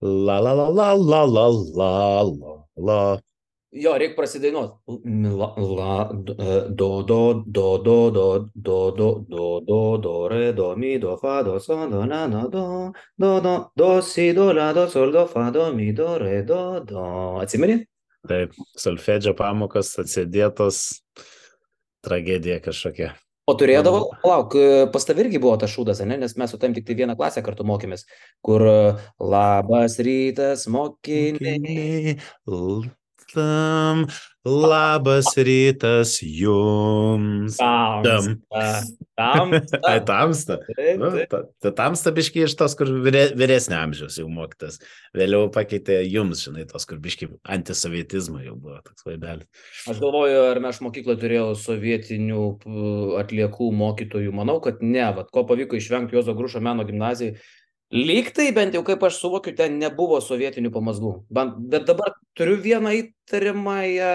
La 0.00 0.38
la 0.38 0.52
la 0.54 0.68
la 0.68 0.92
la 0.94 1.24
la 1.24 1.48
la 1.50 2.22
la 2.22 2.64
la. 2.76 3.18
Jo, 3.72 3.98
reikia 3.98 4.16
prasidainuoti. 4.16 4.72
La, 5.36 5.48
la, 5.58 6.12
do, 6.12 7.02
do, 7.02 7.44
do, 7.46 7.78
do, 7.82 8.08
do, 8.08 8.50
do, 8.54 8.90
do, 8.96 9.26
do, 9.28 9.60
do, 9.60 9.98
do, 9.98 10.28
re, 10.28 10.52
do, 10.52 10.74
mi, 10.76 10.98
do, 10.98 11.16
fa, 11.16 11.42
do, 11.42 11.58
sol, 11.60 11.90
do, 11.90 12.06
la, 12.06 12.24
la, 12.26 12.46
do, 12.46 12.92
do, 13.18 13.40
do, 13.40 13.70
do, 13.76 14.00
si, 14.00 14.32
do, 14.32 14.52
la, 14.52 14.72
do, 14.72 14.88
sol, 14.88 15.12
do, 15.12 15.26
fa, 15.26 15.50
do, 15.50 15.72
mi, 15.74 15.92
do, 15.92 16.16
re, 16.16 16.42
do, 16.42 16.80
do. 16.80 17.04
Atsimeni? 17.42 17.84
Taip, 18.28 18.56
solfedžio 18.78 19.34
pamokos 19.36 19.92
atsėdėtos, 20.00 21.02
tragedija 22.06 22.62
kažkokia. 22.64 23.12
O 23.48 23.54
turėdavo, 23.56 24.02
lauk, 24.28 24.54
pas 24.92 25.06
tavai 25.08 25.24
irgi 25.24 25.40
buvo 25.40 25.54
tas 25.60 25.72
šūdas, 25.72 26.02
ne? 26.04 26.18
nes 26.20 26.34
mes 26.36 26.50
su 26.52 26.58
tam 26.60 26.74
tik 26.76 26.84
tai 26.84 26.98
vieną 26.98 27.14
klasę 27.16 27.40
kartu 27.46 27.64
mokėmės, 27.64 28.04
kur 28.44 28.64
labas 29.16 29.96
rytas. 30.04 30.66
Mokiniai, 30.68 32.18
tam, 33.32 34.04
labas 34.48 35.34
rytas 35.36 36.18
jums. 36.22 37.56
Tam. 37.60 38.38
Tamsta. 39.18 39.78
Ai, 39.86 40.00
tamsta. 40.04 40.58
Nu, 40.98 41.10
ta, 41.30 41.42
ta 41.62 41.70
tamsta 41.74 42.10
biški 42.14 42.44
iš 42.46 42.54
tos, 42.58 42.74
kur 42.78 42.90
vyre, 43.02 43.24
vyresnio 43.38 43.76
amžiaus 43.80 44.16
jau 44.20 44.28
mokytas. 44.30 44.78
Vėliau 45.16 45.48
pakeitė 45.54 45.98
jums, 46.06 46.44
žinai, 46.46 46.64
tos, 46.70 46.86
kur 46.88 47.00
biški 47.02 47.28
antisovietizmo 47.50 48.40
jau 48.44 48.54
buvo 48.56 48.78
toks 48.86 49.06
vaibelis. 49.06 49.48
Aš 49.90 50.00
galvoju, 50.02 50.40
ar 50.52 50.62
mes 50.62 50.80
mokykloje 50.86 51.20
turėjau 51.24 51.48
sovietinių 51.58 52.44
atliekų 53.20 53.70
mokytojų. 53.82 54.34
Manau, 54.38 54.58
kad 54.64 54.82
ne. 54.86 55.06
Vat, 55.18 55.32
ko 55.34 55.44
pavyko 55.48 55.78
išvengti 55.78 56.18
Jozo 56.18 56.34
Grušo 56.38 56.62
meno 56.64 56.86
gimnazijai. 56.86 57.36
Lyg 57.88 58.26
tai 58.36 58.50
bent 58.52 58.74
jau 58.76 58.82
kaip 58.84 59.00
aš 59.08 59.16
suvokiu, 59.22 59.54
ten 59.56 59.78
nebuvo 59.80 60.18
sovietinių 60.20 60.68
pamazgų. 60.74 61.12
Bet 61.32 61.86
dabar 61.88 62.12
turiu 62.36 62.58
vieną 62.60 62.90
įtariamąją 62.98 64.10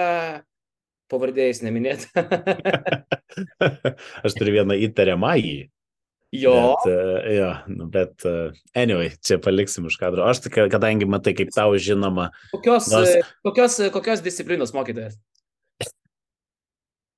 pavardėjais 1.10 1.64
neminėti. 1.66 2.06
Aš 4.26 4.36
turiu 4.38 4.54
vieną 4.60 4.78
įtariamąjį. 4.88 5.56
jo. 6.38 6.54
Bet, 6.54 6.86
uh, 6.94 7.26
jo, 7.34 7.50
nu, 7.74 7.88
bet 7.94 8.26
uh, 8.30 8.54
anyway, 8.78 9.10
čia 9.26 9.40
paliksim 9.42 9.90
už 9.90 9.98
kadro. 10.02 10.26
Aš 10.30 10.44
tik, 10.46 10.62
kadangi 10.74 11.10
matai, 11.10 11.34
kaip 11.38 11.50
tau 11.54 11.74
žinoma, 11.78 12.30
Kokios, 12.54 12.90
nors- 12.94 13.18
e, 13.18 13.26
kokios, 13.46 13.80
kokios 13.94 14.22
disciplinos 14.26 14.74
mokytojas? 14.78 15.18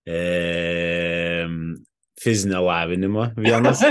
e, 0.07 1.43
fizinio 2.25 2.65
lavinimo 2.65 3.29
vienas. 3.43 3.81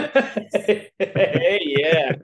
yeah. 1.62 2.14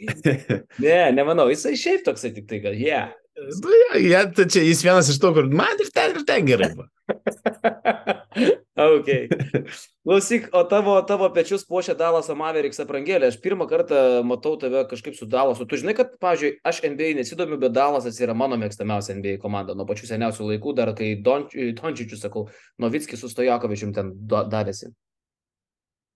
Ne, 0.80 1.10
nemanau, 1.12 1.50
jisai 1.52 1.74
šiaip 1.76 2.06
toksai 2.06 2.30
tik 2.32 2.46
tai, 2.48 2.62
kad, 2.64 2.72
yeah. 2.78 3.10
Nu, 3.40 3.70
ja, 3.72 4.00
ja, 4.00 4.22
tai 4.32 4.46
čia 4.52 4.62
jis 4.64 4.82
vienas 4.84 5.08
iš 5.10 5.20
tų, 5.22 5.32
kur 5.36 5.46
man 5.52 5.80
ir 5.80 5.88
ten, 5.94 6.12
ir 6.16 6.24
ten 6.28 6.48
gerai. 6.48 6.70
buvo. 6.76 6.88
ok. 8.76 9.08
Klausyk, 10.04 10.48
o 10.56 10.62
tavo, 10.68 10.94
tavo 11.08 11.28
pečius 11.34 11.64
puošia 11.68 11.94
Dalaso 11.98 12.36
Mavericks 12.38 12.80
aprangėlė. 12.82 13.30
Aš 13.30 13.40
pirmą 13.42 13.66
kartą 13.70 14.20
matau 14.26 14.56
tave 14.60 14.84
kažkaip 14.90 15.16
su 15.18 15.28
Dalasu. 15.30 15.66
Tu 15.68 15.80
žinai, 15.80 15.96
kad, 15.98 16.12
pavyzdžiui, 16.22 16.54
aš 16.66 16.82
NBA 16.86 17.12
nesidomiu, 17.20 17.58
bet 17.60 17.74
Dalasas 17.76 18.20
yra 18.22 18.36
mano 18.36 18.58
mėgstamiausia 18.60 19.16
NBA 19.18 19.38
komanda 19.42 19.76
nuo 19.76 19.88
pačių 19.88 20.12
seniausių 20.12 20.50
laikų, 20.52 20.74
dar 20.78 20.92
kai 20.98 21.12
Dončičius, 21.24 22.20
sakau, 22.22 22.48
Novickis 22.82 23.22
su 23.22 23.30
Stojakovičium 23.32 23.94
ten 23.96 24.12
davėsi. 24.28 24.92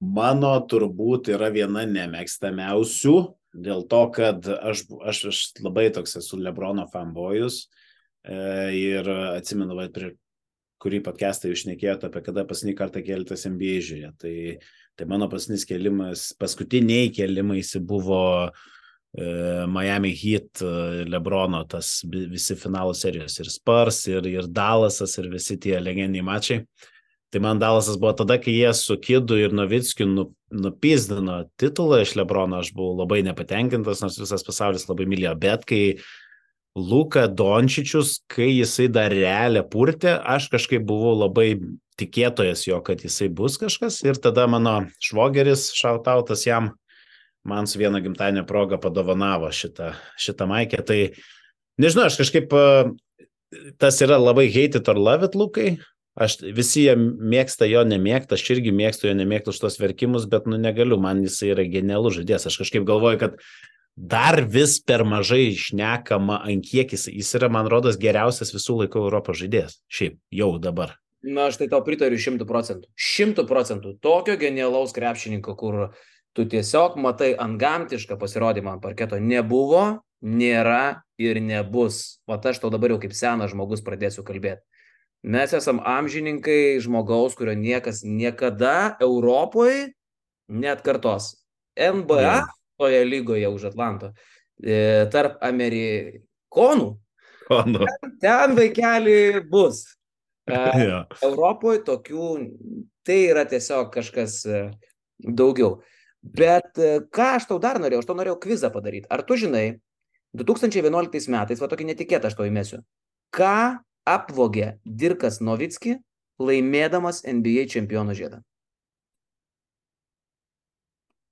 Mano 0.04 0.52
turbūt 0.68 1.30
yra 1.32 1.48
viena 1.54 1.84
nemėgstamiausių, 1.88 3.14
dėl 3.54 3.86
to, 3.90 4.02
kad 4.14 4.46
aš, 4.50 4.84
aš, 5.06 5.22
aš 5.30 5.40
labai 5.62 5.88
toks 5.94 6.18
esu 6.20 6.38
Lebrono 6.42 6.86
fanbojus 6.90 7.64
e, 8.26 8.36
ir 8.74 9.08
atsimenu, 9.38 9.76
va, 9.78 9.88
prie 9.94 10.14
kurį 10.84 11.00
podcastą 11.06 11.48
jūs 11.48 11.64
šnekėjote 11.64 12.10
apie 12.10 12.20
kada 12.26 12.44
paskutinį 12.48 12.76
kartą 12.76 13.00
keltas 13.06 13.46
NBA 13.48 13.78
žiūrė. 13.86 14.10
Tai, 14.20 14.34
tai 14.98 15.06
mano 15.08 15.30
paskutinis 15.32 15.64
kelimas, 15.68 16.26
paskutiniai 16.40 17.12
kelimais 17.14 17.72
buvo 17.80 18.20
e, 18.44 19.64
Miami 19.70 20.12
Heat, 20.12 20.60
e, 20.60 21.06
Lebrono, 21.08 21.62
tas 21.70 22.02
vi- 22.04 22.26
visi 22.34 22.56
finalų 22.60 22.96
serijos 22.98 23.38
ir 23.40 23.52
Spurs, 23.54 24.02
ir, 24.12 24.28
ir 24.28 24.50
Dallasas, 24.50 25.16
ir 25.22 25.30
visi 25.32 25.56
tie 25.62 25.78
legendiniai 25.80 26.26
mačiai. 26.26 26.66
Tai 27.34 27.40
man 27.42 27.58
Dalasas 27.58 27.96
buvo 27.98 28.12
tada, 28.14 28.36
kai 28.38 28.52
jie 28.54 28.68
su 28.78 28.94
Kidu 29.02 29.34
ir 29.42 29.54
Novickiu 29.58 30.04
nu, 30.06 30.28
nupizdino 30.54 31.40
titulą 31.58 32.04
iš 32.04 32.12
Lebrono, 32.14 32.60
aš 32.62 32.68
buvau 32.76 33.00
labai 33.00 33.24
nepatenkintas, 33.26 34.04
nors 34.04 34.20
visas 34.20 34.44
pasaulis 34.46 34.84
labai 34.86 35.08
mylėjo, 35.10 35.32
bet 35.42 35.64
kai 35.66 35.80
Luka 36.78 37.24
Dončičius, 37.26 38.20
kai 38.30 38.52
jisai 38.52 38.86
dar 38.94 39.10
realią 39.10 39.64
purtė, 39.66 40.12
aš 40.14 40.46
kažkaip 40.52 40.84
buvau 40.86 41.16
labai 41.24 41.48
tikėtojas 41.98 42.62
jo, 42.68 42.78
kad 42.86 43.02
jisai 43.02 43.26
bus 43.34 43.58
kažkas. 43.58 43.96
Ir 44.06 44.20
tada 44.22 44.46
mano 44.50 44.76
švogeris, 45.02 45.72
šautautas 45.74 46.44
jam, 46.46 46.70
man 47.42 47.66
su 47.66 47.80
viena 47.82 47.98
gimtadienio 48.04 48.44
proga 48.46 48.78
padovanavo 48.78 49.50
šitą, 49.50 49.90
šitą 50.22 50.46
maikę. 50.50 50.84
Tai 50.86 51.00
nežinau, 51.82 52.06
aš 52.06 52.20
kažkaip, 52.22 52.54
tas 53.82 53.98
yra 54.06 54.20
labai 54.22 54.46
hate 54.54 54.78
it 54.78 54.90
or 54.94 55.02
love 55.02 55.26
it, 55.26 55.34
Lukai, 55.34 55.80
Aš 56.14 56.38
visi 56.54 56.84
jie 56.84 56.94
mėgsta 56.96 57.66
jo 57.66 57.82
nemėgta, 57.86 58.36
aš 58.38 58.44
irgi 58.54 58.70
mėgstu 58.74 59.08
jo 59.08 59.14
nemėgti 59.18 59.50
už 59.50 59.58
tos 59.64 59.80
verkimus, 59.82 60.28
bet 60.30 60.46
nu 60.46 60.58
negaliu, 60.60 60.98
man 61.02 61.24
jisai 61.26 61.50
yra 61.56 61.64
genialus 61.66 62.20
žaidėjas. 62.20 62.46
Aš 62.50 62.60
kažkaip 62.62 62.84
galvoju, 62.86 63.18
kad 63.18 63.40
dar 63.98 64.38
vis 64.46 64.76
per 64.78 65.02
mažai 65.06 65.48
išnekama, 65.50 66.38
ant 66.46 66.66
kiek 66.66 66.94
jis, 66.94 67.08
jis 67.10 67.34
yra, 67.38 67.50
man 67.50 67.66
rodos, 67.70 67.98
geriausias 67.98 68.54
visų 68.54 68.84
laikų 68.84 69.02
Europos 69.02 69.40
žaidėjas. 69.42 69.80
Šiaip, 69.90 70.20
jau 70.34 70.52
dabar. 70.62 70.94
Na, 71.24 71.48
aš 71.48 71.58
tai 71.58 71.66
tau 71.72 71.80
pritariu 71.82 72.20
šimtų 72.20 72.46
procentų. 72.46 72.90
Šimtų 72.94 73.46
procentų. 73.48 73.94
Tokio 74.04 74.36
genialaus 74.38 74.92
krepšininko, 74.94 75.54
kur 75.58 75.78
tu 76.36 76.44
tiesiog 76.50 76.98
matai 77.00 77.32
antgamtišką 77.40 78.18
pasirodymą 78.20 78.76
ant 78.76 78.84
parketo, 78.84 79.18
nebuvo, 79.18 80.04
nėra 80.22 81.00
ir 81.18 81.40
nebus. 81.42 82.20
O 82.28 82.36
aš 82.36 82.60
tau 82.60 82.70
dabar 82.70 82.94
jau 82.94 83.00
kaip 83.02 83.16
senas 83.16 83.54
žmogus 83.54 83.82
pradėsiu 83.86 84.22
kalbėti. 84.26 84.62
Mes 85.24 85.52
esam 85.56 85.78
amžininkai 85.80 86.76
žmogaus, 86.84 87.32
kurio 87.32 87.54
niekas 87.56 88.02
niekada 88.04 88.98
Europoje 89.00 89.94
net 90.52 90.82
kartos. 90.84 91.30
NBA 91.80 92.20
Jo. 92.20 92.42
toje 92.76 93.04
lygoje 93.08 93.48
už 93.48 93.70
Atlanto. 93.72 94.12
E, 94.60 95.06
tarp 95.10 95.38
amerikonų. 95.40 96.90
O, 97.48 97.62
nu. 97.68 97.88
Ten 98.20 98.52
vaikeli 98.58 99.40
bus. 99.48 99.86
E, 100.44 100.60
Jo. 100.84 101.00
Europoje 101.24 101.80
tokių, 101.88 102.28
tai 103.08 103.18
yra 103.32 103.46
tiesiog 103.48 103.88
kažkas 103.96 104.42
e, 104.44 104.62
daugiau. 105.24 105.78
Bet 106.20 106.76
ką 107.12 107.30
aš 107.38 107.48
tau 107.48 107.56
dar 107.60 107.80
norėjau, 107.80 108.04
aš 108.04 108.12
tau 108.12 108.16
norėjau 108.16 108.38
kvizą 108.44 108.68
padaryti. 108.72 109.08
Ar 109.12 109.24
tu 109.24 109.40
žinai, 109.40 109.80
2011 110.36 111.32
metais, 111.32 111.60
va 111.60 111.68
tokį 111.72 111.88
netikėtą 111.94 112.28
aš 112.28 112.36
tau 112.36 112.46
įmesiu, 112.48 112.80
ką 113.32 113.80
apvogė 114.08 114.74
Dirkas 114.84 115.40
Novitski 115.40 115.98
laimėdamas 116.42 117.22
NBA 117.26 117.66
čempionų 117.72 118.16
žiedą? 118.18 118.40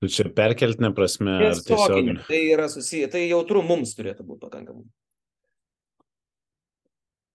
Tu 0.02 0.10
čia 0.10 0.26
perkeltinė 0.34 0.90
prasme, 0.96 1.36
ar 1.46 1.54
Tiesioginį. 1.54 2.16
tiesiog. 2.18 2.28
Tai 2.28 2.40
yra 2.56 2.68
susiję, 2.70 3.08
tai 3.12 3.26
jautru 3.28 3.62
mums 3.62 3.94
turėtų 3.94 4.26
būti 4.26 4.42
pakankamai. 4.42 4.82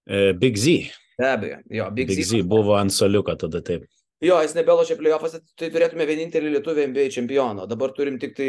E, 0.08 0.34
Big 0.36 0.60
Z. 0.60 0.90
Be 1.18 1.30
abejo, 1.32 1.62
jo, 1.72 1.88
Big, 1.96 2.12
Big 2.12 2.20
Z. 2.20 2.28
Z 2.28 2.44
buvo 2.48 2.76
ant 2.76 2.92
soliuko 2.92 3.38
tada 3.40 3.62
taip. 3.64 3.88
Jo, 4.24 4.40
jis 4.42 4.56
nebelošia 4.58 4.96
playoffuose, 4.98 5.44
tai 5.60 5.68
turėtume 5.70 6.06
vienintelį 6.10 6.56
lietuvį 6.56 6.88
NBA 6.90 7.04
čempioną. 7.14 7.68
Dabar 7.70 7.92
turim 7.94 8.16
tik 8.18 8.32
tai 8.38 8.48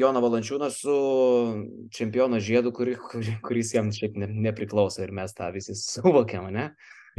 Joną 0.00 0.22
Valančiūną 0.24 0.70
su 0.72 0.94
čempiono 1.92 2.38
žiedu, 2.40 2.72
kuri, 2.72 2.94
kuri, 3.10 3.34
kuris 3.44 3.74
jam 3.74 3.90
šiaip 3.92 4.16
ne, 4.22 4.30
nepriklauso 4.46 5.02
ir 5.04 5.12
mes 5.12 5.36
tą 5.36 5.50
visi 5.52 5.76
suvokiam, 5.76 6.48
ne? 6.54 6.70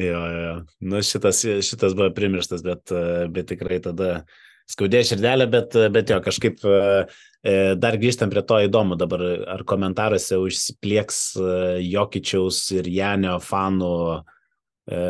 Jo, 0.02 0.22
jo. 0.34 0.56
Nu, 0.82 1.04
šitas, 1.06 1.44
šitas 1.46 1.94
buvo 1.96 2.10
primirštas, 2.18 2.64
bet, 2.66 2.90
bet 3.32 3.52
tikrai 3.54 3.78
tada 3.86 4.24
skaudėjo 4.72 5.12
širdelę, 5.12 5.46
bet, 5.54 5.78
bet 5.94 6.10
jo, 6.10 6.18
kažkaip 6.26 6.66
e, 6.66 6.80
dar 7.78 8.00
grįžtam 8.02 8.32
prie 8.34 8.42
to 8.50 8.58
įdomu 8.66 8.98
dabar, 8.98 9.22
ar 9.54 9.62
komentaruose 9.68 10.40
užsiplieks 10.42 11.20
e, 11.38 11.52
Jokičiaus 11.86 12.64
ir 12.80 12.90
Janio 12.90 13.38
fanų, 13.46 13.94
e, 14.90 15.04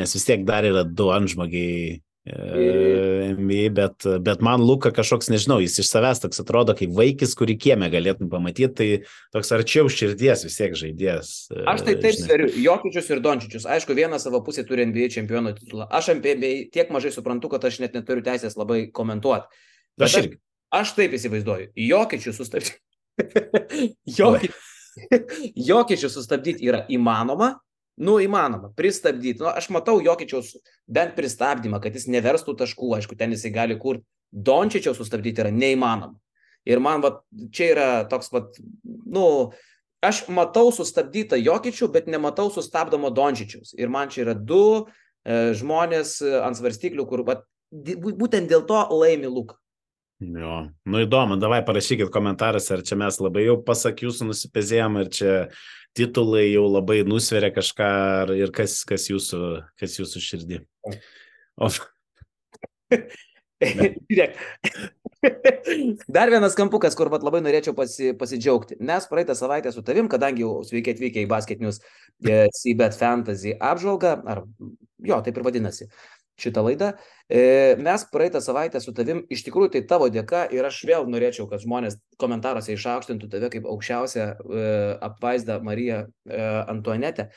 nes 0.00 0.16
vis 0.16 0.26
tiek 0.30 0.48
dar 0.48 0.64
yra 0.64 0.86
du 0.88 1.10
antžmogiai 1.12 2.00
NBA, 2.22 3.72
bet, 3.74 4.04
bet 4.22 4.42
man 4.46 4.62
Luka 4.62 4.92
kažkoks, 4.94 5.26
nežinau, 5.32 5.56
jis 5.58 5.80
iš 5.82 5.88
savęs 5.90 6.20
toks 6.22 6.38
atrodo 6.44 6.74
kaip 6.78 6.92
vaikis, 6.94 7.34
kurį 7.38 7.56
kieme 7.58 7.88
galėtum 7.90 8.30
pamatyti, 8.30 8.68
tai 8.78 9.34
toks 9.34 9.50
arčiau 9.56 9.90
širdies 9.90 10.44
vis 10.46 10.58
tiek 10.60 10.76
žaidėjas. 10.78 11.32
Aš 11.72 11.82
tai 11.88 11.96
taip 11.98 12.14
sveriu, 12.14 12.46
Jokičius 12.62 13.10
ir 13.10 13.22
Dončičius. 13.24 13.66
Aišku, 13.66 13.96
vieną 13.98 14.22
savo 14.22 14.38
pusę 14.46 14.62
turi 14.68 14.86
NBA 14.86 15.10
čempiono 15.16 15.50
titulą. 15.56 15.88
Aš 15.90 16.12
NBA 16.20 16.70
tiek 16.70 16.94
mažai 16.94 17.10
suprantu, 17.14 17.50
kad 17.50 17.66
aš 17.66 17.80
net 17.82 17.98
neturiu 17.98 18.22
teisės 18.22 18.54
labai 18.60 18.84
komentuoti. 18.94 19.50
Aš 20.02 20.20
irgi. 20.22 20.38
Aš 20.72 20.94
taip 20.96 21.18
įsivaizduoju. 21.18 21.72
Jokičius 21.90 22.38
sustabdyti. 22.38 22.78
Jokičius 25.72 26.14
sustabdyti 26.14 26.70
yra 26.70 26.86
įmanoma, 26.92 27.56
nu 28.00 28.16
įmanoma, 28.22 28.72
pristabdyti. 28.76 29.42
Nu, 29.42 29.50
aš 29.52 29.68
matau 29.74 29.98
Jokičiaus 30.02 30.54
bent 30.88 31.16
pristabdymą, 31.18 31.80
kad 31.82 31.94
jis 31.96 32.08
neverstų 32.12 32.56
taškų, 32.62 32.94
aišku, 32.98 33.18
ten 33.18 33.34
jisai 33.36 33.52
gali 33.54 33.78
kurti. 33.80 34.06
Dončičiaus 34.32 34.96
sustabdyti 34.96 35.42
yra 35.44 35.52
neįmanoma. 35.52 36.16
Ir 36.64 36.80
man 36.80 37.02
va, 37.02 37.16
čia 37.52 37.68
yra 37.74 37.86
toks, 38.08 38.30
va, 38.32 38.46
nu, 38.82 39.26
aš 40.02 40.24
matau 40.32 40.70
sustabdytą 40.72 41.36
Jokičių, 41.42 41.90
bet 41.92 42.08
nematau 42.10 42.48
sustabdomo 42.54 43.10
Dončičiaus. 43.12 43.74
Ir 43.76 43.92
man 43.92 44.12
čia 44.12 44.24
yra 44.24 44.36
du 44.38 44.62
e, 44.80 45.52
žmonės 45.58 46.20
e, 46.22 46.36
ant 46.40 46.56
svarstyklių, 46.56 47.06
kur 47.10 47.26
va, 47.26 47.42
būtent 47.72 48.48
dėl 48.48 48.64
to 48.68 48.78
laimi 48.94 49.28
Luka. 49.28 49.58
Jo, 50.22 50.68
nu 50.86 51.00
įdomu, 51.02 51.34
davai 51.42 51.64
parašykit 51.66 52.12
komentaruose, 52.14 52.76
ar 52.76 52.82
čia 52.86 52.98
mes 53.00 53.16
labai 53.18 53.42
jau 53.48 53.56
pasak 53.66 54.04
jūsų 54.04 54.28
nusipezėjom, 54.28 54.98
ar 55.00 55.08
čia 55.10 55.32
titulai 55.96 56.46
jau 56.50 56.64
labai 56.70 57.02
nusveria 57.06 57.52
kažką, 57.54 57.90
ir 58.38 58.52
kas, 58.54 58.80
kas, 58.88 59.08
jūsų, 59.10 59.42
kas 59.80 59.98
jūsų 60.00 60.24
širdį. 60.28 60.62
O... 61.60 61.68
Žiūrėk. 63.62 64.38
Dar 66.10 66.32
vienas 66.32 66.56
kampukas, 66.58 66.96
kur 66.98 67.10
vat, 67.12 67.22
labai 67.22 67.42
norėčiau 67.44 67.76
pasi, 67.78 68.10
pasidžiaugti. 68.18 68.78
Mes 68.82 69.06
praeitą 69.10 69.36
savaitę 69.38 69.70
su 69.74 69.84
tavim, 69.86 70.08
kadangi 70.10 70.42
jau 70.42 70.56
sveiki 70.66 70.96
atvykę 70.96 71.22
į 71.22 71.28
Basket 71.30 71.62
News 71.62 71.78
e, 71.78 72.48
Seabed 72.58 72.96
Fantasy 72.98 73.54
apžvalgą, 73.54 74.16
ar 74.26 74.42
jo, 75.06 75.20
taip 75.22 75.38
ir 75.38 75.46
vadinasi, 75.46 75.88
šitą 76.40 76.64
laidą. 76.64 76.92
E, 77.28 77.76
mes 77.80 78.04
praeitą 78.12 78.40
savaitę 78.40 78.80
su 78.80 78.94
tavim, 78.96 79.22
iš 79.32 79.44
tikrųjų 79.46 79.74
tai 79.76 79.82
tavo 79.88 80.08
dėka 80.12 80.46
ir 80.54 80.66
aš 80.66 80.82
vėl 80.88 81.06
norėčiau, 81.10 81.46
kad 81.50 81.62
žmonės 81.62 81.98
komentaruose 82.20 82.74
išaukštintų 82.74 83.30
tave 83.32 83.50
kaip 83.52 83.68
aukščiausią 83.68 84.26
e, 84.26 84.66
apvaizdą 85.08 85.60
Mariją 85.64 86.04
e, 86.06 86.42
Antuanetę. 86.72 87.30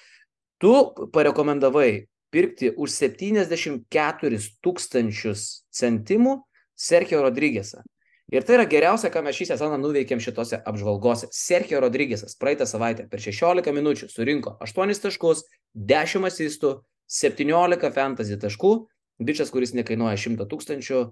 Tu 0.62 0.74
parekomendavai 1.14 2.08
pirkti 2.34 2.72
už 2.72 2.92
74 2.92 4.40
tūkstančius 4.64 5.66
centimų 5.76 6.40
Sergio 6.76 7.22
Rodrygėsą. 7.24 7.84
Ir 8.34 8.42
tai 8.42 8.56
yra 8.58 8.66
geriausia, 8.66 9.12
ką 9.14 9.22
mes 9.22 9.38
šį 9.38 9.52
sezoną 9.52 9.78
nuveikėm 9.78 10.20
šitose 10.24 10.58
apžvalgose. 10.66 11.30
Sergio 11.36 11.78
Rodrygėsas 11.84 12.34
praeitą 12.42 12.66
savaitę 12.66 13.06
per 13.12 13.22
16 13.22 13.70
minučių 13.76 14.10
surinko 14.10 14.56
8 14.66 14.96
taškus, 15.04 15.44
10 15.78 16.26
asistų, 16.32 16.80
17 17.12 17.92
fantasy 17.94 18.38
taškų, 18.42 18.74
bičias, 19.26 19.52
kuris 19.54 19.76
nekainuoja 19.78 20.18
100 20.20 20.48
tūkstančių, 20.52 21.04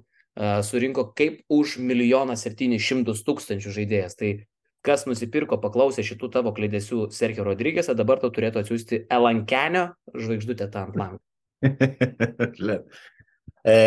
surinko 0.65 1.05
kaip 1.17 1.43
už 1.53 1.77
milijoną 1.77 2.35
700 2.39 3.13
tūkstančių 3.27 3.75
žaidėjas. 3.77 4.17
Tai 4.17 4.31
kas 4.83 5.05
nusipirko, 5.07 5.59
paklausė 5.63 6.03
šitų 6.05 6.29
tavo 6.33 6.53
klėdėsių 6.55 7.07
Sergio 7.15 7.45
Rodrygėsą, 7.47 7.95
dabar 7.95 8.19
tau 8.19 8.33
turėtų 8.33 8.63
atsiųsti 8.63 9.05
Elankenio 9.13 9.91
žvaigždutę 10.11 10.67
ant 10.81 10.97
lango. 10.99 11.21
e, 13.63 13.77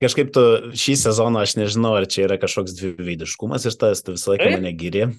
kažkaip 0.00 0.32
tu 0.32 0.44
šį 0.72 0.96
sezoną, 1.02 1.44
aš 1.44 1.58
nežinau, 1.60 1.92
ar 1.98 2.08
čia 2.08 2.24
yra 2.28 2.40
kažkoks 2.40 2.78
dviveidiškumas 2.78 3.68
iš 3.68 3.76
tas, 3.82 4.00
tu 4.06 4.16
visą 4.16 4.32
laiką 4.32 4.54
mane 4.56 4.72
giri. 4.78 5.10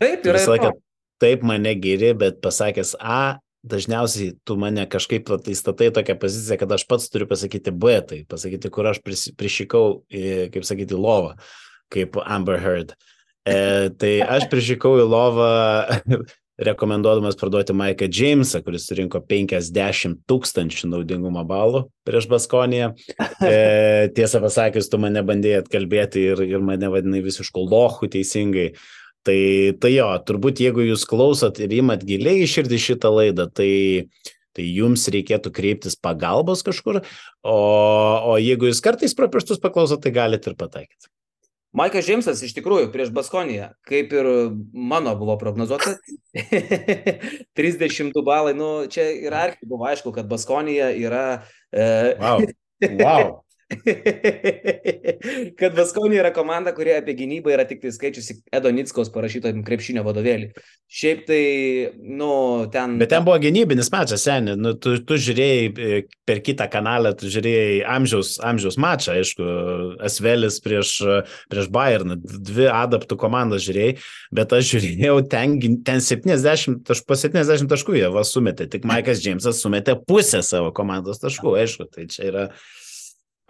Taip, 0.00 0.24
yra. 0.24 0.38
Visą 0.38 0.54
laiką 0.54 0.72
taip 1.20 1.44
mane 1.44 1.74
giri, 1.76 2.14
bet 2.16 2.40
pasakęs 2.40 2.96
A, 2.96 3.40
dažniausiai 3.66 4.34
tu 4.44 4.56
mane 4.60 4.86
kažkaip 4.88 5.28
tai 5.44 5.54
statai 5.56 5.90
tokią 5.94 6.16
poziciją, 6.20 6.58
kad 6.60 6.72
aš 6.72 6.86
pats 6.88 7.10
turiu 7.12 7.28
pasakyti 7.30 7.72
B, 7.72 7.98
tai 8.06 8.20
pasakyti, 8.28 8.72
kur 8.72 8.88
aš 8.90 9.02
prišykau, 9.04 10.02
kaip 10.54 10.66
sakyti, 10.66 10.96
lovą, 10.96 11.36
kaip 11.92 12.18
Amber 12.24 12.60
Heard. 12.60 12.94
E, 13.48 13.90
tai 14.00 14.18
aš 14.24 14.48
prišykau 14.52 15.00
į 15.00 15.08
lovą 15.08 15.50
rekomenduodamas 16.70 17.38
parduoti 17.40 17.72
Maiką 17.76 18.08
Jamesą, 18.12 18.60
kuris 18.64 18.84
surinko 18.88 19.22
50 19.24 20.20
tūkstančių 20.28 20.90
naudingumo 20.92 21.44
balų 21.48 21.86
prieš 22.04 22.28
Baskoniją. 22.30 22.92
E, 23.40 24.10
tiesą 24.16 24.42
pasakius, 24.44 24.90
tu 24.92 25.00
mane 25.00 25.22
bandėjai 25.24 25.62
atkalbėti 25.64 26.26
ir, 26.32 26.44
ir 26.44 26.64
mane 26.64 26.92
vadinai 26.92 27.22
visiškų 27.24 27.64
lochų 27.70 28.10
teisingai. 28.16 28.70
Tai, 29.26 29.38
tai 29.82 29.92
jo, 29.92 30.08
turbūt 30.24 30.62
jeigu 30.64 30.86
jūs 30.86 31.04
klausot 31.08 31.58
ir 31.60 31.72
imat 31.76 32.04
giliai 32.08 32.40
į 32.40 32.48
širdį 32.48 32.78
šitą 32.80 33.10
laidą, 33.12 33.50
tai, 33.52 33.70
tai 34.56 34.64
jums 34.64 35.04
reikėtų 35.12 35.52
kreiptis 35.52 35.98
pagalbos 36.00 36.64
kažkur, 36.64 37.02
o, 37.44 37.56
o 38.32 38.36
jeigu 38.40 38.70
jūs 38.70 38.80
kartais 38.84 39.16
pro 39.16 39.28
pirštus 39.32 39.60
paklausot, 39.60 40.00
tai 40.04 40.14
galite 40.16 40.48
ir 40.48 40.56
pataikyti. 40.60 41.12
Maikas 41.76 42.02
Džeimsas 42.08 42.40
iš 42.42 42.56
tikrųjų 42.56 42.88
prieš 42.90 43.12
Baskoniją, 43.14 43.68
kaip 43.86 44.10
ir 44.16 44.26
mano 44.72 45.12
buvo 45.20 45.36
prognozuota, 45.38 45.92
30 47.60 48.16
balai, 48.26 48.56
nu 48.58 48.88
čia 48.90 49.04
ir 49.12 49.36
archi 49.36 49.68
buvo 49.70 49.86
aišku, 49.86 50.10
kad 50.16 50.26
Baskonija 50.30 50.90
yra... 50.98 51.44
E... 51.70 51.84
Wow. 52.18 52.48
wow. 52.98 53.30
kad 55.60 55.76
Vaskonė 55.76 56.18
yra 56.20 56.30
komanda, 56.34 56.72
kurie 56.74 56.94
apie 56.96 57.14
gynybą 57.18 57.52
yra 57.54 57.64
tik 57.68 57.82
tai 57.82 57.92
skaičiusi 57.94 58.40
Edo 58.56 58.72
Nitskos 58.74 59.10
parašytojim 59.14 59.62
krepšinio 59.66 60.02
vadovėlį. 60.06 60.50
Šiaip 60.90 61.22
tai, 61.28 61.42
nu, 62.02 62.30
ten... 62.72 62.96
Bet 63.00 63.12
ten 63.12 63.26
buvo 63.26 63.38
gynybinis 63.42 63.92
mačas, 63.94 64.24
seniai. 64.26 64.58
Nu, 64.58 64.74
tu, 64.74 64.96
tu 65.06 65.18
žiūrėjai 65.22 65.68
e, 65.70 66.00
per 66.26 66.42
kitą 66.46 66.66
kanalą, 66.72 67.12
tu 67.18 67.30
žiūrėjai 67.30 67.84
amžiaus, 67.94 68.34
amžiaus 68.46 68.78
mačą, 68.80 69.14
aišku, 69.20 69.46
Asvelis 70.06 70.58
prieš, 70.64 70.96
prieš 71.52 71.70
Bayerną, 71.74 72.18
dvi 72.18 72.66
adaptų 72.72 73.20
komandas 73.20 73.62
žiūrėjai, 73.68 73.94
bet 74.34 74.56
aš 74.56 74.74
žiūrėjau 74.74 75.16
ten, 75.30 75.56
ten 75.86 76.02
70, 76.04 76.82
taš, 76.90 77.04
po 77.06 77.18
70 77.18 77.70
taškų 77.70 78.00
jie 78.00 78.10
va 78.10 78.26
sumetė, 78.26 78.66
tik 78.72 78.88
Maikas 78.88 79.22
Džeimsas 79.22 79.62
sumetė 79.62 79.94
pusę 80.08 80.42
savo 80.46 80.74
komandos 80.74 81.22
taškų, 81.22 81.54
aišku, 81.62 81.90
tai 81.94 82.10
čia 82.10 82.28
yra... 82.32 82.50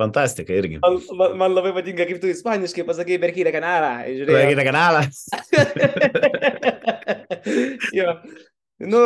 Fantastika 0.01 0.57
irgi. 0.57 0.81
Man, 0.85 1.01
man, 1.19 1.35
man 1.45 1.57
labai 1.57 1.75
patinka, 1.77 2.07
kaip 2.09 2.23
tu 2.23 2.31
ispaniškai 2.33 2.87
pasakai 2.89 3.19
Berkyrė 3.23 3.53
kanalą. 3.55 3.93
Berkyrė 4.31 4.65
kanalą. 4.71 5.05
jo. 7.99 8.17
Nu, 8.81 9.01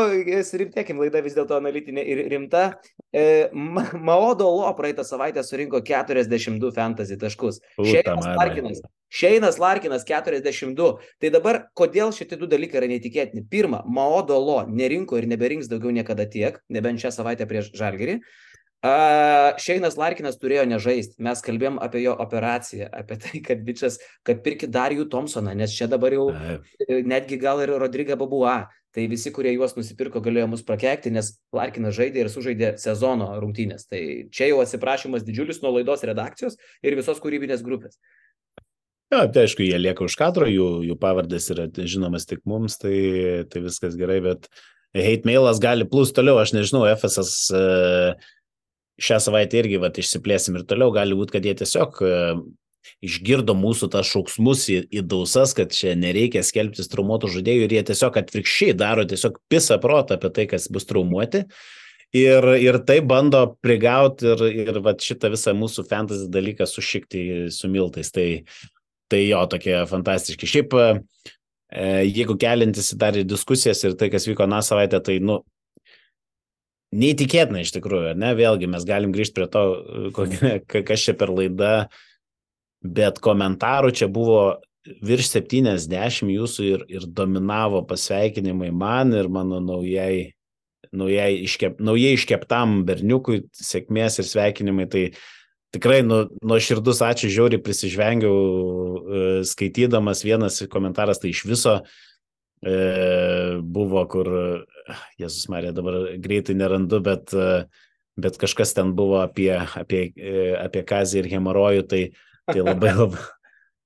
rimtėkim, 0.54 1.00
laida 1.02 1.18
vis 1.24 1.34
dėlto 1.34 1.56
analitinė 1.58 2.04
ir 2.06 2.20
rimta. 2.30 2.76
E, 3.10 3.48
Maodo 3.50 4.46
Lo 4.54 4.70
praeitą 4.78 5.02
savaitę 5.06 5.42
surinko 5.42 5.80
42 5.82 6.70
fantasy 6.76 7.18
taškus. 7.18 7.58
Šeinas 7.80 8.28
Larkinas. 8.38 8.84
Šeinas 9.10 9.58
Larkinas 9.58 10.06
42. 10.06 10.92
Tai 11.18 11.32
dabar, 11.34 11.64
kodėl 11.74 12.14
šitie 12.14 12.38
du 12.38 12.46
dalykai 12.50 12.84
yra 12.84 12.90
neįtikėtini? 12.92 13.42
Pirma, 13.50 13.82
Maodo 13.82 14.38
Lo 14.38 14.60
nerinko 14.70 15.18
ir 15.18 15.26
neberinks 15.30 15.70
daugiau 15.72 15.90
niekada 15.94 16.28
tiek, 16.30 16.62
nebent 16.70 17.02
šią 17.02 17.10
savaitę 17.18 17.50
prieš 17.50 17.74
Žalgerį. 17.74 18.20
Šeinas 18.84 19.96
Larkinas 19.96 20.36
turėjo 20.36 20.66
nežaisti. 20.68 21.16
Mes 21.24 21.40
kalbėjom 21.44 21.78
apie 21.80 22.02
jo 22.02 22.12
operaciją, 22.20 22.90
apie 22.92 23.16
tai, 23.22 23.40
kad 23.46 23.62
bičias, 23.64 23.96
kad 24.26 24.42
pirkit 24.44 24.72
Darijų 24.74 25.06
Thompsoną, 25.12 25.54
nes 25.56 25.72
čia 25.72 25.88
dabar 25.88 26.12
jau 26.12 26.26
netgi 26.84 27.38
gal 27.40 27.62
ir 27.64 27.72
Rodryga 27.80 28.18
Babua. 28.20 28.64
Tai 28.94 29.08
visi, 29.10 29.32
kurie 29.34 29.50
juos 29.56 29.72
nusipirko, 29.74 30.20
galėjo 30.22 30.46
mus 30.52 30.60
prakeikti, 30.62 31.10
nes 31.10 31.32
Larkinas 31.54 31.96
žaidė 31.96 32.20
ir 32.22 32.28
sužaidė 32.30 32.68
sezono 32.78 33.32
rungtynės. 33.42 33.88
Tai 33.90 34.02
čia 34.30 34.52
jau 34.52 34.60
atsiprašymas 34.62 35.24
didžiulis 35.26 35.58
nuo 35.64 35.72
laidos 35.74 36.04
redakcijos 36.06 36.54
ir 36.84 36.94
visos 36.94 37.18
kūrybinės 37.24 37.64
grupės. 37.66 37.98
Ja, 39.10 39.24
tai 39.26 39.48
aišku, 39.48 39.64
jie 39.66 39.80
lieka 39.80 40.06
už 40.06 40.14
kadro, 40.20 40.46
jų, 40.46 40.68
jų 40.86 40.98
pavardės 41.00 41.50
yra 41.50 41.66
žinomas 41.74 42.28
tik 42.30 42.44
mums, 42.46 42.78
tai, 42.78 42.94
tai 43.50 43.64
viskas 43.66 43.98
gerai, 43.98 44.20
bet 44.22 44.46
hate 44.94 45.26
mailas 45.26 45.58
gali 45.62 45.88
plus 45.90 46.14
toliau, 46.14 46.38
aš 46.38 46.54
nežinau, 46.54 46.86
FSS 46.94 47.34
uh, 47.50 48.30
šią 49.02 49.20
savaitę 49.22 49.58
irgi 49.62 49.80
vat, 49.82 49.98
išsiplėsim 49.98 50.58
ir 50.58 50.66
toliau, 50.68 50.92
gali 50.94 51.16
būti, 51.18 51.36
kad 51.36 51.46
jie 51.46 51.54
tiesiog 51.58 51.98
e, 52.04 52.18
išgirdo 53.04 53.56
mūsų 53.58 53.88
tas 53.92 54.08
šauksmus 54.10 54.66
į, 54.72 54.78
į 54.92 55.04
dausas, 55.08 55.54
kad 55.56 55.72
čia 55.74 55.94
nereikia 55.98 56.44
skelbtis 56.46 56.90
traumuotų 56.92 57.32
žaidėjų 57.38 57.66
ir 57.66 57.76
jie 57.78 57.84
tiesiog 57.90 58.18
atvirkščiai 58.20 58.76
daro 58.78 59.06
tiesiog 59.08 59.40
pisą 59.52 59.80
protą 59.82 60.18
apie 60.18 60.30
tai, 60.36 60.46
kas 60.50 60.68
bus 60.72 60.86
traumuoti. 60.88 61.44
Ir, 62.14 62.46
ir 62.62 62.78
tai 62.86 63.00
bando 63.02 63.40
prigauti 63.64 64.28
ir, 64.30 64.42
ir 64.68 64.76
vat, 64.84 65.02
šitą 65.02 65.32
visą 65.32 65.50
mūsų 65.58 65.82
fantasy 65.88 66.28
dalyką 66.30 66.68
sušikti 66.70 67.24
su 67.50 67.70
miltais. 67.72 68.12
Tai, 68.14 68.28
tai 69.10 69.24
jo, 69.24 69.40
tokie 69.50 69.80
fantastiški. 69.90 70.46
Šiaip, 70.46 70.76
e, 70.78 71.88
jeigu 72.06 72.36
kelintis 72.38 72.92
dar 73.00 73.18
į 73.18 73.24
diskusijas 73.26 73.82
ir 73.82 73.98
tai, 73.98 74.12
kas 74.14 74.28
vyko 74.30 74.46
na 74.46 74.62
savaitę, 74.62 75.02
tai, 75.02 75.18
nu, 75.18 75.40
neįtikėtina 76.94 77.64
iš 77.64 77.74
tikrųjų, 77.76 78.14
ne, 78.20 78.32
vėlgi 78.38 78.68
mes 78.70 78.86
galim 78.88 79.12
grįžti 79.14 79.36
prie 79.38 79.48
to, 79.50 79.64
kokia, 80.16 80.58
kas 80.66 81.06
čia 81.06 81.16
per 81.18 81.32
laida, 81.34 81.74
bet 82.84 83.20
komentarų 83.24 83.92
čia 83.96 84.08
buvo 84.12 84.60
virš 84.84 85.30
70 85.38 86.28
jūsų 86.34 86.66
ir, 86.68 86.86
ir 86.92 87.06
dominavo 87.08 87.82
pasveikinimai 87.88 88.70
man 88.74 89.14
ir 89.16 89.30
mano 89.32 89.60
naujai, 89.64 90.34
naujai, 90.92 91.30
iškep, 91.46 91.80
naujai 91.80 92.18
iškeptam 92.18 92.82
berniukui 92.88 93.46
sėkmės 93.56 94.20
ir 94.20 94.28
sveikinimai. 94.28 94.86
Tai 94.92 95.04
tikrai 95.74 96.02
nu, 96.04 96.26
nuo 96.44 96.60
širdus 96.60 97.00
ačiū 97.02 97.32
žiauriai 97.32 97.64
prisižvengiau 97.64 98.34
e, 98.36 99.22
skaitydamas 99.48 100.20
vienas 100.26 100.60
komentaras, 100.70 101.22
tai 101.22 101.32
iš 101.32 101.46
viso 101.48 101.78
E, 101.80 102.13
buvo, 102.62 104.04
kur, 104.08 104.28
Jėzus 105.20 105.48
Marija, 105.52 105.72
dabar 105.76 105.98
greitai 106.20 106.56
nerandu, 106.56 107.00
bet, 107.04 107.32
e, 107.32 107.64
bet 108.20 108.38
kažkas 108.40 108.74
ten 108.76 108.94
buvo 108.96 109.20
apie, 109.22 109.52
apie, 109.80 110.06
e, 110.16 110.52
apie 110.58 110.84
kazį 110.86 111.22
ir 111.22 111.30
hemorojų, 111.34 111.86
tai, 111.90 112.02
tai 112.50 112.60
labai 112.62 112.94
labai, 113.00 113.24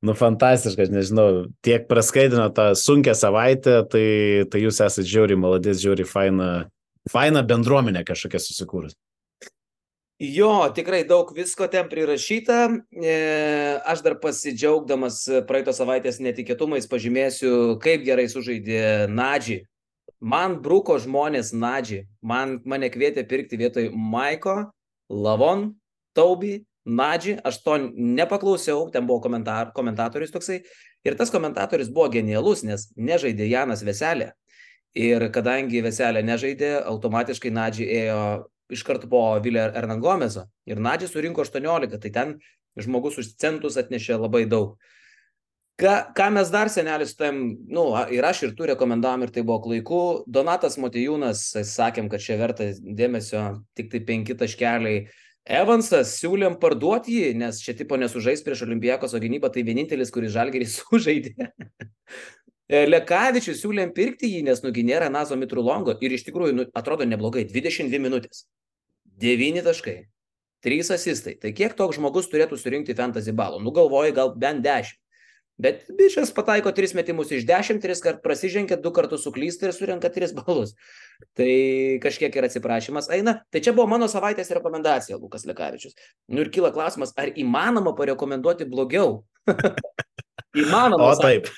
nu, 0.07 0.15
fantastiškas, 0.19 0.93
nežinau, 0.95 1.49
tiek 1.65 1.89
praskaidino 1.91 2.49
tą 2.55 2.71
sunkę 2.79 3.15
savaitę, 3.19 3.81
tai, 3.91 4.07
tai 4.51 4.63
jūs 4.63 4.83
esate 4.85 5.07
žiauri 5.09 5.39
malodės, 5.39 5.83
žiauri 5.83 6.07
faina, 6.07 6.69
faina 7.11 7.43
bendruomenė 7.47 8.05
kažkokia 8.07 8.43
susikūrus. 8.43 8.99
Jo, 10.19 10.67
tikrai 10.75 11.05
daug 11.07 11.29
visko 11.31 11.69
ten 11.71 11.87
prirašyta. 11.87 12.55
E, 12.91 13.13
aš 13.87 14.01
dar 14.03 14.17
pasidžiaugdamas 14.19 15.21
praeitos 15.47 15.79
savaitės 15.79 16.19
netikėtumais 16.19 16.91
pažymėsiu, 16.91 17.77
kaip 17.79 18.03
gerai 18.03 18.25
sužaidė 18.27 19.07
Nadži. 19.15 19.61
Man 20.19 20.57
bruko 20.65 20.97
žmonės 20.99 21.53
Nadži. 21.55 22.01
Man, 22.19 22.57
mane 22.67 22.91
kvietė 22.91 23.23
pirkti 23.31 23.61
vietoj 23.63 23.93
Maiko, 23.95 24.57
Lavon, 25.07 25.69
Taubi, 26.19 26.65
Nadži. 26.83 27.39
Aš 27.47 27.63
to 27.63 27.79
nepaklausiau, 27.95 28.89
ten 28.91 29.07
buvo 29.07 29.23
komentar, 29.23 29.71
komentatorius 29.71 30.35
toksai. 30.35 30.65
Ir 31.07 31.15
tas 31.15 31.31
komentatorius 31.31 31.95
buvo 31.95 32.11
genialus, 32.19 32.67
nes 32.67 32.91
nežaidė 32.99 33.47
Janas 33.55 33.87
Veselė. 33.87 34.33
Ir 34.99 35.31
kadangi 35.31 35.87
Veselė 35.87 36.27
nežaidė, 36.27 36.81
automatiškai 36.91 37.55
Nadži 37.55 37.87
ėjo 38.03 38.23
iš 38.73 38.85
karto 38.87 39.09
po 39.11 39.23
Vilė 39.45 39.69
Ernangomezo 39.77 40.47
ir 40.69 40.81
Nadžiai 40.83 41.11
surinko 41.11 41.45
18, 41.47 41.99
tai 42.03 42.13
ten 42.15 42.39
žmogus 42.79 43.19
už 43.21 43.35
centus 43.41 43.79
atnešė 43.81 44.21
labai 44.21 44.45
daug. 44.49 44.77
Ką, 45.79 46.11
ką 46.11 46.27
mes 46.35 46.49
dar 46.51 46.67
senelis 46.75 47.15
tam, 47.15 47.39
nu, 47.71 47.85
ir 48.11 48.27
aš 48.27 48.41
ir 48.49 48.55
tu 48.59 48.67
rekomendavom 48.67 49.23
ir 49.23 49.31
tai 49.35 49.45
buvo 49.47 49.61
klaiku. 49.69 50.01
Donatas 50.27 50.75
Motijūnas, 50.83 51.45
sakėm, 51.71 52.09
kad 52.11 52.25
čia 52.25 52.35
verta 52.41 52.67
dėmesio 52.83 53.45
tik 53.79 53.93
tai 53.93 54.03
penki 54.09 54.35
taškeliai. 54.39 55.05
Evansas 55.49 56.17
siūlėm 56.19 56.59
parduoti 56.61 57.21
jį, 57.21 57.29
nes 57.39 57.63
čia 57.63 57.77
tipo 57.79 57.97
nesužais 57.97 58.43
prieš 58.45 58.67
Olimpijakos, 58.67 59.15
o 59.15 59.23
gynyba 59.23 59.53
tai 59.55 59.63
vienintelis, 59.65 60.11
kuris 60.13 60.35
žalgerį 60.35 60.67
sužaidė. 60.75 61.47
Lekavičius 62.69 63.63
siūlėm 63.63 63.95
pirkti 63.97 64.29
jį, 64.35 64.43
nes 64.51 64.61
nugi 64.67 64.83
nėra 64.85 65.07
Nazo 65.09 65.39
Mitrulongo 65.41 65.95
ir 66.05 66.13
iš 66.13 66.27
tikrųjų 66.27 66.57
nu, 66.59 66.67
atrodo 66.77 67.07
neblogai, 67.09 67.47
22 67.49 68.03
minutės. 68.03 68.45
9 69.19 69.65
taškai, 69.67 69.99
3 70.65 70.95
asistai. 70.95 71.37
Tai 71.43 71.53
kiek 71.55 71.75
toks 71.79 71.99
žmogus 71.99 72.31
turėtų 72.31 72.59
surinkti 72.59 72.97
fantasy 72.99 73.35
balų? 73.35 73.61
Nu 73.65 73.75
galvoju, 73.75 74.15
gal 74.17 74.35
bent 74.39 74.65
10. 74.65 74.97
Bet 75.59 75.89
bičias 75.99 76.31
pataiko 76.31 76.71
3 76.71 76.95
metimus 76.95 77.33
iš 77.35 77.43
10, 77.47 77.81
3 77.83 78.03
kart 78.03 78.21
prasižengia, 78.23 78.77
2 78.79 78.93
kartus 78.95 79.25
suklysta 79.27 79.67
ir 79.67 79.75
surenka 79.75 80.11
3 80.15 80.31
balus. 80.37 80.77
Tai 81.35 81.51
kažkiek 82.05 82.31
ir 82.39 82.47
atsiprašymas 82.47 83.11
eina. 83.15 83.41
Tai 83.51 83.63
čia 83.63 83.75
buvo 83.75 83.89
mano 83.91 84.07
savaitės 84.07 84.55
rekomendacija, 84.55 85.19
Lukas 85.19 85.49
Lekavičius. 85.51 85.99
Nu 86.31 86.47
ir 86.47 86.53
kyla 86.55 86.71
klausimas, 86.75 87.11
ar 87.19 87.35
įmanoma 87.35 87.97
parekomenduoti 87.99 88.71
blogiau? 88.71 89.25
įmanoma. 90.63 91.11
O 91.11 91.19
taip. 91.19 91.51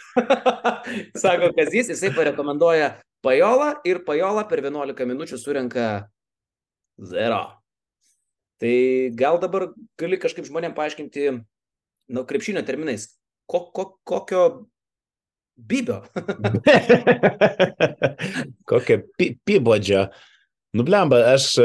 Sako 1.22 1.52
Kazys, 1.56 1.92
jisai 1.92 2.14
parekomenduoja 2.16 2.94
Pajola 3.20 3.74
ir 3.84 4.00
Pajola 4.06 4.46
per 4.48 4.64
11 4.64 5.12
minučių 5.12 5.38
surenka 5.40 5.90
Zero. 7.00 7.44
Tai 8.60 8.74
gal 9.16 9.38
dabar 9.40 9.70
gali 10.00 10.18
kažkaip 10.20 10.44
žmonėm 10.44 10.74
paaiškinti, 10.76 11.30
nu, 12.12 12.24
krepšinio 12.28 12.60
terminais, 12.66 13.06
ko, 13.48 13.62
ko, 13.72 13.86
kokio 14.04 14.42
bibio. 15.56 16.02
kokio 18.70 19.00
pi, 19.16 19.32
pibodžio. 19.48 20.10
Nublemba, 20.76 21.18
aš, 21.32 21.56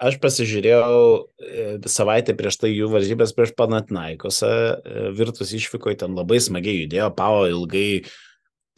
aš 0.00 0.14
pasižiūrėjau 0.22 1.00
e, 1.36 1.64
savaitę 1.90 2.32
prieš 2.38 2.56
tai 2.62 2.70
jų 2.72 2.86
varžybės 2.94 3.34
prieš 3.36 3.52
Panatnaikosą, 3.58 4.48
e, 4.48 5.02
virtus 5.18 5.52
išvykoje 5.58 5.98
ten 6.00 6.16
labai 6.16 6.38
smagiai 6.40 6.86
judėjo, 6.86 7.10
Pavo 7.18 7.42
ilgai 7.50 8.06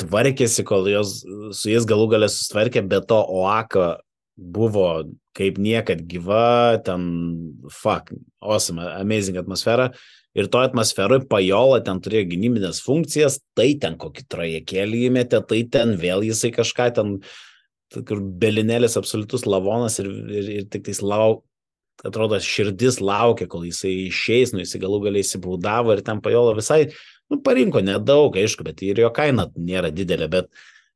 tvarkėsi, 0.03 0.65
kol 0.67 0.89
jos, 0.91 1.21
su 1.55 1.71
jais 1.71 1.87
galų 1.87 2.09
galę 2.17 2.31
sustvarkė, 2.33 2.83
bet 2.89 3.07
to 3.13 3.21
Oaka 3.21 4.01
buvo 4.35 5.05
kaip 5.37 5.59
niekad 5.63 6.03
gyva, 6.11 6.81
ten, 6.85 7.05
fuck, 7.71 8.11
awesome, 8.43 8.83
amazing 8.83 9.39
atmosfera. 9.41 9.91
Ir 10.35 10.47
to 10.51 10.63
atmosferoje 10.63 11.25
Pajola 11.31 11.81
ten 11.87 11.99
turėjo 12.03 12.29
gynybinės 12.31 12.83
funkcijas, 12.85 13.41
tai 13.59 13.73
ten 13.83 13.97
kokį 13.99 14.27
trajekėlį 14.31 15.05
įmetė, 15.09 15.43
tai 15.47 15.65
ten 15.71 15.97
vėl 15.99 16.23
jisai 16.27 16.53
kažką 16.55 16.91
ten, 16.99 17.17
kur 18.07 18.23
belinėlis 18.43 18.95
absoliutus 18.99 19.47
lavonas 19.51 19.99
ir, 20.03 20.11
ir, 20.31 20.51
ir 20.61 20.69
tik 20.71 20.87
tais 20.87 21.03
lauk, 21.03 21.43
atrodo, 22.07 22.39
širdis 22.41 23.01
laukia, 23.03 23.49
kol 23.51 23.67
jisai 23.67 23.93
išeis, 24.07 24.55
nu 24.55 24.63
jisai 24.63 24.81
galų 24.83 25.03
galiai 25.09 25.27
įsibaudavo 25.27 25.97
ir 25.97 26.05
ten 26.07 26.23
Pajola 26.25 26.55
visai, 26.57 26.85
nu 27.31 27.41
parinko 27.45 27.83
nedaug, 27.85 28.39
aišku, 28.39 28.65
bet 28.67 28.83
ir 28.87 29.03
jo 29.03 29.11
kaina 29.15 29.51
nėra 29.59 29.91
didelė, 29.95 30.31
bet 30.31 30.51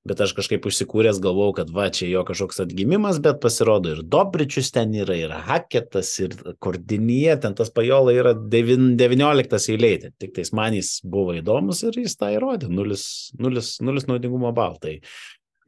bet 0.09 0.21
aš 0.21 0.35
kažkaip 0.37 0.67
užsikūręs 0.69 1.19
galvau, 1.25 1.49
kad 1.57 1.71
va, 1.73 1.87
čia 1.95 2.11
jo 2.11 2.25
kažkoks 2.29 2.61
atgimimas, 2.67 3.19
bet 3.25 3.41
pasirodo 3.43 3.95
ir 3.95 4.03
Dobričius 4.05 4.69
ten 4.75 4.93
yra, 4.97 5.17
ir 5.17 5.33
Haketas, 5.47 6.11
ir 6.21 6.35
Kordinyje, 6.65 7.39
ten 7.45 7.57
tas 7.57 7.73
pajola 7.73 8.13
yra 8.13 8.35
19 8.37 9.71
eilėje, 9.75 10.13
tik 10.21 10.35
tais 10.37 10.53
man 10.57 10.77
jis 10.77 10.99
buvo 11.09 11.37
įdomus 11.39 11.81
ir 11.89 11.97
jis 12.05 12.19
tą 12.21 12.35
įrodė, 12.37 12.69
nulis, 12.69 13.07
nulis, 13.41 13.79
nulis 13.85 14.09
naudingumo 14.11 14.53
baltai. 14.57 14.99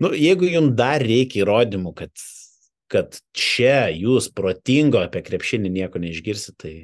Nu, 0.03 0.13
jeigu 0.13 0.51
jums 0.53 0.77
dar 0.77 1.01
reikia 1.01 1.47
įrodymų, 1.47 1.95
kad, 1.97 2.13
kad 2.93 3.17
čia 3.33 3.87
jūs 3.97 4.29
protingo 4.37 5.01
apie 5.01 5.25
krepšinį 5.25 5.73
nieko 5.79 6.03
neišgirsit, 6.03 6.59
tai 6.61 6.75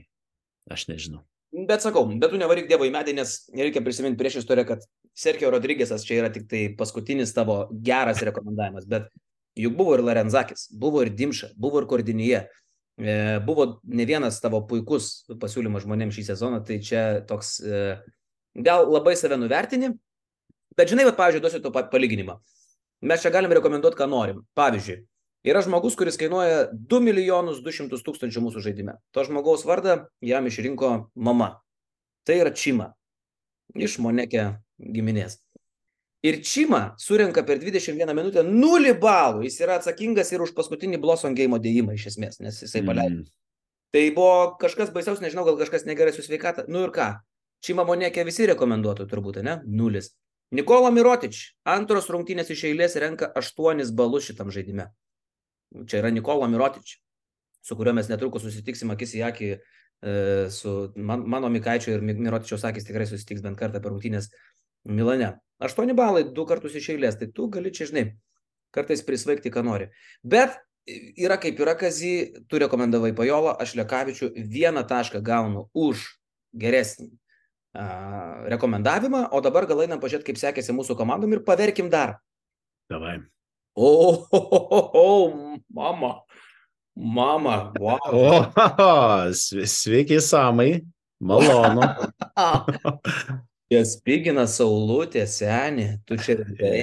aš 0.73 0.89
nežinau. 0.89 1.21
Bet 1.53 1.85
sakau, 1.85 2.07
bet 2.17 2.33
tu 2.33 2.41
nevaryk 2.41 2.65
Dievo 2.71 2.87
į 2.89 2.95
medį, 2.95 3.13
nes 3.19 3.35
reikia 3.53 3.83
prisiminti 3.85 4.17
prieš 4.17 4.41
istoriją, 4.41 4.71
kad 4.71 4.87
Sergio 5.15 5.51
Rodrygėsas 5.53 6.07
čia 6.09 6.23
yra 6.23 6.31
tik 6.33 6.49
tai 6.49 6.63
paskutinis 6.79 7.35
tavo 7.37 7.67
geras 7.85 8.23
rekomendavimas, 8.25 8.89
bet 8.89 9.11
juk 9.59 9.77
buvo 9.77 9.99
ir 9.99 10.05
Larenzakis, 10.07 10.71
buvo 10.73 11.03
ir 11.05 11.13
Dimša, 11.13 11.53
buvo 11.61 11.83
ir 11.83 11.89
Kordinyje, 11.91 12.41
e, 12.97 13.17
buvo 13.45 13.67
ne 13.85 14.09
vienas 14.09 14.41
tavo 14.41 14.63
puikus 14.69 15.27
pasiūlymas 15.29 15.85
žmonėms 15.85 16.17
šį 16.17 16.27
sezoną, 16.33 16.63
tai 16.65 16.81
čia 16.85 17.05
toks 17.29 17.59
e, 17.61 17.85
gal 18.57 18.89
labai 18.89 19.15
save 19.21 19.37
nuvertini, 19.41 19.93
bet 20.79 20.93
žinai, 20.93 21.07
bet 21.11 21.21
pavyzdžiui, 21.21 21.45
duosiu 21.45 21.63
to 21.65 21.73
palyginimą. 21.77 22.41
Mes 23.03 23.21
čia 23.21 23.33
galim 23.35 23.53
rekomenduoti, 23.53 23.99
ką 23.99 24.07
norim. 24.09 24.45
Pavyzdžiui, 24.57 25.03
Yra 25.43 25.59
žmogus, 25.59 25.97
kuris 25.99 26.15
kainuoja 26.21 26.69
2 26.71 26.99
milijonus 27.03 27.59
200 27.67 27.99
tūkstančių 28.07 28.45
mūsų 28.45 28.61
žaidime. 28.63 28.95
To 29.11 29.25
žmogaus 29.27 29.65
vardą 29.67 30.05
jam 30.23 30.47
išrinko 30.47 30.91
mama. 31.19 31.57
Tai 32.23 32.37
yra 32.39 32.53
Čima. 32.55 32.93
Iš 33.75 33.97
Monekė 34.05 34.45
giminės. 34.83 35.39
Ir 36.23 36.39
Čima 36.47 36.95
surenka 37.03 37.43
per 37.43 37.59
21 37.59 38.15
minutę 38.15 38.45
0 38.47 38.95
balų. 39.03 39.43
Jis 39.49 39.59
yra 39.65 39.81
atsakingas 39.81 40.31
ir 40.31 40.43
už 40.45 40.55
paskutinį 40.55 41.01
Blossom 41.03 41.35
game 41.35 41.59
dėjimą 41.59 41.97
iš 41.99 42.13
esmės, 42.13 42.39
nes 42.43 42.61
jisai 42.63 42.85
paleido. 42.87 43.25
Mm. 43.25 43.31
Tai 43.93 44.03
buvo 44.17 44.37
kažkas 44.63 44.93
baisiaus, 44.95 45.21
nežinau, 45.21 45.45
gal 45.45 45.59
kažkas 45.61 45.83
negerai 45.85 46.15
su 46.15 46.23
sveikata. 46.25 46.65
Nu 46.71 46.87
ir 46.87 46.95
ką? 46.95 47.11
Čima 47.63 47.85
Monekė 47.87 48.25
visi 48.27 48.47
rekomenduotų 48.51 49.09
turbūt, 49.11 49.43
ne? 49.47 49.59
Nulis. 49.67 50.13
Nikola 50.53 50.91
Mirotič, 50.93 51.43
antros 51.69 52.11
rungtynės 52.13 52.51
iš 52.53 52.67
eilės 52.71 52.97
renka 53.01 53.31
8 53.39 53.83
balus 53.97 54.27
šitam 54.29 54.51
žaidime. 54.53 54.91
Čia 55.89 56.03
yra 56.03 56.11
Nikola 56.13 56.49
Mirotič, 56.53 56.99
su 57.65 57.77
kuriuo 57.79 57.95
mes 57.97 58.11
netrukus 58.11 58.45
susitiksim 58.45 58.93
akis 58.93 59.15
į 59.17 59.23
akį 59.31 59.49
e, 59.53 59.61
su 60.53 60.75
man, 60.97 61.25
mano 61.25 61.49
Mikaičio 61.53 61.95
ir 61.95 62.05
Mirotičiaus 62.05 62.67
akis 62.69 62.85
tikrai 62.89 63.07
susitiks 63.09 63.45
bent 63.45 63.57
kartą 63.61 63.81
per 63.81 63.95
rungtynės 63.95 64.29
Milane. 64.85 65.37
Aštuoni 65.63 65.95
balai, 65.95 66.25
du 66.35 66.45
kartus 66.49 66.75
iš 66.75 66.91
eilės, 66.97 67.17
tai 67.21 67.29
tu 67.31 67.47
gali 67.53 67.71
čia, 67.75 67.87
žinai, 67.91 68.07
kartais 68.75 69.05
prisvaigti, 69.07 69.53
ką 69.55 69.63
nori. 69.63 69.89
Bet 70.27 70.57
yra 70.89 71.39
kaip 71.39 71.61
yra, 71.63 71.77
Kazy, 71.79 72.43
tu 72.51 72.59
rekomendavai 72.59 73.13
Pajolą, 73.15 73.55
aš 73.63 73.77
Lekavičių 73.79 74.33
vieną 74.35 74.83
tašką 74.91 75.23
gaunu 75.23 75.69
už 75.75 76.03
geresnį 76.59 77.13
a, 77.75 77.85
rekomendavimą, 78.51 79.29
o 79.31 79.41
dabar 79.45 79.69
gal 79.71 79.85
einam 79.85 80.03
pažiūrėti, 80.03 80.33
kaip 80.33 80.43
sekėsi 80.43 80.75
mūsų 80.75 80.99
komandom 80.99 81.37
ir 81.37 81.45
paverkim 81.47 81.91
dar. 81.93 82.19
Davai. 82.91 83.21
O, 83.79 83.89
oh, 83.89 84.27
oh, 84.37 84.91
oh, 84.93 85.57
mama. 85.73 86.17
Mama, 86.93 87.73
wow. 87.81 87.99
O, 88.13 89.33
sveiki, 89.33 90.21
Samai. 90.21 90.83
Malonu. 91.23 91.87
Jas 93.73 93.97
pigina 94.05 94.45
saulutė, 94.51 95.25
senė, 95.31 96.03
tu 96.09 96.19
čia 96.21 96.37
rimtai. 96.41 96.83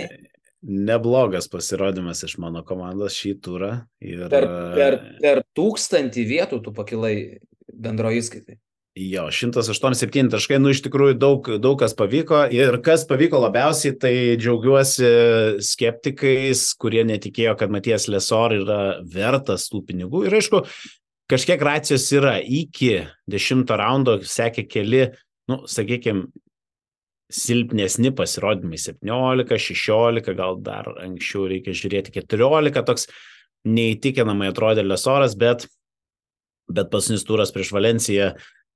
Neblogas 0.60 1.48
pasirodymas 1.52 2.26
iš 2.28 2.36
mano 2.42 2.66
komandos 2.68 3.16
šį 3.16 3.36
turą. 3.44 3.74
Ir... 4.04 4.26
Per, 4.32 4.48
per, 4.76 4.98
per 5.22 5.44
tūkstantį 5.56 6.26
vietų 6.28 6.60
tu 6.66 6.74
pakilai 6.76 7.14
bendro 7.70 8.12
įskaitai. 8.12 8.58
Jo, 9.00 9.30
187 9.32 10.28
taškai, 10.34 10.58
nu 10.60 10.74
iš 10.74 10.82
tikrųjų 10.84 11.16
daug, 11.22 11.46
daug 11.62 11.78
kas 11.80 11.94
pavyko 11.96 12.42
ir 12.52 12.80
kas 12.84 13.06
pavyko 13.08 13.40
labiausiai, 13.46 13.94
tai 13.96 14.14
džiaugiuosi 14.42 15.12
skeptikais, 15.64 16.66
kurie 16.82 17.06
netikėjo, 17.08 17.54
kad 17.60 17.72
Matijas 17.72 18.10
Lesor 18.12 18.58
yra 18.58 18.80
vertas 19.14 19.70
tų 19.72 19.86
pinigų. 19.88 20.26
Ir 20.28 20.36
aišku, 20.42 20.66
kažkiek 21.32 21.64
racijos 21.64 22.10
yra. 22.18 22.36
Iki 22.44 22.92
dešimto 23.30 23.78
raundo 23.80 24.18
sekė 24.26 24.66
keli, 24.68 25.06
nu, 25.48 25.62
sakykime, 25.70 26.28
silpnesni 27.30 28.12
pasirodymai 28.16 28.80
17, 28.82 29.60
16, 29.70 30.34
gal 30.38 30.62
dar 30.66 30.90
anksčiau 30.98 31.48
reikia 31.52 31.76
žiūrėti 31.78 32.16
14, 32.16 32.86
toks 32.88 33.10
neįtikinamai 33.70 34.50
atrodė 34.50 34.86
Lesoras, 34.88 35.36
bet, 35.38 35.68
bet 36.72 36.90
pasinis 36.94 37.28
turas 37.28 37.54
prieš 37.54 37.74
Valenciją 37.76 38.34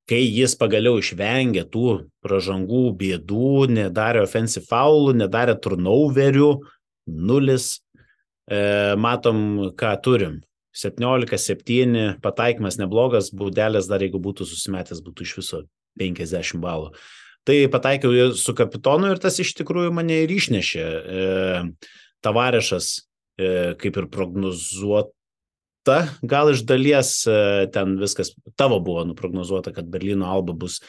kai 0.09 0.21
jis 0.21 0.55
pagaliau 0.59 0.99
išvengė 0.99 1.65
tų 1.71 1.87
pražangų 2.23 2.83
bėdų, 2.99 3.51
nedarė 3.71 4.23
offensive 4.25 4.65
foulų, 4.67 5.15
nedarė 5.21 5.55
turnoverių, 5.63 6.49
nulis, 7.07 7.77
e, 8.47 8.95
matom, 8.99 9.71
ką 9.79 9.93
turim. 10.03 10.41
17-7, 10.73 12.17
pataikymas 12.23 12.79
neblogas, 12.81 13.29
būdelės 13.29 13.85
dar 13.85 14.01
jeigu 14.01 14.17
būtų 14.17 14.47
susimetęs, 14.49 15.03
būtų 15.05 15.27
iš 15.27 15.35
viso 15.37 15.59
50 16.01 16.57
balų. 16.63 16.89
Tai 17.43 17.57
pataikiau 17.71 18.31
su 18.39 18.55
kapitonu 18.55 19.11
ir 19.11 19.19
tas 19.19 19.39
iš 19.43 19.51
tikrųjų 19.59 19.91
mane 19.95 20.21
ir 20.23 20.31
išnešė. 20.31 20.83
E, 20.83 21.23
Tavarešas, 22.23 22.93
e, 23.35 23.49
kaip 23.81 23.99
ir 23.99 24.07
prognozuot, 24.11 25.11
ta, 25.83 25.97
gal 26.23 26.53
iš 26.53 26.63
dalies 26.67 27.17
e, 27.27 27.67
ten 27.75 27.97
viskas 27.99 28.31
tavo 28.59 28.79
buvo 28.83 29.03
nuprognozuota, 29.09 29.73
kad 29.75 29.91
Berlyno 29.91 30.31
alba 30.31 30.55
bus 30.55 30.79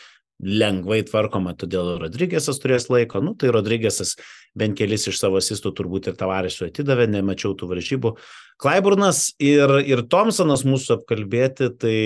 lengvai 0.44 1.00
tvarkoma, 1.06 1.54
todėl 1.58 1.96
Rodrygėsas 2.02 2.58
turės 2.62 2.88
laiko. 2.90 3.22
Nu, 3.22 3.34
tai 3.38 3.52
Rodrygėsas 3.54 4.14
bent 4.58 4.76
kelis 4.78 5.06
iš 5.10 5.18
savo 5.20 5.38
asistų 5.42 5.72
turbūt 5.78 6.10
ir 6.10 6.18
tavarėsiu 6.18 6.68
atidavė, 6.68 7.06
nemačiau 7.10 7.54
tų 7.58 7.70
varžybų. 7.70 8.14
Klaiburnas 8.62 9.28
ir, 9.42 9.70
ir 9.86 10.04
Thompsonas 10.10 10.66
mūsų 10.66 10.98
apkalbėti, 10.98 11.70
tai 11.78 11.96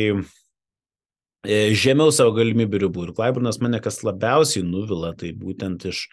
žemiau 1.47 2.13
savo 2.15 2.33
galimybių 2.39 2.83
ribų. 2.87 3.09
Ir 3.09 3.15
Klaiburnas 3.17 3.61
mane 3.63 3.81
kas 3.85 4.03
labiausiai 4.07 4.65
nuvila, 4.67 5.15
tai 5.17 5.33
būtent 5.37 5.87
iš 5.91 6.09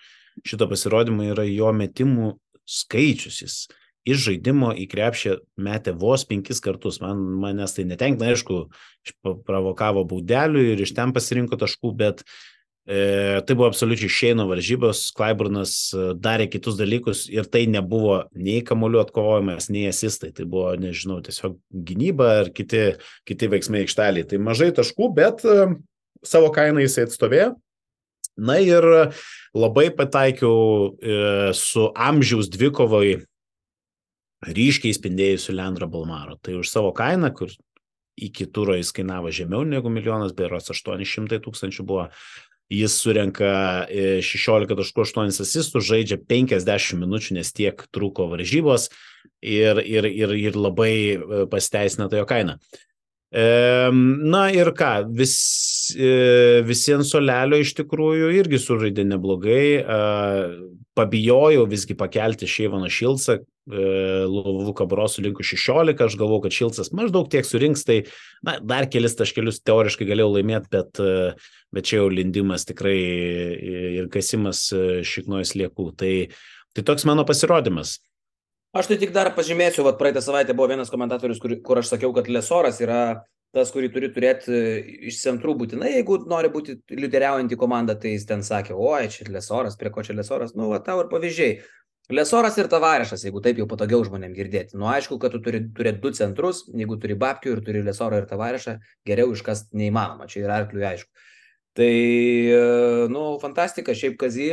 šito 0.46 0.68
pasirodymo 0.70 1.32
yra 1.32 1.46
jo 1.48 1.72
metimų 1.74 2.36
skaičius. 2.66 3.42
Jis 3.42 3.58
iš 4.06 4.22
žaidimo 4.28 4.72
į 4.78 4.86
krepšį 4.92 5.36
metė 5.66 5.96
vos 5.98 6.26
penkis 6.30 6.62
kartus. 6.64 7.00
Man, 7.02 7.22
manęs 7.42 7.76
tai 7.76 7.88
netenkina, 7.90 8.32
aišku, 8.34 8.66
provokavo 9.48 10.06
baudelių 10.08 10.66
ir 10.74 10.84
iš 10.86 10.94
ten 10.98 11.14
pasirinko 11.16 11.58
taškų, 11.62 11.94
bet 11.98 12.22
e, 12.88 13.42
tai 13.46 13.56
buvo 13.58 13.68
absoliučiai 13.70 14.12
šeino 14.12 14.46
varžybos, 14.50 15.10
Klaiburnas 15.18 15.74
e, 15.94 16.08
darė 16.22 16.48
kitus 16.52 16.78
dalykus 16.80 17.26
ir 17.34 17.50
tai 17.52 17.66
nebuvo 17.72 18.22
nei 18.34 18.64
kamuolių 18.66 19.02
atkovojimas, 19.04 19.70
nei 19.74 19.90
asistai, 19.90 20.32
tai 20.36 20.48
buvo, 20.50 20.72
nežinau, 20.80 21.20
tiesiog 21.26 21.58
gynyba 21.90 22.32
ar 22.44 22.54
kiti, 22.56 22.96
kiti 23.28 23.52
veiksmai 23.52 23.84
aikšteliai. 23.86 24.28
Tai 24.30 24.42
mažai 24.46 24.72
taškų, 24.78 25.12
bet 25.18 25.46
e, 25.46 25.70
savo 26.26 26.52
kainą 26.56 26.86
jisai 26.86 27.10
atstovėjo. 27.10 27.54
Na 28.36 28.58
ir 28.60 28.84
labai 29.56 29.88
pataikiau 29.96 30.92
e, 31.00 31.54
su 31.56 31.88
amžiaus 31.96 32.50
dvikovai 32.52 33.22
ryškiai 34.46 34.96
spindėjusių 34.96 35.56
Leandro 35.56 35.88
Balmaro. 35.90 36.36
Tai 36.44 36.60
už 36.60 36.70
savo 36.70 36.92
kainą, 36.96 37.32
kur 37.36 37.54
iki 38.16 38.48
turo 38.48 38.76
jis 38.78 38.94
kainavo 38.96 39.32
žemiau 39.34 39.66
negu 39.68 39.92
milijonas, 39.92 40.36
beros 40.36 40.72
800 40.72 41.42
tūkstančių 41.44 41.86
buvo, 41.88 42.08
jis 42.72 42.96
surenka 43.02 43.52
16.8 43.90 45.22
e, 45.26 45.44
asistų, 45.46 45.82
žaidžia 45.86 46.18
50 46.22 47.02
minučių, 47.02 47.38
nes 47.38 47.54
tiek 47.54 47.86
trūko 47.94 48.30
varžybos 48.32 48.90
ir, 49.42 49.82
ir, 49.84 50.10
ir, 50.10 50.36
ir 50.50 50.58
labai 50.58 50.96
e, 51.14 51.46
pasteisina 51.52 52.10
tai 52.10 52.24
jo 52.24 52.30
kainą. 52.30 52.60
Na 53.36 54.46
ir 54.56 54.70
ką, 54.72 55.10
vis, 55.12 55.34
e, 55.92 56.62
visiems 56.64 57.10
solelio 57.12 57.58
iš 57.60 57.74
tikrųjų 57.76 58.30
irgi 58.38 58.62
sužaidė 58.64 59.04
neblogai. 59.10 59.66
Pabijojau 60.96 61.66
visgi 61.68 61.98
pakelti 62.00 62.48
Šeivano 62.48 62.88
Šilcą, 62.88 63.42
Luvuka 63.66 64.86
Brosų 64.86 65.24
linku 65.26 65.46
16, 65.46 65.98
aš 66.06 66.18
galvau, 66.20 66.38
kad 66.44 66.54
Šilcas 66.54 66.92
maždaug 66.94 67.30
tiek 67.34 67.48
surinks, 67.48 67.82
tai 67.88 68.04
na, 68.46 68.60
dar 68.62 68.86
kelis 68.92 69.18
taškelius 69.18 69.64
teoriškai 69.66 70.06
galėjau 70.06 70.36
laimėti, 70.36 70.70
bet, 70.76 71.02
bet 71.74 71.90
čia 71.90 72.04
jau 72.04 72.10
lindimas 72.14 72.68
tikrai 72.70 72.98
ir 74.02 74.12
kasimas 74.14 74.68
šiknojas 75.10 75.56
liekų. 75.58 75.88
Tai, 75.98 76.14
tai 76.78 76.86
toks 76.86 77.08
mano 77.10 77.26
pasirodymas. 77.26 77.98
Aš 78.76 78.90
tai 78.92 79.00
tik 79.00 79.16
dar 79.16 79.30
pažymėsiu, 79.32 79.86
kad 79.88 79.98
praeitą 79.98 80.22
savaitę 80.22 80.54
buvo 80.54 80.68
vienas 80.74 80.92
komentatorius, 80.92 81.40
kur, 81.40 81.54
kur 81.64 81.80
aš 81.80 81.94
sakiau, 81.94 82.12
kad 82.14 82.28
Lesoras 82.28 82.82
yra 82.84 83.24
tas, 83.56 83.72
kurį 83.72 83.90
turi 83.94 84.10
turėti 84.12 84.52
e, 84.52 84.64
iš 85.10 85.22
centrų 85.22 85.56
būtinai, 85.62 85.94
jeigu 85.94 86.20
nori 86.28 86.52
būti 86.52 86.76
lyderiaujantį 86.92 87.58
komandą, 87.60 87.96
tai 88.00 88.12
jis 88.16 88.28
ten 88.28 88.44
sakė, 88.44 88.76
oi, 88.76 89.08
čia 89.14 89.30
Lesoras, 89.32 89.78
prie 89.80 89.94
ko 89.96 90.04
čia 90.04 90.18
Lesoras, 90.18 90.52
nu, 90.60 90.68
va, 90.74 90.82
tau 90.84 91.00
ir 91.04 91.08
pavyzdžiai. 91.14 91.62
Lesoras 92.14 92.58
ir 92.62 92.68
Tavarešas, 92.70 93.24
jeigu 93.26 93.42
taip 93.42 93.58
jau 93.58 93.66
patogiau 93.70 94.04
žmonėm 94.06 94.36
girdėti. 94.38 94.78
Nu, 94.78 94.86
aišku, 94.92 95.18
kad 95.22 95.34
tu 95.34 95.40
turi 95.42 95.64
turėti 95.74 96.04
du 96.04 96.12
centrus, 96.14 96.62
jeigu 96.70 97.00
turi 97.02 97.18
Babkių 97.18 97.56
ir 97.56 97.62
turi 97.66 97.82
Lesorą 97.86 98.20
ir 98.22 98.28
Tavarešą, 98.30 98.76
geriau 99.10 99.34
iškast 99.34 99.74
neįmanoma, 99.74 100.28
čia 100.30 100.44
yra 100.44 100.60
arkliui 100.62 100.86
aišku. 100.86 101.10
Tai, 101.76 101.90
e, 101.90 102.60
nu, 103.10 103.24
fantastika, 103.42 103.98
šiaip 103.98 104.20
Kazy, 104.22 104.52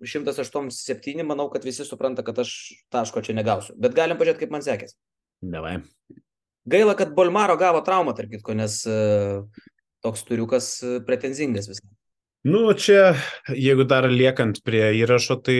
187, 0.00 1.20
manau, 1.28 1.50
kad 1.52 1.64
visi 1.64 1.84
supranta, 1.84 2.24
kad 2.24 2.40
aš 2.40 2.54
taško 2.92 3.20
čia 3.24 3.36
negausiu. 3.36 3.76
Bet 3.76 3.96
galim 3.96 4.16
pažiūrėti, 4.20 4.46
kaip 4.46 4.56
man 4.56 4.64
sekės. 4.64 4.96
Davai. 5.44 5.78
Gaila, 6.68 6.96
kad 6.96 7.12
Bolmaro 7.16 7.56
gavo 7.60 7.84
traumą, 7.84 8.16
tarp 8.16 8.32
kitko, 8.32 8.56
nes 8.56 8.80
uh, 8.88 9.44
toks 10.04 10.24
turiukas 10.28 10.72
uh, 10.84 10.98
pretenzingas 11.04 11.68
visą. 11.70 11.84
Nu, 12.46 12.60
čia, 12.78 13.16
jeigu 13.50 13.82
dar 13.88 14.06
liekant 14.06 14.60
prie 14.62 14.92
įrašo, 15.00 15.40
tai 15.42 15.56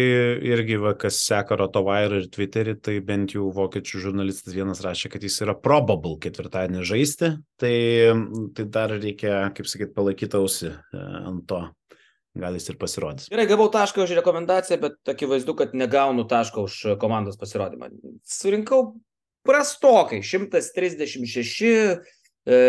irgi, 0.46 0.76
va, 0.78 0.92
kas 0.94 1.16
seka 1.26 1.56
Rotovairą 1.58 2.20
ir 2.22 2.28
Twitterį, 2.30 2.76
tai 2.78 2.94
bent 3.02 3.34
jau 3.34 3.48
vokiečių 3.54 4.02
žurnalistas 4.04 4.54
vienas 4.54 4.82
rašė, 4.84 5.10
kad 5.10 5.26
jis 5.26 5.40
yra 5.42 5.56
probable 5.58 6.14
ketvirtadienį 6.22 6.84
žaisti, 6.86 7.32
tai, 7.58 7.74
tai 8.54 8.66
dar 8.70 8.94
reikia, 8.94 9.48
kaip 9.56 9.66
sakyt, 9.66 9.90
palaikyti 9.96 10.38
ausį 10.38 10.70
e, 10.70 11.02
ant 11.02 11.42
to 11.50 11.64
gal 12.38 12.54
jis 12.54 12.70
ir 12.70 12.78
pasirodys. 12.78 13.26
Gerai, 13.32 13.48
gavau 13.50 13.66
tašką 13.74 14.04
už 14.04 14.14
rekomendaciją, 14.20 14.78
bet 14.84 15.12
akivaizdu, 15.16 15.56
kad 15.58 15.74
negaunu 15.74 16.28
tašką 16.30 16.62
už 16.68 16.78
komandos 17.02 17.40
pasirodymą. 17.40 17.90
Surinkau 18.22 18.92
prastokai, 19.48 20.22
136, 20.22 21.74
e, 22.46 22.62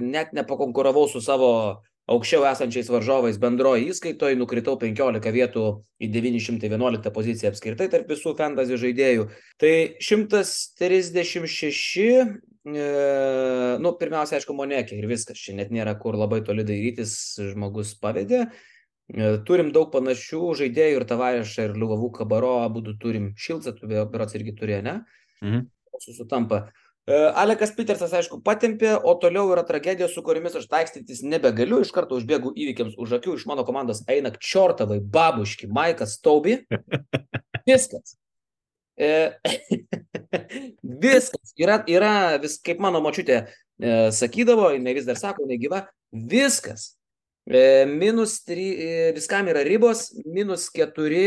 net 0.00 0.32
nepakonkuravau 0.32 1.04
su 1.12 1.20
savo 1.20 1.52
aukščiau 2.10 2.44
esančiais 2.50 2.88
varžovais 2.90 3.38
bendroji 3.40 3.90
įskaitoje, 3.92 4.38
nukritau 4.38 4.76
15 4.80 5.30
vietų 5.34 5.64
į 6.02 6.08
911 6.16 7.12
poziciją 7.14 7.52
apskritai 7.52 7.86
tarp 7.92 8.10
visų 8.10 8.34
fantasy 8.38 8.78
žaidėjų. 8.80 9.28
Tai 9.60 9.72
136, 10.02 12.08
e, 12.10 12.88
nu, 13.84 13.94
pirmiausia, 14.00 14.40
aišku, 14.40 14.56
monekė 14.58 14.98
ir 14.98 15.06
viskas, 15.10 15.38
čia 15.38 15.54
net 15.60 15.70
nėra 15.74 15.94
kur 16.00 16.18
labai 16.18 16.42
toli 16.46 16.66
dairytis, 16.66 17.14
žmogus 17.52 17.94
pavedė. 18.02 18.46
E, 19.10 19.32
turim 19.46 19.72
daug 19.74 19.90
panašių 19.94 20.42
žaidėjų 20.64 21.00
ir 21.00 21.08
Tavarešą, 21.10 21.68
ir 21.68 21.78
Liuvavų 21.78 22.12
Kabaro, 22.20 22.56
abu 22.66 22.82
turim 22.98 23.32
Šilcą, 23.38 23.76
tu 23.78 23.90
berots 23.90 24.38
irgi 24.38 24.56
turėjai, 24.58 24.84
ne? 24.86 25.00
Mhm. 25.42 25.68
Sutampa. 26.00 26.70
E, 27.10 27.16
Alekas 27.34 27.72
Petersas, 27.74 28.12
aišku, 28.14 28.38
patempė, 28.46 28.92
o 28.94 29.16
toliau 29.18 29.50
yra 29.50 29.64
tragedija, 29.66 30.06
su 30.10 30.22
kuriamis 30.22 30.54
aš 30.60 30.68
taikstytis 30.70 31.24
nebegaliu. 31.26 31.80
Iš 31.82 31.90
karto 31.94 32.14
užbėgu 32.20 32.52
įvykiams 32.54 32.94
už 33.02 33.16
akių. 33.18 33.34
Iš 33.34 33.46
mano 33.50 33.64
komandos 33.66 34.04
eina 34.10 34.30
Čortavai, 34.36 35.00
Babuški, 35.02 35.66
Maikas 35.74 36.20
Taubi. 36.22 36.60
Viskas. 37.68 38.14
E, 39.00 39.32
viskas. 41.02 41.54
Yra, 41.58 41.80
yra 41.90 42.12
vis, 42.42 42.58
kaip 42.62 42.82
mano 42.84 43.00
močiutė 43.02 43.40
e, 43.40 43.94
sakydavo, 44.14 44.68
ne 44.78 44.94
vis 44.94 45.08
dar 45.08 45.18
sako, 45.18 45.48
negyva. 45.50 45.86
Viskas. 46.12 46.92
E, 47.50 47.88
minus 47.90 48.36
3, 48.46 48.68
e, 48.70 49.08
viskam 49.16 49.50
yra 49.50 49.64
ribos, 49.66 50.10
minus 50.28 50.68
4, 50.76 51.24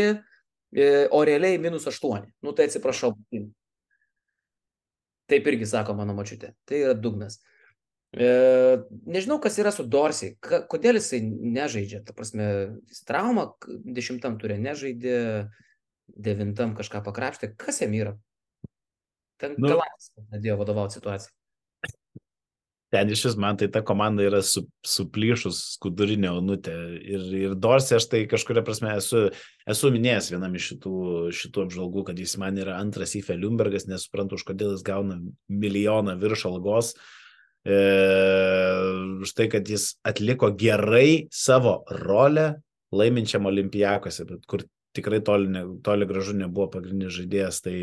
e, 0.72 0.88
o 1.12 1.26
realiai 1.28 1.60
minus 1.60 1.89
8. 1.91 2.24
Nu 2.46 2.56
tai 2.56 2.69
atsiprašau. 2.69 3.17
Taip 5.34 5.50
irgi 5.50 5.65
sako 5.65 5.98
mano 5.98 6.13
mačiutė. 6.13 6.54
Tai 6.69 6.80
yra 6.86 6.93
dugnas. 6.93 7.39
E, 8.13 8.28
nežinau, 9.10 9.39
kas 9.41 9.58
yra 9.58 9.72
su 9.74 9.86
Dorsiai. 9.89 10.36
Kodėl 10.69 11.00
jisai 11.00 11.24
nežaidžia? 11.26 12.04
Ta 12.06 12.13
prasme, 12.13 12.50
jis 12.91 13.02
traumą 13.10 13.48
dešimtam 13.65 14.38
turė 14.41 14.60
nežaidė, 14.62 15.17
devintam 16.13 16.76
kažką 16.78 17.02
pakrapštė. 17.08 17.56
Kas 17.58 17.82
jam 17.82 17.96
yra? 17.98 18.13
Ten 19.41 19.58
nu, 19.58 19.74
galas, 19.74 20.12
nedėjo 20.30 20.60
vadovauti 20.62 21.00
situacijai. 21.00 21.34
Ten 22.94 23.10
iš 23.10 23.24
vis 23.26 23.36
man 23.42 23.58
tai 23.58 23.68
ta 23.74 23.82
komanda 23.86 24.22
yra 24.26 24.44
su, 24.46 24.64
suplyšus 24.86 25.60
skudurinė 25.78 26.30
onutė. 26.36 26.76
Ir, 27.02 27.26
ir 27.40 27.56
Dorsė 27.58 27.98
aš 27.98 28.08
tai 28.12 28.22
kažkuria 28.30 28.62
prasme 28.66 28.92
esu, 28.94 29.26
esu 29.70 29.92
minėjęs 29.94 30.30
vienam 30.36 30.54
iš 30.60 30.70
šitų, 30.74 30.94
šitų 31.34 31.66
apžvalgų, 31.66 32.06
kad 32.12 32.22
jis 32.22 32.38
man 32.42 32.60
yra 32.62 32.78
antras 32.82 33.16
į 33.18 33.24
Feliumbergas, 33.26 33.88
nesuprantu, 33.90 34.38
už 34.38 34.46
kodėl 34.52 34.76
jis 34.76 34.86
gauna 34.86 35.18
milijoną 35.50 36.16
virš 36.22 36.46
algos. 36.52 36.94
E, 37.66 37.80
už 39.26 39.34
tai, 39.40 39.50
kad 39.50 39.70
jis 39.70 39.94
atliko 40.06 40.52
gerai 40.54 41.26
savo 41.34 41.80
rolę 42.04 42.52
laiminčiam 42.94 43.50
olimpijakose, 43.50 44.28
kur 44.46 44.68
tikrai 44.94 45.24
toli, 45.26 45.50
toli 45.82 46.06
gražu 46.06 46.36
nebuvo 46.38 46.70
pagrindinis 46.76 47.16
žaidėjas, 47.18 47.64
tai, 47.66 47.78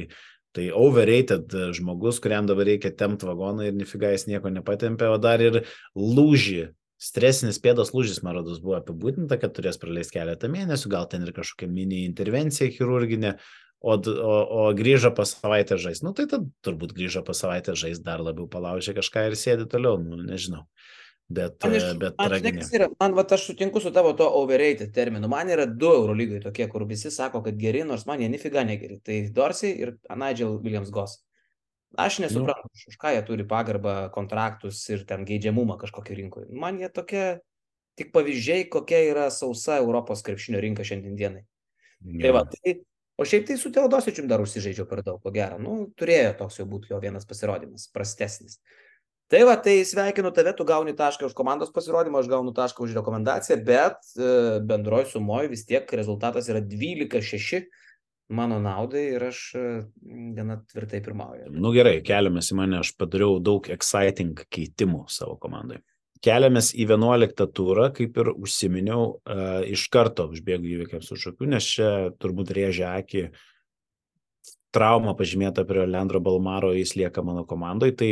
tai 0.57 0.69
overrated 0.75 1.55
žmogus, 1.77 2.19
kuriam 2.23 2.49
dabar 2.49 2.69
reikia 2.69 2.93
tempt 2.97 3.25
vagoną 3.27 3.69
ir 3.69 3.77
nifiga 3.77 4.11
jis 4.15 4.27
nieko 4.31 4.53
nepatempė, 4.53 5.09
o 5.13 5.19
dar 5.23 5.43
ir 5.45 5.63
lūžį. 5.99 6.71
Stresinis 7.01 7.57
pėdos 7.65 7.95
lūžis, 7.95 8.19
man 8.21 8.37
rodos, 8.37 8.59
buvo 8.61 8.77
apibūdinta, 8.77 9.39
kad 9.41 9.55
turės 9.57 9.79
praleisti 9.81 10.19
keletą 10.19 10.51
mėnesių, 10.53 10.91
gal 10.93 11.07
ten 11.09 11.25
ir 11.25 11.33
kažkokia 11.33 11.71
mini 11.71 12.03
intervencija 12.05 12.69
chirurginė, 12.75 13.39
o, 13.81 13.95
o, 13.97 14.35
o 14.61 14.67
grįžo 14.77 15.15
po 15.17 15.25
savaitę 15.25 15.79
žais. 15.81 16.03
Nu 16.05 16.13
tai 16.17 16.27
tad 16.29 16.45
turbūt 16.67 16.93
grįžo 16.99 17.23
po 17.25 17.33
savaitę 17.37 17.73
žais, 17.79 18.03
dar 18.05 18.21
labiau 18.21 18.51
palaužė 18.53 18.99
kažką 18.99 19.31
ir 19.31 19.39
sėdi 19.41 19.69
toliau, 19.71 19.97
nu 20.03 20.21
nežinau. 20.21 20.67
Bet, 21.31 21.61
man, 21.63 21.75
iš, 21.79 21.85
bet 22.01 22.17
man, 22.19 22.33
žinai, 22.43 22.65
yra, 22.75 22.87
man 22.99 23.13
va, 23.15 23.23
aš 23.37 23.45
sutinku 23.53 23.79
su 23.81 23.93
tavo 23.95 24.11
to 24.19 24.27
overrated 24.35 24.91
terminu. 24.95 25.29
Man 25.31 25.53
yra 25.55 25.63
du 25.71 25.93
Eurolygai 25.95 26.41
tokie, 26.43 26.67
kur 26.73 26.83
visi 26.91 27.13
sako, 27.15 27.45
kad 27.45 27.59
geri, 27.59 27.85
nors 27.87 28.03
man 28.09 28.19
jie 28.19 28.27
nifiga 28.33 28.65
negeri. 28.67 28.99
Tai 29.07 29.19
Dorsey 29.37 29.77
ir 29.79 29.95
Nigel 30.11 30.57
Williams 30.59 30.91
Goss. 30.91 31.21
Aš 31.99 32.19
nesuprantu, 32.23 32.67
nu. 32.71 32.83
už 32.91 32.99
ką 32.99 33.15
jie 33.15 33.23
turi 33.27 33.47
pagarbą, 33.47 33.95
kontraktus 34.15 34.83
ir 34.91 35.07
ten 35.07 35.23
geidžiamumą 35.27 35.79
kažkokį 35.79 36.19
rinkoje. 36.19 36.51
Man 36.51 36.83
jie 36.83 36.91
tokie 36.91 37.25
tik 37.99 38.13
pavyzdžiai, 38.15 38.67
kokia 38.71 39.01
yra 39.13 39.31
sausa 39.35 39.79
Europos 39.79 40.23
krepšinio 40.27 40.61
rinka 40.63 40.87
šiandien 40.87 41.19
dienai. 41.19 41.43
Ja. 42.01 42.21
Tai 42.27 42.35
va, 42.37 42.45
tai, 42.51 42.77
o 43.19 43.27
šiaip 43.27 43.47
tai 43.49 43.59
su 43.61 43.71
Teodosičium 43.75 44.31
dar 44.31 44.43
užsižaidžiau 44.43 44.87
per 44.91 45.03
daug, 45.07 45.19
ko 45.23 45.35
gero. 45.35 45.59
Nu, 45.63 45.81
turėjo 45.99 46.37
toks 46.43 46.59
jau 46.63 46.67
būti 46.71 46.95
jo 46.95 47.01
vienas 47.03 47.27
pasirodymas, 47.29 47.91
prastesnis. 47.95 48.59
Tai 49.31 49.45
va, 49.47 49.55
tai 49.63 49.77
sveikinu 49.87 50.33
tave, 50.35 50.51
tu 50.59 50.65
gauni 50.67 50.91
tašką 50.99 51.29
už 51.29 51.35
komandos 51.39 51.71
pasirodymą, 51.71 52.19
aš 52.19 52.31
gaunu 52.33 52.51
tašką 52.55 52.83
už 52.83 52.97
rekomendaciją, 52.99 53.61
bet 53.63 54.09
e, 54.19 54.31
bendroji 54.67 55.07
sumoji 55.13 55.53
vis 55.53 55.63
tiek 55.69 55.93
rezultatas 55.95 56.49
yra 56.51 56.59
12-6 56.59 57.69
mano 58.35 58.59
naudai 58.63 59.05
ir 59.13 59.27
aš 59.29 59.43
e, 59.55 59.63
gana 60.35 60.57
tvirtai 60.73 60.99
pirmauju. 61.07 61.47
Nu 61.55 61.71
gerai, 61.75 62.01
keliamės 62.07 62.51
į 62.51 62.59
mane, 62.59 62.81
aš 62.83 62.91
padariau 62.99 63.39
daug 63.39 63.71
exciting 63.71 64.35
keitimų 64.51 65.05
savo 65.15 65.39
komandai. 65.39 65.79
Keliamės 66.27 66.73
į 66.75 66.89
11 66.91 67.47
turą, 67.55 67.87
kaip 67.97 68.19
ir 68.21 68.29
užsiminiau, 68.35 69.05
uh, 69.15 69.63
iš 69.65 69.87
karto 69.95 70.27
užbėgu 70.29 70.69
įvykiams 70.75 71.07
už 71.15 71.31
akių, 71.31 71.47
nes 71.55 71.71
čia 71.79 71.89
turbūt 72.21 72.51
rėžia 72.59 72.91
akį 72.99 73.31
trauma 74.75 75.15
pažymėta 75.17 75.65
prie 75.67 75.87
Leandro 75.89 76.21
Balmaro, 76.21 76.75
jis 76.77 76.93
lieka 76.99 77.25
mano 77.25 77.47
komandai, 77.49 77.95
tai 77.97 78.11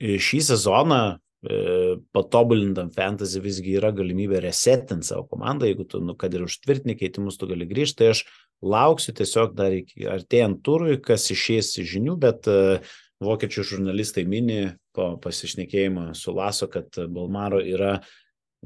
šį 0.00 0.40
sezoną 0.48 1.00
e, 1.12 1.96
patobulintam 2.16 2.90
fantasy 2.94 3.42
visgi 3.44 3.76
yra 3.80 3.92
galimybė 3.96 4.40
resetinti 4.46 5.10
savo 5.10 5.26
komandą, 5.28 5.68
jeigu 5.68 5.86
tu, 5.88 6.00
nu, 6.04 6.16
kad 6.18 6.34
ir 6.34 6.46
užtvirtini 6.46 6.96
keitimus, 6.98 7.38
tu 7.40 7.48
gali 7.50 7.68
grįžti, 7.68 8.00
tai 8.00 8.14
aš 8.14 8.24
lauksiu 8.60 9.14
tiesiog 9.16 9.54
dar 9.56 9.76
iki 9.76 10.08
artėjant 10.08 10.62
turui, 10.64 10.98
kas 11.00 11.28
išės 11.32 11.74
žinių, 11.80 12.16
bet 12.20 12.48
uh, 12.50 12.80
vokiečių 13.24 13.64
žurnalistai 13.74 14.24
mini 14.28 14.74
po 14.96 15.14
pasišnekėjimo 15.20 16.10
su 16.16 16.34
Laso, 16.36 16.68
kad 16.72 16.96
Balmaro 17.12 17.60
yra 17.60 17.98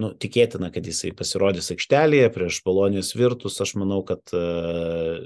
nu, 0.01 0.11
tikėtina, 0.19 0.71
kad 0.75 0.87
jisai 0.87 1.13
pasirodys 1.15 1.71
aikštelėje 1.75 2.31
prieš 2.35 2.61
Bolonijos 2.67 3.13
virtus. 3.15 3.61
Aš 3.63 3.77
manau, 3.79 4.01
kad 4.07 4.23
uh, 4.35 5.23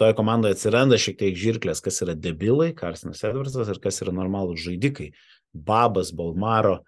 toje 0.00 0.16
komandoje 0.18 0.58
atsiranda 0.58 1.00
šiek 1.00 1.16
tiek 1.20 1.38
žirklės, 1.38 1.80
kas 1.84 2.02
yra 2.04 2.16
debilai, 2.16 2.74
Karsinas 2.76 3.24
Edvardsas 3.24 3.72
ir 3.72 3.80
kas 3.84 4.02
yra 4.04 4.12
normalūs 4.16 4.64
žaidikai. 4.66 5.12
Uh, 5.12 5.33
Babas, 5.54 6.10
Balmaro 6.14 6.80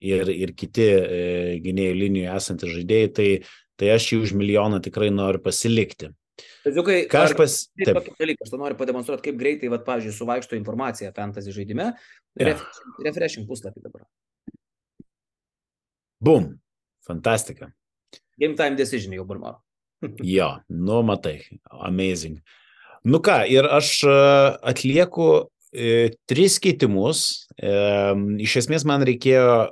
ir, 0.00 0.30
ir 0.32 0.54
kiti 0.56 0.86
e, 0.86 1.20
gynėjų 1.64 1.96
linijoje 1.96 2.36
esantys 2.36 2.72
žaidėjai, 2.76 3.10
tai, 3.16 3.28
tai 3.80 3.92
aš 3.96 4.12
jį 4.12 4.22
už 4.26 4.34
milijoną 4.38 4.80
tikrai 4.84 5.10
noriu 5.14 5.42
pasilikti. 5.44 6.12
Tačiukai, 6.64 7.02
ką 7.10 7.24
aš 7.26 7.34
pas... 7.36 7.56
Taip, 7.80 7.96
tokį 7.96 8.14
dalyką, 8.20 8.46
aš 8.46 8.52
to 8.52 8.60
noriu 8.60 8.76
pademonstruoti, 8.78 9.24
kaip 9.28 9.40
greitai, 9.40 9.70
vat, 9.72 9.84
pavyzdžiui, 9.86 10.14
suvaikšto 10.16 10.56
informacija 10.56 11.12
fantasy 11.16 11.52
žaidime. 11.56 11.90
Ja. 12.38 12.52
Refreshing, 12.52 13.02
refreshing 13.06 13.48
puslapį 13.48 13.84
dabar. 13.84 14.06
Bum, 16.20 16.52
fantastika. 17.04 17.70
Game 18.40 18.56
time 18.56 18.76
decision 18.76 19.16
jau 19.16 19.26
Balmaro. 19.28 19.60
jo, 20.36 20.50
nu 20.68 21.00
matai, 21.04 21.38
amazing. 21.88 22.40
Nu 23.04 23.20
ką, 23.24 23.42
ir 23.48 23.68
aš 23.68 23.94
e, 24.04 24.16
atlieku 24.72 25.30
tris 25.70 26.58
keitimus. 26.62 27.46
E, 27.56 27.74
iš 28.42 28.56
esmės 28.64 28.86
man 28.88 29.04
reikėjo, 29.06 29.70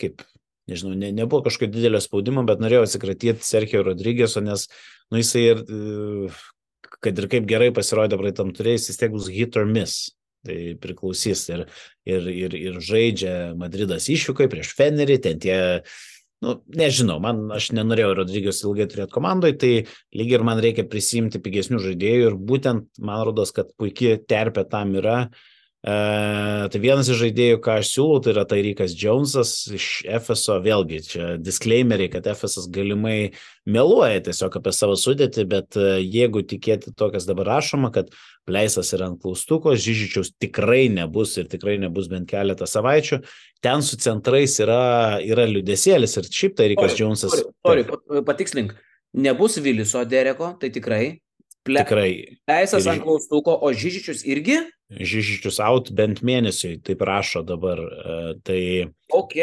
kaip, 0.00 0.24
nežinau, 0.70 0.96
ne, 0.98 1.12
nebuvo 1.14 1.44
kažkokio 1.46 1.70
didelio 1.74 2.00
spaudimo, 2.02 2.44
bet 2.48 2.62
norėjau 2.62 2.88
atsikratyti 2.88 3.46
Sergio 3.46 3.84
Rodrygėso, 3.86 4.42
nes, 4.44 4.66
nu, 5.12 5.20
jisai 5.22 5.46
ir, 5.52 5.62
e, 5.62 6.28
kad 7.04 7.20
ir 7.20 7.30
kaip 7.30 7.48
gerai 7.50 7.70
pasirodė 7.74 8.18
praeitam 8.20 8.52
turėjus, 8.56 8.90
vis 8.90 9.00
tiek 9.00 9.14
bus 9.14 9.30
hit 9.32 9.58
or 9.60 9.68
miss. 9.68 10.10
Tai 10.44 10.56
priklausys 10.76 11.46
ir, 11.48 11.62
ir, 12.04 12.26
ir, 12.28 12.54
ir 12.58 12.74
žaidžia 12.84 13.54
Madridas 13.56 14.10
išvykai 14.12 14.44
prieš 14.52 14.74
Fenerį, 14.76 15.16
ten 15.24 15.38
tie 15.40 15.56
nu, 16.44 16.58
nežinau, 16.76 17.16
man 17.24 17.46
aš 17.56 17.70
nenorėjau 17.76 18.12
Rodrygijos 18.20 18.60
ilgai 18.66 18.86
turėti 18.90 19.16
komandoje, 19.16 19.56
tai 19.60 19.72
lygiai 20.14 20.38
ir 20.38 20.46
man 20.46 20.60
reikia 20.62 20.84
prisimti 20.90 21.40
pigesnių 21.42 21.80
žaidėjų 21.88 22.30
ir 22.30 22.38
būtent 22.52 23.02
man 23.02 23.24
rodos, 23.26 23.54
kad 23.56 23.72
puikiai 23.80 24.20
terpė 24.28 24.66
tam 24.70 24.94
yra. 25.00 25.18
E, 25.24 25.53
tai 25.84 26.80
vienas 26.80 27.10
iš 27.12 27.18
žaidėjų, 27.20 27.58
ką 27.60 27.74
aš 27.82 27.90
siūlau, 27.92 28.20
tai 28.24 28.32
yra 28.32 28.46
Tairikas 28.48 28.94
Jonesas 28.96 29.50
iš 29.68 29.88
FSO, 30.08 30.56
vėlgi 30.64 31.00
čia 31.04 31.26
disclaimeriai, 31.36 32.08
kad 32.12 32.28
FSO 32.32 32.64
galimai 32.72 33.34
meluoja 33.68 34.22
tiesiog 34.24 34.56
apie 34.60 34.72
savo 34.72 34.94
sudėtį, 34.96 35.44
bet 35.50 35.76
e, 35.76 35.98
jeigu 36.00 36.40
tikėti 36.48 36.94
to, 36.96 37.10
kas 37.12 37.28
dabar 37.28 37.50
rašoma, 37.58 37.90
kad 37.92 38.08
Pleisas 38.48 38.94
yra 38.96 39.10
ant 39.10 39.20
klaustuko, 39.20 39.74
Žyžičiaus 39.76 40.32
tikrai 40.40 40.86
nebus 40.92 41.36
ir 41.40 41.50
tikrai 41.52 41.76
nebus 41.82 42.08
bent 42.12 42.30
keletą 42.32 42.68
savaičių, 42.68 43.20
ten 43.64 43.84
su 43.84 44.00
centrais 44.00 44.56
yra, 44.64 45.20
yra 45.20 45.44
liudesėlis 45.50 46.16
ir 46.20 46.30
šiaip 46.32 46.56
tai 46.56 46.70
Rikas 46.72 46.96
Džonsas. 46.96 47.42
Patikslink, 48.24 48.72
nebus 49.20 49.60
Viliso 49.60 50.00
Dereko, 50.08 50.54
tai 50.60 50.72
tikrai. 50.72 51.02
Ple... 51.64 51.80
Tikrai. 51.80 52.10
Leisas 52.48 52.88
ant 52.88 53.04
klaustuko, 53.04 53.56
o 53.56 53.72
Žyžičius 53.72 54.24
irgi? 54.28 54.62
Žyžičius 55.00 55.58
out 55.64 55.90
bent 55.96 56.22
mėnesiui, 56.26 56.78
taip 56.84 57.02
rašo 57.06 57.44
dabar. 57.46 57.80
E, 57.80 58.20
tai... 58.46 58.60
Ok. 59.14 59.36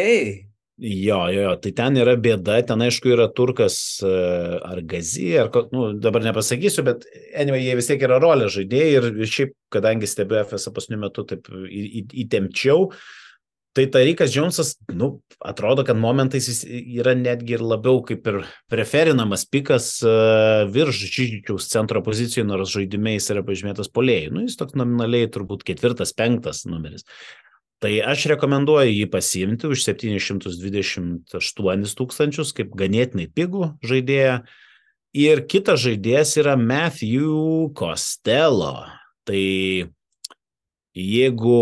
Jo, 0.81 1.19
jo, 1.29 1.51
tai 1.61 1.71
ten 1.77 1.97
yra 2.01 2.15
bėda, 2.17 2.55
ten 2.65 2.81
aišku 2.81 3.11
yra 3.13 3.27
turkas 3.37 3.75
e, 4.01 4.11
ar 4.65 4.79
gazi, 4.89 5.27
ar, 5.37 5.51
nu, 5.69 5.91
dabar 6.01 6.25
nepasakysiu, 6.25 6.81
bet 6.87 7.05
anyway, 7.37 7.61
jie 7.67 7.75
vis 7.77 7.89
tiek 7.91 8.05
yra 8.07 8.17
rolė 8.23 8.47
žaidėjai 8.49 8.95
ir 8.97 9.27
šiaip, 9.29 9.53
kadangi 9.73 10.09
stebiu 10.09 10.39
FS 10.41 10.71
paskutiniu 10.73 11.03
metu 11.03 11.27
taip 11.29 11.51
įtempčiau, 11.53 12.87
į, 12.89 12.95
į 12.95 13.20
Tai 13.71 13.85
Tarikas 13.87 14.33
Džonsas, 14.33 14.73
nu, 14.91 15.21
atrodo, 15.39 15.85
kad 15.87 15.95
momentais 15.95 16.49
jis 16.49 16.65
yra 16.67 17.13
netgi 17.15 17.55
ir 17.55 17.61
labiau 17.63 18.01
kaip 18.03 18.25
ir 18.27 18.41
preferinamas 18.71 19.45
pikas 19.47 19.93
uh, 20.03 20.67
virš 20.67 21.05
Žyžičiaus 21.05 21.69
centro 21.71 22.01
pozicijų, 22.03 22.43
nors 22.49 22.73
žaidime 22.73 23.15
jis 23.15 23.29
yra 23.31 23.45
pažymėtas 23.47 23.87
polėjai. 23.95 24.27
Nu, 24.35 24.43
jis 24.43 24.59
toks 24.59 24.75
nominaliai 24.75 25.31
turbūt 25.31 25.63
ketvirtas, 25.67 26.11
penktas 26.17 26.65
numeris. 26.67 27.07
Tai 27.81 27.93
aš 28.11 28.27
rekomenduoju 28.35 28.91
jį 28.91 29.07
pasiimti 29.09 29.71
už 29.71 29.87
728 29.87 31.95
tūkstančius 31.97 32.51
kaip 32.57 32.75
ganėtinai 32.77 33.31
pigų 33.31 33.71
žaidėją. 33.87 34.41
Ir 35.17 35.47
kitas 35.47 35.79
žaidėjas 35.87 36.35
yra 36.43 36.59
Matthew 36.59 37.71
Costello. 37.79 38.83
Tai 39.23 39.43
jeigu 40.91 41.61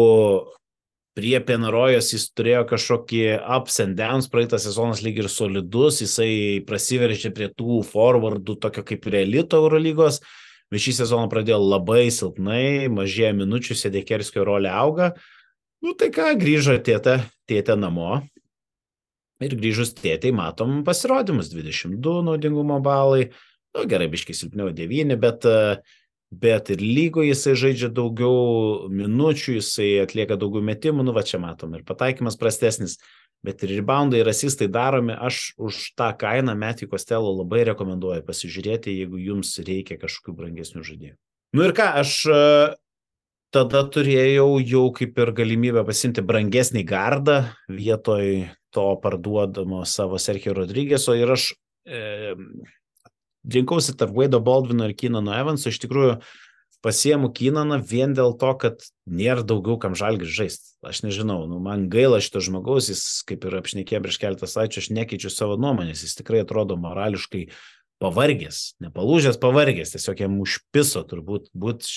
prie 1.17 1.37
Penarojos 1.43 2.11
jis 2.13 2.27
turėjo 2.37 2.65
kažkokį 2.69 3.23
ups 3.57 3.79
and 3.83 3.97
downs, 3.99 4.29
praeitas 4.31 4.65
sezonas 4.67 5.01
lyg 5.05 5.19
ir 5.23 5.29
solidus, 5.31 6.01
jisai 6.03 6.61
prasiveržė 6.67 7.33
prie 7.35 7.49
tų 7.51 7.81
forwardų 7.87 8.57
tokio 8.63 8.85
kaip 8.87 9.07
ir 9.09 9.19
elito 9.23 9.59
Eurolygos, 9.63 10.21
bet 10.69 10.85
šį 10.85 10.95
sezoną 11.01 11.29
pradėjo 11.31 11.59
labai 11.63 12.07
silpnai, 12.13 12.87
mažėja 12.93 13.33
minučių, 13.37 13.77
Sedekerskio 13.77 14.45
rolė 14.47 14.71
auga. 14.73 15.13
Nu 15.83 15.95
tai 15.95 16.11
ką, 16.13 16.33
grįžo 16.39 16.75
tėtė, 16.83 17.21
tėtė 17.49 17.77
namo. 17.79 18.21
Ir 19.39 19.55
grįžus 19.55 19.93
tėtai 19.95 20.33
matom 20.35 20.81
pasirodymus 20.83 21.53
22 21.53 22.19
naudingumo 22.27 22.81
balai. 22.83 23.29
Nu 23.75 23.85
gerai, 23.87 24.09
biškai 24.11 24.35
silpniau 24.35 24.73
9, 24.75 25.15
bet 25.21 25.45
uh, 25.47 25.79
bet 26.29 26.69
ir 26.69 26.81
lygo 26.81 27.23
jisai 27.25 27.55
žaidžia 27.57 27.89
daugiau 27.93 28.89
minučių, 28.93 29.57
jisai 29.57 29.89
atlieka 30.03 30.37
daugiau 30.39 30.61
metimų, 30.65 31.05
nu 31.07 31.15
va 31.15 31.23
čia 31.25 31.41
matom, 31.41 31.73
ir 31.77 31.85
pataikymas 31.87 32.37
prastesnis, 32.39 32.99
bet 33.45 33.63
ir 33.63 33.73
reboundai 33.79 34.21
ir 34.21 34.29
asistai 34.29 34.67
daromi, 34.71 35.15
aš 35.15 35.53
už 35.57 35.79
tą 35.97 36.11
kainą 36.19 36.53
Metį 36.59 36.89
Kostelo 36.91 37.31
labai 37.33 37.63
rekomenduoju 37.71 38.25
pasižiūrėti, 38.27 38.93
jeigu 39.01 39.21
jums 39.23 39.55
reikia 39.63 39.97
kažkokių 40.01 40.35
brangesnių 40.37 40.85
žaidėjų. 40.85 41.15
Nu 41.57 41.65
ir 41.65 41.73
ką, 41.73 41.87
aš 42.03 42.13
e, 42.29 42.41
tada 43.55 43.83
turėjau 43.89 44.59
jau 44.61 44.85
kaip 44.93 45.17
ir 45.23 45.33
galimybę 45.39 45.81
pasimti 45.87 46.21
brangesnį 46.21 46.83
gardą 46.85 47.39
vietoj 47.73 48.49
to 48.75 48.85
parduodamo 49.01 49.81
savo 49.89 50.19
Sergio 50.21 50.53
Rodrygėso 50.53 51.15
ir 51.17 51.33
aš 51.33 51.53
e, 51.87 52.35
rinkausi 53.47 53.95
tarp 53.97 54.15
Vaido 54.15 54.41
Baldvino 54.43 54.89
ir 54.89 54.95
Kinano 54.97 55.35
Evanso, 55.37 55.69
iš 55.71 55.79
tikrųjų 55.83 56.19
pasiemu 56.85 57.31
Kinaną 57.35 57.79
vien 57.83 58.13
dėl 58.15 58.35
to, 58.39 58.51
kad 58.59 58.85
nėra 59.07 59.43
daugiau 59.43 59.79
kam 59.81 59.97
žalgis 59.99 60.31
žaisti. 60.31 60.75
Aš 60.85 61.01
nežinau, 61.03 61.43
nu, 61.49 61.59
man 61.63 61.89
gaila 61.91 62.21
šito 62.23 62.39
žmogaus, 62.43 62.87
jis 62.91 63.03
kaip 63.27 63.43
ir 63.43 63.57
apšnekė 63.59 63.99
prieš 64.03 64.19
keletą 64.21 64.47
savaičių, 64.47 64.83
aš 64.83 64.93
nekeičiu 64.95 65.31
savo 65.33 65.59
nuomonės, 65.59 66.05
jis 66.05 66.15
tikrai 66.21 66.45
atrodo 66.45 66.79
morališkai 66.79 67.49
pavargęs, 67.99 68.61
nepalūžęs, 68.79 69.39
pavargęs, 69.43 69.91
tiesiog 69.91 70.23
jam 70.23 70.37
užpiso 70.39 71.03
turbūt 71.07 71.49
būti 71.51 71.89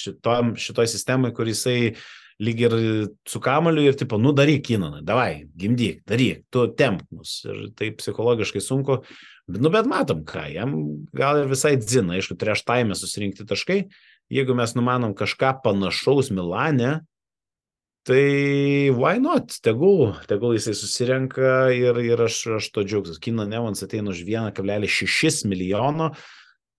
šitoj 0.59 0.90
sistemai, 0.90 1.31
kur 1.35 1.46
jisai 1.46 1.94
lyg 2.42 2.62
ir 2.64 2.72
su 3.28 3.40
kamaliu 3.42 3.85
ir 3.87 3.98
tipo, 3.98 4.18
nu 4.18 4.33
daryk 4.35 4.64
Kinaną, 4.66 5.02
davai, 5.07 5.44
gimdyk, 5.59 6.00
daryk, 6.09 6.42
tu 6.50 6.66
temp 6.78 7.05
mus. 7.14 7.40
Ir 7.46 7.68
tai 7.78 7.92
psichologiškai 7.94 8.62
sunku, 8.64 9.02
Nu, 9.50 9.70
bet 9.74 9.88
matom, 9.90 10.22
ką, 10.22 10.44
jam 10.55 10.74
gal 11.16 11.42
ir 11.42 11.48
visai 11.50 11.74
dzina, 11.81 12.14
aišku, 12.14 12.37
prieš 12.38 12.62
taimę 12.66 12.94
susirinkti 12.94 13.46
taškai. 13.48 13.81
Jeigu 14.33 14.55
mes 14.55 14.76
numanom 14.78 15.16
kažką 15.18 15.57
panašaus 15.64 16.31
Milane, 16.31 17.00
tai 18.07 18.92
why 18.94 19.18
not? 19.22 19.50
Tegul, 19.66 20.14
tegul 20.31 20.55
jisai 20.55 20.76
susirenka 20.78 21.72
ir, 21.74 21.98
ir 22.07 22.22
aš, 22.28 22.38
aš 22.61 22.70
to 22.70 22.87
džiaugsiu. 22.87 23.18
Kino 23.22 23.48
Nevans 23.48 23.83
ateina 23.83 24.14
už 24.14 24.22
1,6 24.22 25.42
milijono, 25.50 26.12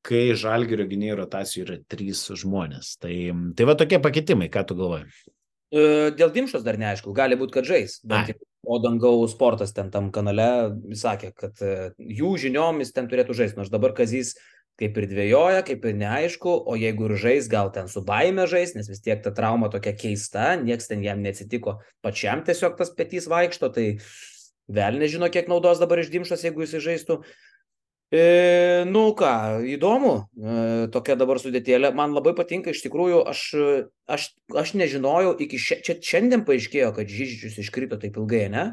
kai 0.04 0.26
žalgerio 0.40 0.88
gynėjų 0.88 1.20
rotacijų 1.20 1.68
yra 1.68 1.78
3 1.92 2.40
žmonės. 2.40 2.96
Tai, 3.04 3.14
tai 3.60 3.68
va 3.68 3.76
tokie 3.80 4.00
pakitimai, 4.04 4.48
ką 4.52 4.66
tu 4.72 4.80
galvoji? 4.80 5.12
E, 5.74 6.12
dėl 6.14 6.34
Dimšos 6.34 6.66
dar 6.66 6.78
neaišku, 6.78 7.16
gali 7.18 7.38
būti, 7.40 7.58
kad 7.58 7.70
žais. 7.70 8.00
Bent 8.06 8.36
O 8.64 8.78
Dangau 8.80 9.26
sportas 9.28 9.74
ten 9.76 9.90
tam 9.92 10.06
kanale 10.16 10.46
sakė, 10.96 11.34
kad 11.36 11.60
e, 11.60 11.92
jų 12.00 12.30
žiniomis 12.46 12.94
ten 12.96 13.10
turėtų 13.12 13.36
žaisti. 13.36 13.60
Nors 13.60 13.72
dabar 13.74 13.92
Kazys 13.98 14.38
kaip 14.80 14.96
ir 14.98 15.08
dvėjoja, 15.10 15.62
kaip 15.68 15.84
ir 15.86 15.98
neaišku, 16.00 16.54
o 16.66 16.76
jeigu 16.80 17.10
ir 17.10 17.16
žais, 17.22 17.50
gal 17.52 17.70
ten 17.76 17.90
su 17.92 18.02
baime 18.06 18.48
žais, 18.50 18.74
nes 18.78 18.88
vis 18.90 19.04
tiek 19.04 19.22
ta 19.22 19.34
trauma 19.36 19.70
tokia 19.74 19.94
keista, 19.98 20.54
nieks 20.58 20.90
ten 20.90 21.04
jam 21.06 21.22
neatsitiko, 21.22 21.78
pačiam 22.06 22.42
tiesiog 22.46 22.80
tas 22.80 22.94
petys 22.96 23.28
vaikšto, 23.30 23.70
tai 23.76 23.86
vėl 24.74 24.98
nežino, 25.02 25.30
kiek 25.30 25.52
naudos 25.52 25.82
dabar 25.84 26.02
išdimšas, 26.02 26.48
jeigu 26.48 26.66
jis 26.66 26.80
žaistų. 26.88 27.20
E, 28.14 28.86
nu 28.86 29.08
ką, 29.18 29.64
įdomu, 29.66 30.14
e, 30.38 30.56
tokia 30.94 31.16
dabar 31.18 31.40
sudėtėlė. 31.42 31.90
Man 31.98 32.12
labai 32.14 32.36
patinka, 32.38 32.70
iš 32.70 32.84
tikrųjų, 32.86 33.24
aš, 33.32 33.40
aš, 34.06 34.28
aš 34.54 34.74
nežinojau, 34.78 35.32
iki 35.42 35.58
šia, 35.58 35.80
čia 35.82 35.96
šiandien 35.98 36.44
paaiškėjo, 36.46 36.92
kad 36.94 37.10
Žyžičius 37.10 37.58
iškrito 37.64 37.98
taip 37.98 38.20
ilgai, 38.22 38.44
ne? 38.54 38.66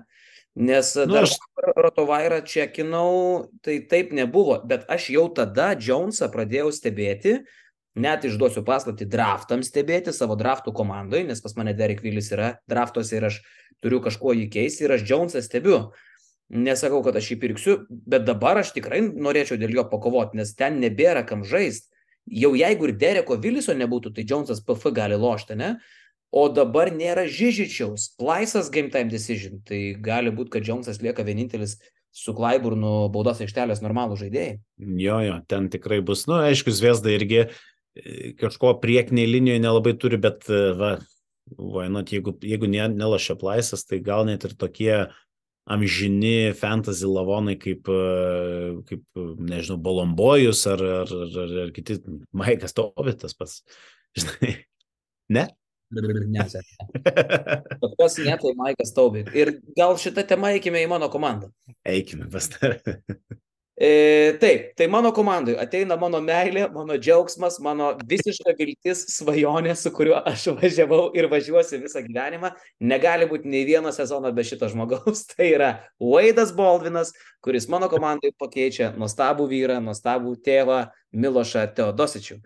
Nes 0.60 0.92
nu, 0.98 1.06
dar 1.14 1.24
aš... 1.24 1.38
Rotovairą 1.56 2.42
čekinau, 2.44 3.48
tai 3.64 3.78
taip 3.88 4.12
nebuvo, 4.16 4.58
bet 4.68 4.84
aš 4.92 5.08
jau 5.14 5.24
tada 5.32 5.70
Jonesą 5.72 6.28
pradėjau 6.32 6.68
stebėti, 6.76 7.38
net 7.96 8.26
išduosiu 8.28 8.60
paslapti 8.66 9.08
draftam 9.08 9.64
stebėti 9.64 10.12
savo 10.12 10.36
draftų 10.36 10.74
komandai, 10.76 11.22
nes 11.28 11.40
pas 11.40 11.56
mane 11.56 11.72
Derek 11.78 12.04
Vilis 12.04 12.28
yra 12.36 12.58
draftuose 12.68 13.16
ir 13.16 13.30
aš 13.30 13.40
turiu 13.80 14.02
kažkuo 14.04 14.36
jį 14.36 14.50
keisti 14.52 14.84
ir 14.84 14.98
aš 14.98 15.08
Jonesą 15.08 15.40
stebiu. 15.44 15.80
Nesakau, 16.50 16.98
kad 17.06 17.14
aš 17.14 17.28
jį 17.30 17.36
pirksiu, 17.44 17.76
bet 17.88 18.24
dabar 18.26 18.58
aš 18.58 18.72
tikrai 18.74 19.04
norėčiau 19.06 19.58
dėl 19.60 19.76
jo 19.76 19.84
pakovoti, 19.86 20.40
nes 20.40 20.50
ten 20.58 20.80
nebėra 20.82 21.22
kam 21.26 21.44
žaisti. 21.46 21.86
Jau 22.26 22.50
jeigu 22.58 22.88
ir 22.88 22.96
Dereko 22.98 23.36
Viliso 23.40 23.74
nebūtų, 23.74 24.12
tai 24.16 24.24
Jonesas 24.26 24.60
PF 24.66 24.90
gali 24.94 25.18
lošti, 25.18 25.56
ne? 25.58 25.76
O 26.30 26.48
dabar 26.50 26.90
nėra 26.94 27.24
Žyžičiaus, 27.26 28.12
Plaisas 28.18 28.68
game 28.70 28.90
time 28.90 29.10
decision, 29.10 29.62
tai 29.66 29.96
gali 29.98 30.30
būti, 30.34 30.52
kad 30.56 30.66
Jonesas 30.66 31.00
lieka 31.02 31.24
vienintelis 31.26 31.78
su 32.14 32.34
Klaiburnu 32.34 33.08
baudos 33.14 33.40
aikštelės 33.42 33.82
normalų 33.82 34.18
žaidėjai. 34.20 34.58
Jo, 34.98 35.20
jo, 35.26 35.38
ten 35.50 35.70
tikrai 35.70 36.00
bus, 36.06 36.26
nu, 36.30 36.38
aišku, 36.42 36.74
Zviesda 36.74 37.14
irgi 37.14 37.40
e, 37.46 37.50
kažko 38.38 38.76
priekiniai 38.82 39.30
linijoje 39.30 39.62
nelabai 39.62 39.94
turi, 39.98 40.18
bet, 40.22 40.46
e, 40.50 40.62
va, 40.78 40.92
vainot, 41.54 42.10
jeigu, 42.10 42.34
jeigu 42.46 42.70
nelošia 42.70 43.38
Plaisas, 43.38 43.86
tai 43.86 44.02
gal 44.02 44.26
net 44.26 44.46
ir 44.46 44.54
tokie 44.58 44.94
amžini 45.70 46.52
fantasy 46.58 47.08
lavonai 47.08 47.56
kaip, 47.60 47.88
e, 47.88 48.72
kaip 48.88 49.22
nežinau, 49.38 49.78
Bolombojus 49.84 50.64
ar, 50.70 50.82
ar, 51.02 51.14
ar, 51.28 51.56
ar 51.66 51.72
kiti, 51.76 52.00
Maikas 52.36 52.76
Tovitas 52.76 53.36
pats. 53.38 53.60
Žinai, 54.18 54.54
ne? 55.30 55.48
Ne, 55.90 56.44
kas 57.98 58.18
ne, 58.22 58.34
tai 58.38 58.52
Maikas 58.58 58.92
Taubit. 58.94 59.30
Ir 59.34 59.56
gal 59.74 59.96
šitą 59.98 60.22
temą 60.26 60.52
eikime 60.54 60.84
į 60.84 60.90
mano 60.90 61.08
komandą. 61.10 61.50
Eikime 61.86 62.28
pas 62.30 62.46
tave. 62.52 62.98
E, 63.82 64.36
taip, 64.40 64.74
tai 64.76 64.86
mano 64.86 65.08
komandai 65.08 65.54
ateina 65.56 65.96
mano 65.96 66.18
meilė, 66.20 66.66
mano 66.68 66.98
džiaugsmas, 67.00 67.54
mano 67.64 67.94
visiška 68.10 68.52
viltis, 68.58 69.06
svajonė, 69.14 69.72
su 69.72 69.88
kuriuo 69.96 70.18
aš 70.28 70.50
važiavau 70.58 71.06
ir 71.16 71.30
važiuosiu 71.32 71.78
visą 71.80 72.02
gyvenimą. 72.04 72.50
Negali 72.84 73.24
būti 73.30 73.48
nei 73.48 73.64
vieno 73.64 73.88
sezono 73.96 74.34
be 74.36 74.44
šito 74.44 74.68
žmogaus. 74.68 75.22
Tai 75.32 75.46
yra 75.48 75.70
Waidas 75.96 76.52
Baldvinas, 76.52 77.14
kuris 77.40 77.70
mano 77.72 77.88
komandai 77.88 78.34
pakeičia 78.36 78.90
nuostabų 79.00 79.48
vyrą, 79.48 79.78
nuostabų 79.86 80.34
tėvą 80.44 80.82
Milošą 81.16 81.64
Teodosičių. 81.78 82.36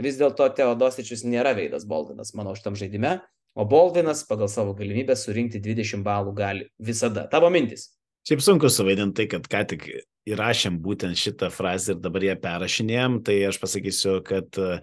Vis 0.00 0.16
dėlto 0.16 0.46
Teodosičius 0.56 1.26
nėra 1.28 1.52
Veidas 1.58 1.84
Baldvinas 1.84 2.32
mano 2.32 2.56
šitam 2.56 2.78
žaidime, 2.80 3.18
o 3.52 3.68
Baldvinas 3.68 4.24
pagal 4.24 4.48
savo 4.48 4.72
galimybę 4.78 5.12
surinkti 5.12 5.60
20 5.60 6.00
balų 6.08 6.32
gali 6.40 6.70
visada. 6.80 7.28
Tavo 7.28 7.52
mintis. 7.52 7.90
Šiaip 8.24 8.40
sunku 8.48 8.72
suvaidinti 8.72 9.20
tai, 9.20 9.28
kad 9.36 9.44
ką 9.44 9.66
tik 9.74 9.90
įrašėm 10.30 10.80
būtent 10.82 11.18
šitą 11.18 11.50
frazę 11.52 11.94
ir 11.94 12.02
dabar 12.02 12.26
ją 12.26 12.36
perrašinėjom, 12.40 13.20
tai 13.26 13.38
aš 13.48 13.58
pasakysiu, 13.62 14.18
kad 14.26 14.58
e, 14.60 14.80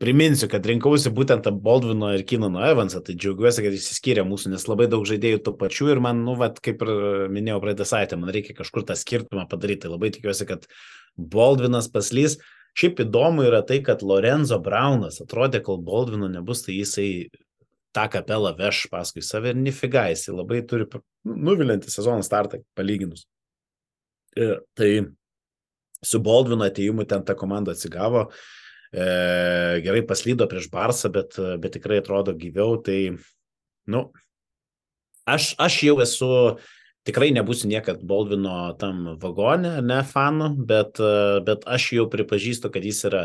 priminsiu, 0.00 0.48
kad 0.50 0.66
rinkausi 0.66 1.12
būtent 1.14 1.46
Baldvino 1.62 2.10
ir 2.16 2.24
Kinano 2.26 2.62
Evansą, 2.66 3.02
tai 3.06 3.14
džiaugiuosi, 3.14 3.64
kad 3.66 3.76
išsiskyrė 3.76 4.24
mūsų, 4.26 4.54
nes 4.54 4.66
labai 4.66 4.88
daug 4.90 5.04
žaidėjų 5.08 5.42
tų 5.46 5.54
pačių 5.60 5.92
ir 5.94 6.02
man, 6.06 6.24
nu, 6.26 6.34
vat, 6.40 6.58
kaip 6.64 6.82
ir 6.86 6.94
minėjau 7.34 7.60
praeitą 7.62 7.86
savaitę, 7.88 8.18
man 8.20 8.32
reikia 8.34 8.56
kažkur 8.58 8.86
tą 8.88 8.96
skirtumą 8.98 9.46
padaryti. 9.50 9.84
Tai 9.84 9.94
labai 9.94 10.10
tikiuosi, 10.16 10.48
kad 10.48 10.66
Baldvinas 11.16 11.90
paslys. 11.92 12.40
Šiaip 12.78 13.00
įdomu 13.02 13.42
yra 13.48 13.64
tai, 13.66 13.80
kad 13.82 14.02
Lorenzo 14.06 14.60
Braunas 14.62 15.18
atrodė, 15.22 15.62
kol 15.66 15.80
Baldvino 15.82 16.28
nebus, 16.30 16.62
tai 16.66 16.76
jisai 16.76 17.08
tą 17.96 18.06
kapelą 18.10 18.52
veš 18.58 18.84
paskui 18.92 19.22
save 19.26 19.50
ir 19.50 19.58
nifiga, 19.58 20.06
jisai 20.12 20.36
labai 20.36 20.62
turi 20.66 20.86
nuvilintį 21.26 21.90
sezono 21.90 22.22
startą 22.26 22.62
palyginus. 22.78 23.26
E, 24.36 24.56
tai 24.78 24.90
su 26.02 26.20
Baldvino 26.22 26.64
ateimu 26.64 27.04
ten 27.04 27.24
ta 27.24 27.34
komanda 27.34 27.74
atsigavo, 27.74 28.28
e, 28.92 29.04
gerai 29.84 30.02
paslydo 30.06 30.46
prieš 30.48 30.70
Barsą, 30.72 31.10
bet, 31.12 31.36
bet 31.60 31.76
tikrai 31.76 32.00
atrodo 32.00 32.34
gyviau, 32.38 32.78
tai, 32.84 33.16
nu, 33.90 34.04
aš, 35.28 35.54
aš 35.60 35.80
jau 35.84 35.98
esu, 36.04 36.30
tikrai 37.08 37.30
nebūsiu 37.36 37.68
niekad 37.70 38.04
Baldvino 38.06 38.72
tam 38.80 39.16
vagone, 39.20 39.78
ne 39.84 40.00
fanu, 40.06 40.52
bet, 40.56 41.02
bet 41.46 41.66
aš 41.68 41.92
jau 41.98 42.08
pripažįstu, 42.12 42.72
kad 42.72 42.86
jis 42.86 43.04
yra 43.10 43.24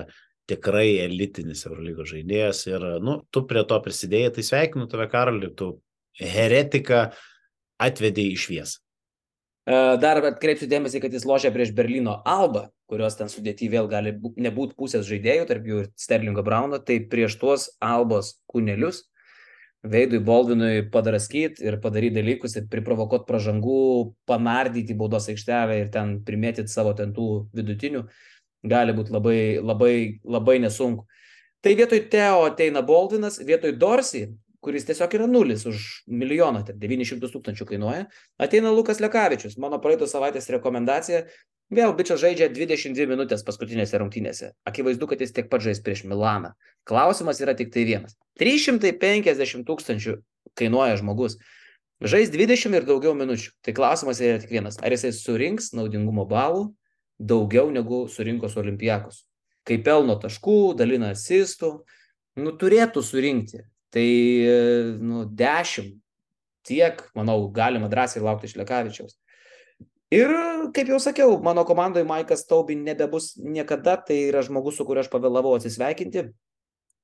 tikrai 0.50 1.02
elitinis 1.06 1.66
Eurolygos 1.66 2.12
žaidėjas 2.12 2.66
ir, 2.70 2.84
nu, 3.02 3.20
tu 3.34 3.46
prie 3.50 3.64
to 3.66 3.80
prisidėjai, 3.82 4.34
tai 4.36 4.46
sveikinu 4.46 4.90
tave, 4.90 5.08
Karoli, 5.10 5.50
tu 5.58 5.78
heretiką 6.20 7.08
atvedėjai 7.82 8.36
iš 8.36 8.50
vies. 8.52 8.76
E, 9.66 9.74
dar 10.02 10.22
atkreipsiu 10.22 10.70
dėmesį, 10.70 11.02
kad 11.02 11.14
jis 11.14 11.26
lošia 11.26 11.52
prieš 11.54 11.74
Berlyno 11.78 12.20
Alba, 12.26 12.68
kurios 12.90 13.18
ten 13.18 13.32
sudėti 13.32 13.72
vėl 13.72 13.90
gali 13.90 14.14
nebūti 14.38 14.78
pusės 14.78 15.08
žaidėjų, 15.10 15.50
tarp 15.50 15.66
jų 15.66 15.82
ir 15.84 15.92
Sterlingo 15.98 16.46
Brauno, 16.46 16.78
tai 16.78 17.00
prieš 17.10 17.40
tuos 17.42 17.70
Albos 17.82 18.36
kūnelius 18.52 19.06
Veidui 19.86 20.20
Baldvinui 20.26 20.86
padraskyti 20.92 21.66
ir 21.66 21.78
padaryti 21.82 22.18
dalykus 22.18 22.56
ir 22.58 22.70
priprovokuoti 22.72 23.28
pražangų, 23.28 23.82
panardyti 24.30 24.96
baudos 24.98 25.30
aikštelę 25.30 25.78
ir 25.82 25.92
ten 25.94 26.18
primėtyti 26.26 26.72
savo 26.72 26.96
ten 26.98 27.14
tų 27.14 27.28
vidutinių. 27.56 28.06
Gali 28.66 28.96
būti 28.98 29.14
labai, 29.14 29.40
labai, 29.62 29.96
labai 30.26 30.58
nesunku. 30.64 31.06
Tai 31.62 31.74
vietoj 31.78 32.02
Teo 32.10 32.46
ateina 32.48 32.82
Boldinas, 32.86 33.38
vietoj 33.46 33.76
Dorsi, 33.78 34.26
kuris 34.66 34.88
tiesiog 34.90 35.14
yra 35.20 35.28
nulis 35.30 35.66
už 35.70 35.84
milijoną, 36.10 36.66
tai 36.68 36.76
900 36.82 37.30
tūkstančių 37.30 37.68
kainuoja, 37.70 38.08
ateina 38.42 38.74
Lukas 38.74 39.02
Lekavičius. 39.04 39.60
Mano 39.62 39.78
praeitos 39.84 40.14
savaitės 40.16 40.50
rekomendacija 40.58 41.28
Vėl 41.74 41.96
bičias 41.98 42.20
žaidžia 42.22 42.46
22 42.54 43.08
minutės 43.10 43.42
paskutinėse 43.42 43.98
rungtynėse. 43.98 44.52
Akivaizdu, 44.70 45.08
kad 45.10 45.22
jis 45.24 45.32
tiek 45.34 45.48
pat 45.50 45.64
žais 45.66 45.80
prieš 45.82 46.04
Milaną. 46.06 46.52
Klausimas 46.86 47.42
yra 47.42 47.56
tik 47.58 47.72
tai 47.74 47.88
vienas. 47.88 48.14
350 48.38 49.66
tūkstančių 49.66 50.20
kainuoja 50.54 51.00
žmogus. 51.02 51.40
Žais 52.06 52.30
20 52.30 52.78
ir 52.78 52.86
daugiau 52.86 53.16
minučių. 53.18 53.56
Tai 53.66 53.74
klausimas 53.74 54.22
yra 54.22 54.38
tik 54.44 54.54
vienas. 54.54 54.78
Ar 54.78 54.94
jisai 54.94 55.10
surinks 55.18 55.72
naudingumo 55.74 56.28
balų 56.30 56.68
daugiau 57.18 57.74
negu 57.74 58.04
surinko 58.14 58.52
su 58.52 58.62
Olimpijakos? 58.62 59.24
Kai 59.66 59.80
pelno 59.82 60.20
taškų, 60.22 60.76
dalina 60.78 61.16
asistų, 61.16 61.72
nu 62.46 62.54
turėtų 62.62 63.02
surinkti. 63.02 63.66
Tai, 63.96 64.10
nu, 65.00 65.24
10 65.32 65.94
tiek, 66.68 67.00
manau, 67.16 67.46
galima 67.54 67.88
drąsiai 67.92 68.24
laukti 68.26 68.50
iš 68.50 68.58
Lekavičiaus. 68.60 69.16
Ir, 70.14 70.32
kaip 70.76 70.90
jau 70.92 71.00
sakiau, 71.02 71.38
mano 71.44 71.64
komandoje 71.66 72.06
Maikas 72.08 72.46
Taubi 72.50 72.76
nebebus 72.78 73.34
niekada, 73.42 73.96
tai 73.98 74.26
yra 74.28 74.44
žmogus, 74.46 74.78
su 74.78 74.86
kuriuo 74.86 75.06
aš 75.06 75.12
pavėlavau 75.14 75.56
atsisveikinti. 75.58 76.28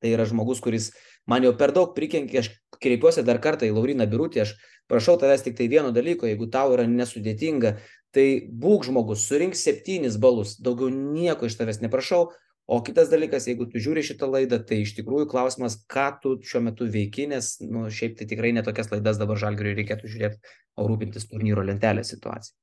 Tai 0.02 0.10
yra 0.10 0.26
žmogus, 0.26 0.62
kuris 0.62 0.90
man 1.30 1.46
jau 1.46 1.54
per 1.58 1.74
daug 1.76 1.96
prikenkė, 1.98 2.42
aš 2.42 2.52
kreipiuosi 2.82 3.24
dar 3.26 3.38
kartą 3.42 3.68
į 3.70 3.74
Lauriną 3.76 4.08
Birutį, 4.10 4.44
aš 4.44 4.56
prašau 4.90 5.18
tavęs 5.22 5.46
tik 5.46 5.58
tai 5.58 5.68
vieno 5.70 5.92
dalyko, 5.94 6.26
jeigu 6.30 6.50
tau 6.54 6.74
yra 6.74 6.88
nesudėtinga, 6.90 7.76
tai 8.14 8.26
būk 8.50 8.88
žmogus, 8.90 9.28
surink 9.30 9.58
septynis 9.58 10.18
balus, 10.22 10.56
daugiau 10.58 10.90
nieko 10.90 11.46
iš 11.46 11.60
tavęs 11.60 11.84
neprašau, 11.86 12.32
O 12.72 12.78
kitas 12.88 13.10
dalykas, 13.12 13.50
jeigu 13.50 13.66
tu 13.68 13.82
žiūri 13.84 14.00
šitą 14.08 14.30
laidą, 14.32 14.62
tai 14.64 14.78
iš 14.86 14.94
tikrųjų 14.96 15.26
klausimas, 15.34 15.74
ką 15.92 16.06
tu 16.24 16.38
šiuo 16.48 16.62
metu 16.70 16.86
veiki, 16.94 17.26
nes, 17.28 17.50
nu, 17.68 17.90
šiaip 17.92 18.16
tai 18.20 18.28
tikrai 18.30 18.54
netokias 18.56 18.88
laidas 18.94 19.20
dabar 19.20 19.42
žalgiriui 19.42 19.74
reikėtų 19.82 20.12
žiūrėti, 20.14 20.54
o 20.80 20.86
rūpintis 20.88 21.28
turnyro 21.28 21.66
lentelės 21.68 22.14
situaciją. 22.14 22.56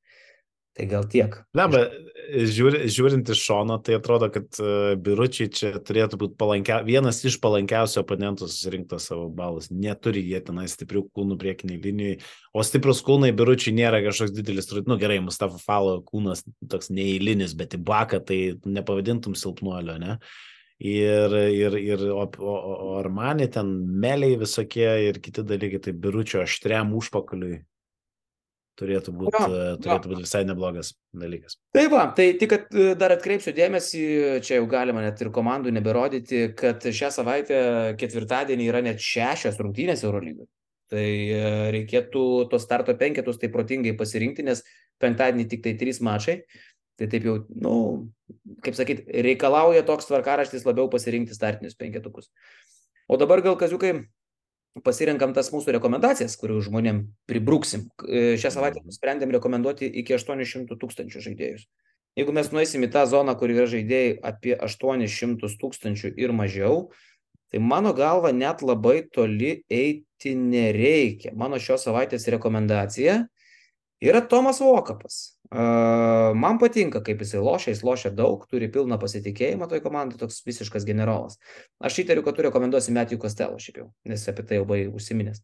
Tai 0.78 0.86
gal 0.86 1.08
tiek. 1.10 1.32
Na, 1.58 1.64
bet 1.70 1.90
žiūri, 2.28 2.84
žiūrint 2.92 3.30
iš 3.32 3.40
šono, 3.48 3.78
tai 3.82 3.96
atrodo, 3.96 4.28
kad 4.30 4.60
uh, 4.62 4.92
biručiai 5.00 5.50
čia 5.50 5.70
turėtų 5.82 6.18
būti 6.20 6.36
palankia, 6.38 6.76
vienas 6.86 7.18
iš 7.26 7.38
palankiausių 7.42 8.02
oponentų 8.04 8.46
susirinkti 8.46 9.00
savo 9.02 9.26
balus. 9.34 9.72
Neturi 9.74 10.22
jie 10.28 10.38
tenai 10.44 10.68
stiprių 10.70 11.06
kūnų 11.16 11.38
priekiniai 11.40 11.80
linijai, 11.82 12.18
o 12.54 12.62
stiprus 12.66 13.00
kūnai 13.06 13.32
biručiai 13.36 13.74
nėra 13.74 14.02
kažkoks 14.04 14.36
didelis, 14.36 14.70
nu 14.86 14.98
gerai, 15.00 15.18
Mustafa 15.24 15.58
Falo 15.62 15.96
kūnas 16.06 16.44
toks 16.70 16.92
neįlinis, 16.94 17.56
bet 17.58 17.74
į 17.74 17.82
baką 17.88 18.22
tai 18.28 18.38
nepavadintum 18.62 19.34
silpnuolio, 19.38 19.98
ne? 20.02 20.20
Ir, 20.78 21.32
ir, 21.50 21.74
ir 21.74 22.04
o, 22.14 22.22
o, 22.38 22.52
o 22.54 22.92
Armani 23.00 23.48
ten 23.50 23.72
meliai 23.98 24.36
visokie 24.38 24.86
ir 25.08 25.18
kiti 25.18 25.42
dalykai, 25.42 25.82
tai 25.88 25.96
biručio 26.06 26.44
aštriam 26.44 26.94
užpakaliui 26.94 27.64
turėtų 28.78 29.14
būti 29.20 29.40
turėtų 29.84 30.12
būt 30.12 30.22
visai 30.22 30.44
neblogas 30.46 30.92
dalykas. 31.16 31.58
Taip, 31.74 31.90
va, 31.92 32.04
tai 32.16 32.30
tik 32.40 32.54
e, 32.56 32.92
dar 32.98 33.14
atkreipsiu 33.16 33.54
dėmesį, 33.56 34.04
čia 34.46 34.58
jau 34.60 34.68
galima 34.70 35.02
net 35.04 35.20
ir 35.24 35.32
komandų 35.34 35.72
neberodyti, 35.74 36.44
kad 36.58 36.84
šią 36.84 37.10
savaitę 37.18 37.60
ketvirtadienį 38.00 38.70
yra 38.70 38.82
net 38.86 39.02
šešios 39.02 39.58
rungtynės 39.62 40.04
Eurolygoje. 40.06 40.48
Tai 40.88 41.04
e, 41.04 41.40
reikėtų 41.74 42.24
tos 42.52 42.64
starto 42.64 42.94
penketus 42.98 43.40
tai 43.40 43.50
protingai 43.52 43.96
pasirinkti, 43.98 44.46
nes 44.46 44.62
penktadienį 45.02 45.48
tik 45.50 45.64
tai 45.66 45.74
trys 45.80 46.00
mačai. 46.04 46.40
Tai 46.98 47.06
taip 47.10 47.26
jau, 47.28 47.36
na, 47.54 47.68
nu, 47.68 47.74
kaip 48.64 48.74
sakyt, 48.74 49.04
reikalauja 49.26 49.84
toks 49.86 50.08
tvarkaraštis 50.08 50.64
labiau 50.66 50.88
pasirinkti 50.90 51.36
startinius 51.36 51.78
penketukus. 51.78 52.32
O 53.08 53.16
dabar 53.20 53.40
gal 53.44 53.54
kaziukai 53.60 53.92
pasirenkam 54.84 55.34
tas 55.34 55.50
mūsų 55.52 55.74
rekomendacijas, 55.78 56.36
kurių 56.40 56.60
žmonėm 56.68 57.02
pribruksim. 57.28 57.88
E, 58.04 58.36
šią 58.40 58.52
savaitę 58.54 58.80
mhm. 58.80 58.90
nusprendėm 58.92 59.34
rekomenduoti 59.38 59.88
iki 60.02 60.16
800 60.16 60.78
tūkstančių 60.78 61.24
žaidėjus. 61.24 61.68
Jeigu 62.18 62.34
mes 62.34 62.50
nueisim 62.50 62.82
į 62.82 62.90
tą 62.90 63.04
zoną, 63.06 63.36
kur 63.38 63.52
yra 63.52 63.68
žaidėjai 63.70 64.16
apie 64.26 64.56
800 64.56 65.54
tūkstančių 65.60 66.12
ir 66.18 66.34
mažiau, 66.34 66.88
tai 67.52 67.60
mano 67.62 67.92
galva 67.94 68.32
net 68.34 68.64
labai 68.66 69.04
toli 69.14 69.60
eiti 69.70 70.34
nereikia. 70.34 71.34
Mano 71.38 71.60
šios 71.62 71.86
savaitės 71.86 72.26
rekomendacija 72.34 73.20
yra 74.02 74.22
Tomas 74.26 74.58
Vokapas. 74.64 75.37
Man 75.48 76.58
patinka, 76.60 77.00
kaip 77.00 77.22
jisai 77.24 77.40
lošia, 77.40 77.72
jis 77.72 77.80
lošia 77.86 78.10
daug, 78.12 78.42
turi 78.50 78.68
pilną 78.68 78.98
pasitikėjimą 79.00 79.68
toj 79.70 79.80
komandai, 79.80 80.18
toks 80.20 80.42
visiškas 80.44 80.84
generolas. 80.84 81.38
Aš 81.80 82.02
įtariu, 82.04 82.24
kad 82.26 82.36
tu 82.36 82.44
rekomenduosi 82.44 82.92
Metijų 82.92 83.22
Kostelą 83.22 83.56
šiaip 83.62 83.80
jau, 83.80 83.86
nes 84.08 84.26
apie 84.28 84.44
tai 84.44 84.60
jau 84.60 84.66
buvai 84.68 84.84
užsiminęs. 84.92 85.40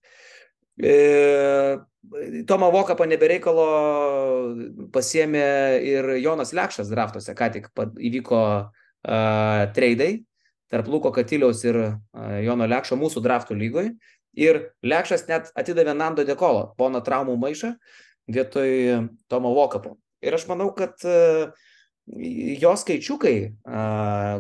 E, 0.82 1.78
Tomą 2.50 2.68
Vokapą 2.74 3.06
nebereikalo 3.08 3.66
pasiemė 4.92 5.48
ir 5.86 6.10
Jonas 6.18 6.52
Lekšas 6.52 6.90
draftuose, 6.92 7.32
ką 7.38 7.48
tik 7.54 7.70
įvyko 7.80 8.40
uh, 8.60 9.62
treidai 9.72 10.10
tarp 10.72 10.90
Luko 10.90 11.12
Katiliaus 11.14 11.62
ir 11.64 11.78
uh, 11.78 11.94
Jono 12.44 12.66
Lekšo 12.68 12.98
mūsų 13.00 13.22
draftų 13.24 13.56
lygoj. 13.56 13.94
Ir 14.34 14.60
Lekšas 14.82 15.28
net 15.30 15.52
atidavė 15.54 15.94
Nando 15.94 16.26
Dekolo, 16.26 16.72
pono 16.76 17.00
traumų 17.06 17.38
maišą, 17.38 17.70
vietoj 18.30 18.68
Tomo 19.28 19.54
Vokapo. 19.56 19.96
Ir 20.24 20.37
aš 20.37 20.46
manau, 20.48 20.70
kad 20.76 21.02
uh, 21.04 21.52
jo 22.06 22.76
skaičiukai 22.76 23.37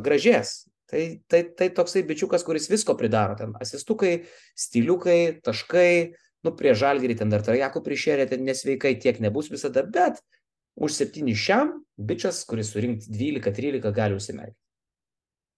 gražės. 0.04 0.64
Tai, 0.90 1.02
tai, 1.26 1.40
tai 1.56 1.70
toksai 1.74 2.04
bičiukas, 2.06 2.44
kuris 2.46 2.68
visko 2.70 2.94
pridaro. 2.98 3.34
Ten 3.38 3.54
asistukai, 3.60 4.26
stiliukai, 4.58 5.40
taškai, 5.42 6.12
nu 6.44 6.52
prie 6.58 6.74
žalgerį 6.76 7.16
ten 7.22 7.32
dar 7.32 7.42
trajakų 7.42 7.82
prišėrė, 7.86 8.28
ten 8.30 8.44
nesveikai 8.46 8.94
tiek 9.00 9.18
nebus 9.24 9.48
visada, 9.50 9.82
bet 9.82 10.20
už 10.76 10.92
7 11.00 11.32
šiam 11.34 11.72
bičias, 11.96 12.42
kuris 12.46 12.74
surinkti 12.74 13.10
12-13 13.10 13.94
gali 13.96 14.18
užsimerkti. 14.18 14.60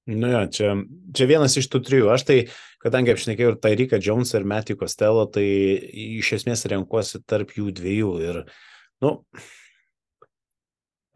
Nu 0.06 0.28
jo, 0.30 0.46
čia, 0.46 0.72
čia 1.18 1.26
vienas 1.26 1.56
iš 1.58 1.66
tų 1.72 1.82
trijų. 1.82 2.08
Aš 2.14 2.24
tai, 2.28 2.38
kadangi 2.82 3.10
apšnekėjau 3.10 3.52
ir 3.52 3.60
Tairika 3.62 3.98
Jones 3.98 4.30
ir 4.38 4.46
Matthew 4.46 4.78
Costello, 4.78 5.24
tai 5.26 5.46
iš 6.20 6.36
esmės 6.38 6.62
renkuosi 6.70 7.24
tarp 7.26 7.56
jų 7.56 7.72
dviejų. 7.74 8.12
Ir, 8.22 8.38
nu, 9.02 9.10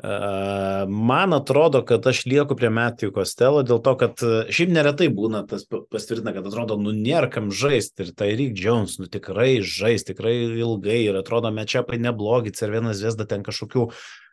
man 0.02 1.36
atrodo, 1.36 1.84
kad 1.86 2.08
aš 2.10 2.24
lieku 2.26 2.56
prie 2.58 2.72
Matthew 2.74 3.12
Costello 3.14 3.62
dėl 3.62 3.78
to, 3.84 3.94
kad 4.00 4.24
šiaip 4.50 4.72
neretai 4.74 5.06
būna 5.14 5.44
tas 5.46 5.68
pastvirtina, 5.70 6.32
kad 6.34 6.48
atrodo, 6.50 6.74
nu 6.80 6.90
nėra 6.96 7.28
kam 7.30 7.52
žaisti. 7.54 8.08
Ir 8.08 8.10
Tairik 8.18 8.58
Jones, 8.58 8.98
nu 8.98 9.06
tikrai 9.06 9.60
žais, 9.62 10.02
tikrai 10.08 10.34
ilgai 10.64 11.04
ir 11.04 11.20
atrodo, 11.20 11.54
mečiapai 11.54 12.00
neblogi, 12.02 12.56
ir 12.58 12.74
vienas 12.74 12.98
zviesda 12.98 13.28
ten 13.30 13.46
kažkokių 13.46 13.86
E, 13.90 14.29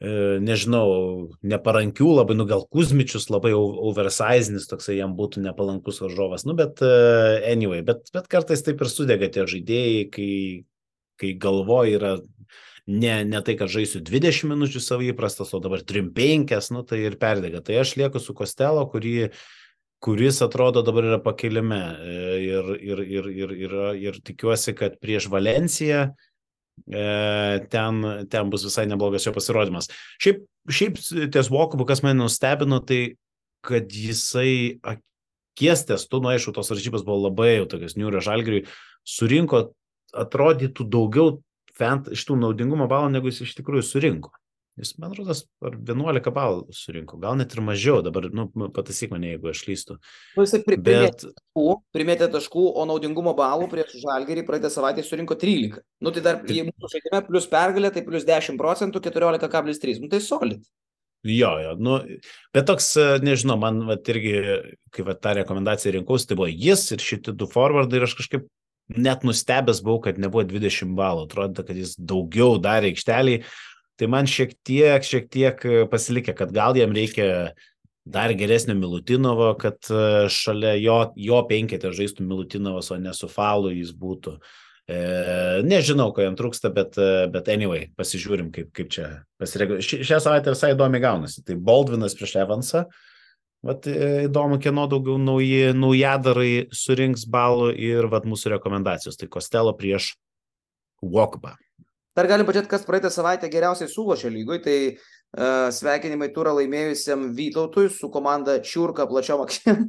nežinau, 0.00 1.30
neparankių, 1.40 2.08
labai, 2.18 2.36
nu 2.36 2.44
gal 2.48 2.66
Kuzmičius 2.68 3.30
labai 3.32 3.54
oversizinis, 3.56 4.68
toksai 4.68 4.98
jam 4.98 5.14
būtų 5.16 5.40
nepalankus 5.46 6.02
varžovas, 6.04 6.44
nu 6.44 6.52
bet 6.58 6.82
e, 6.84 6.90
anyway, 7.48 7.80
bet, 7.86 8.10
bet 8.12 8.28
kartais 8.28 8.60
taip 8.66 8.84
ir 8.84 8.92
sudega 8.92 9.30
tie 9.32 9.46
žaidėjai, 9.48 10.02
kai, 10.12 10.32
kai 11.16 11.32
galvoja 11.40 11.96
yra 11.96 12.12
ne, 12.86 13.14
ne 13.24 13.40
tai, 13.40 13.56
kad 13.56 13.72
žaisiu 13.72 14.04
20 14.04 14.52
minučių 14.52 14.84
savo 14.84 15.08
įprastas, 15.08 15.54
o 15.56 15.62
dabar 15.64 15.80
3-5, 15.80 16.70
nu 16.76 16.84
tai 16.84 17.00
ir 17.06 17.16
perdega. 17.16 17.64
Tai 17.64 17.80
aš 17.80 17.96
lieku 17.96 18.20
su 18.20 18.36
Kostelo, 18.36 18.84
kurį 18.92 19.32
kuris 20.04 20.42
atrodo 20.44 20.82
dabar 20.84 21.08
yra 21.08 21.22
pakilime 21.24 21.80
e, 21.80 22.16
ir, 22.44 22.72
ir, 22.84 23.00
ir, 23.00 23.32
ir, 23.32 23.58
ir, 23.64 23.76
ir 23.96 24.24
tikiuosi, 24.28 24.76
kad 24.76 25.00
prieš 25.00 25.30
Valenciją 25.32 26.10
uh, 26.10 26.12
E, 26.12 26.25
ten, 26.84 28.02
ten 28.30 28.50
bus 28.52 28.66
visai 28.66 28.86
neblogas 28.90 29.26
jo 29.26 29.32
pasirodymas. 29.34 29.90
Šiaip, 30.22 30.44
šiaip 30.68 31.00
ties 31.34 31.50
Vokubu, 31.52 31.86
kas 31.88 32.02
mane 32.04 32.20
nustebino, 32.20 32.80
tai 32.84 33.16
kad 33.66 33.90
jisai 33.90 34.78
akies 34.86 35.86
testu, 35.88 36.20
nu 36.22 36.30
aišku, 36.30 36.54
tos 36.54 36.70
varžybos 36.70 37.04
buvo 37.06 37.26
labai 37.26 37.56
jau 37.56 37.68
tokios 37.74 37.96
niūrio 37.98 38.22
žalgiriui, 38.22 38.66
surinko, 39.06 39.70
atrodytų 40.16 40.86
daugiau 40.92 41.38
fent, 41.76 42.10
iš 42.12 42.24
tų 42.28 42.38
naudingumo 42.40 42.86
balų, 42.90 43.10
negu 43.16 43.32
jis 43.32 43.42
iš 43.46 43.56
tikrųjų 43.58 43.84
surinko. 43.84 44.32
Jis, 44.76 44.90
man 45.00 45.14
rodos, 45.16 45.38
ar 45.64 45.72
11 45.80 46.32
balų 46.36 46.74
surinko, 46.76 47.16
gal 47.20 47.38
net 47.40 47.54
ir 47.56 47.62
mažiau, 47.64 48.02
dabar, 48.04 48.26
nu, 48.28 48.44
pataisyk 48.76 49.14
mane, 49.14 49.30
jeigu 49.30 49.48
aš 49.48 49.62
lystu. 49.70 49.94
Nu, 50.36 50.44
jisai 50.44 50.60
pri, 50.66 50.76
Bet... 50.76 50.84
primėtė, 50.84 51.30
taškų, 51.32 51.76
primėtė 51.96 52.28
taškų, 52.34 52.64
o 52.76 52.84
naudingumo 52.90 53.32
balų 53.38 53.70
prieš 53.72 53.94
Žalgerį 54.02 54.44
praeitą 54.44 54.68
savaitę 54.74 55.04
surinko 55.06 55.38
13. 55.40 55.80
Nu, 56.04 56.12
tai 56.12 56.24
dar, 56.26 56.42
jei 56.44 56.66
mūsų 56.68 56.90
žaidime 56.92 57.22
plus 57.24 57.48
pergalė, 57.48 57.90
tai 57.94 58.02
plus 58.04 58.26
10 58.28 58.60
procentų, 58.60 59.00
14,3. 59.08 60.02
Nu, 60.04 60.10
tai 60.12 60.20
solid. 60.24 60.66
Jo, 61.26 61.54
jo, 61.58 61.72
nu, 61.80 61.96
bet 62.54 62.68
toks, 62.68 62.90
nežinau, 63.24 63.56
man 63.58 63.80
vat, 63.88 64.04
irgi, 64.12 64.34
kai 64.94 65.06
vat, 65.08 65.22
tą 65.24 65.32
rekomendaciją 65.40 65.94
rinkausi, 65.96 66.28
tai 66.28 66.36
buvo 66.38 66.50
jis 66.52 66.84
ir 66.92 67.02
šitie 67.02 67.32
du 67.32 67.48
forwardai 67.50 67.98
ir 67.98 68.06
aš 68.06 68.18
kažkaip 68.20 68.44
net 68.92 69.24
nustebęs 69.26 69.80
buvau, 69.82 70.04
kad 70.04 70.20
nebuvo 70.22 70.44
20 70.46 70.92
balų. 70.98 71.24
Atrodo, 71.26 71.64
kad 71.66 71.80
jis 71.80 71.96
daugiau 71.98 72.60
darė 72.62 72.92
aikšteliai, 72.92 73.40
tai 73.96 74.10
man 74.12 74.28
šiek 74.30 74.52
tiek, 74.66 75.04
šiek 75.06 75.30
tiek 75.32 75.64
e, 75.66 75.80
pasilikė, 75.90 76.36
kad 76.36 76.52
gal 76.54 76.76
jam 76.78 76.94
reikia 76.96 77.54
dar 78.06 78.32
geresnio 78.34 78.76
Milutinovo, 78.78 79.50
kad 79.58 79.78
e, 79.90 80.28
šalia 80.30 80.76
jo, 80.78 81.00
jo 81.18 81.40
penketė 81.48 81.90
žaistų 81.94 82.26
Milutinovas, 82.26 82.92
o 82.94 83.00
ne 83.02 83.14
su 83.16 83.28
Falu 83.30 83.72
jis 83.74 83.90
būtų. 83.96 84.36
E, 84.86 84.98
nežinau, 85.66 86.12
ko 86.14 86.22
jam 86.22 86.36
trūksta, 86.38 86.70
bet, 86.74 86.94
e, 87.02 87.26
bet 87.34 87.50
anyway, 87.50 87.88
pasižiūrim, 87.98 88.52
kaip, 88.54 88.70
kaip 88.76 88.92
čia 88.94 89.08
pasireaguoja. 89.42 89.82
Šią 89.82 90.20
savaitę 90.22 90.54
visai 90.54 90.70
įdomi 90.76 91.02
gaunasi. 91.02 91.42
Tai 91.42 91.58
Baldvinas 91.58 92.14
prieš 92.14 92.36
Evansą. 92.44 92.86
Vat 93.66 93.88
įdomu, 93.90 94.60
kieno 94.62 94.84
daugiau 94.86 95.18
nauji, 95.18 95.72
naujadarai 95.74 96.68
surinks 96.70 97.24
balų 97.26 97.72
ir 97.74 98.06
vat 98.12 98.28
mūsų 98.28 98.54
rekomendacijos. 98.54 99.18
Tai 99.18 99.26
Kostelo 99.32 99.74
prieš 99.74 100.12
Walkba. 101.02 101.56
Dar 102.16 102.28
galim 102.30 102.48
pažiūrėti, 102.48 102.72
kas 102.72 102.86
praeitą 102.88 103.10
savaitę 103.12 103.50
geriausiai 103.52 103.90
sulošė 103.92 104.32
lygoj. 104.32 104.62
Tai 104.64 104.76
uh, 104.88 105.68
sveikinimai 105.76 106.30
turą 106.32 106.56
laimėjusiam 106.56 107.30
Vytautui 107.36 107.90
su 107.92 108.10
komanda 108.12 108.56
Čiurka 108.64 109.04
plačiom 109.10 109.44
akšėm. 109.44 109.86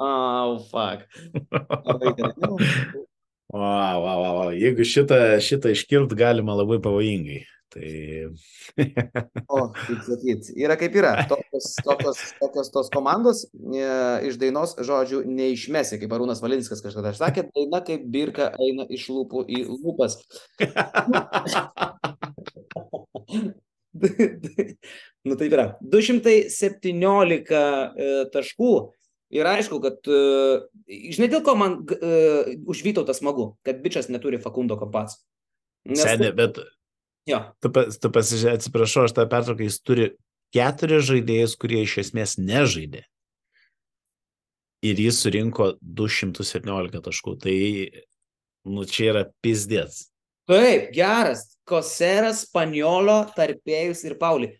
oh, 0.00 0.58
fuck. 0.72 1.08
Wow, 3.52 4.00
wow, 4.00 4.20
wow. 4.24 4.50
Jeigu 4.56 4.80
šitą, 4.88 5.36
šitą 5.44 5.68
iškilt, 5.74 6.14
galima 6.16 6.54
labai 6.56 6.78
pavojingai. 6.80 7.42
Tai... 7.72 7.88
o, 9.52 9.72
kaip 9.76 10.00
sakyti, 10.04 10.52
yra 10.60 10.76
kaip 10.80 10.96
yra. 10.96 11.12
Tokios, 11.28 11.74
tokios, 11.84 12.18
tokios 12.40 12.68
tos 12.72 12.88
komandos 12.92 13.44
e, 13.48 13.50
iš 14.28 14.36
dainos 14.40 14.74
žodžių 14.76 15.22
neišmesi, 15.28 16.00
kaip 16.00 16.12
Arūnas 16.16 16.42
Valinskas 16.44 16.84
kažkada 16.84 17.12
sakė, 17.16 17.42
daina 17.52 17.80
kaip 17.84 18.04
birka 18.12 18.52
eina 18.60 18.84
iš 18.92 19.08
lūpų 19.12 19.44
į 19.48 19.64
lūpas. 19.68 20.12
nu 25.24 25.36
taip 25.36 25.52
yra. 25.52 25.66
217 25.92 27.52
e, 27.52 28.24
taškų 28.32 28.72
Ir 29.32 29.48
aišku, 29.48 29.78
kad, 29.80 29.96
uh, 30.12 30.66
žinai, 30.88 31.30
dėl 31.32 31.40
ko 31.46 31.54
man 31.56 31.78
uh, 31.88 32.50
už 32.68 32.82
Vytautą 32.84 33.14
smagu, 33.16 33.54
kad 33.64 33.80
bičias 33.84 34.10
neturi 34.12 34.40
Fakundo 34.42 34.76
kompats. 34.80 35.22
Nes... 35.88 36.02
Seniai, 36.04 36.34
bet... 36.36 36.60
Jo. 37.28 37.38
Tu, 37.62 37.70
tu 37.70 38.10
pasižiūrėjai, 38.12 38.58
atsiprašau, 38.58 39.06
aš 39.06 39.14
tą 39.16 39.24
pertrauką, 39.30 39.64
jis 39.64 39.78
turi 39.80 40.08
keturis 40.52 41.06
žaidėjus, 41.08 41.56
kurie 41.60 41.84
iš 41.86 42.00
esmės 42.02 42.36
nežaidė. 42.40 43.06
Ir 44.82 44.98
jis 44.98 45.20
surinko 45.22 45.76
217 45.80 47.02
taškų. 47.06 47.36
Tai, 47.44 47.56
nu, 48.66 48.84
čia 48.90 49.12
yra 49.12 49.24
pizdėts. 49.44 50.08
Taip, 50.50 50.90
geras. 50.94 51.46
Koseras, 51.68 52.42
Spaniolo, 52.48 53.22
Tarpėjus 53.36 54.02
ir 54.08 54.18
Pauli. 54.18 54.50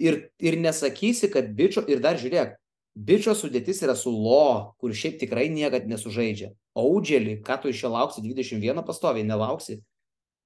Ir, 0.00 0.22
ir 0.42 0.56
nesakysi, 0.58 1.28
kad 1.30 1.52
bičio, 1.54 1.84
ir 1.86 2.00
dar 2.02 2.16
žiūrėk, 2.18 2.56
Bičio 2.96 3.34
sudėtis 3.36 3.82
yra 3.84 3.92
su 3.98 4.08
Lo, 4.08 4.72
kur 4.80 4.94
šiaip 4.96 5.18
tikrai 5.20 5.50
niekad 5.52 5.84
nesužaidžia. 5.88 6.54
Audželį, 6.76 7.42
ką 7.44 7.58
tu 7.60 7.68
iš 7.68 7.82
jo 7.84 7.90
lauksi, 7.92 8.22
21 8.24 8.80
pastoviai 8.86 9.26
nelauksi. 9.28 9.82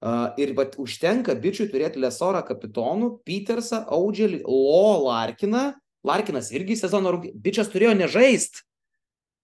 Uh, 0.01 0.32
ir 0.40 0.55
bet 0.57 0.74
užtenka 0.80 1.36
bičiui 1.38 1.68
turėti 1.70 2.01
Lesorą 2.01 2.40
kapitonų, 2.48 3.20
Petersą, 3.28 3.84
Audželį, 3.92 4.40
Lo, 4.48 4.96
Larkiną. 5.07 5.74
Larkinas 6.07 6.48
irgi 6.57 6.78
sezono 6.80 7.12
rungtynės. 7.12 7.36
Bičias 7.44 7.70
turėjo 7.70 7.92
nežaist. 7.98 8.62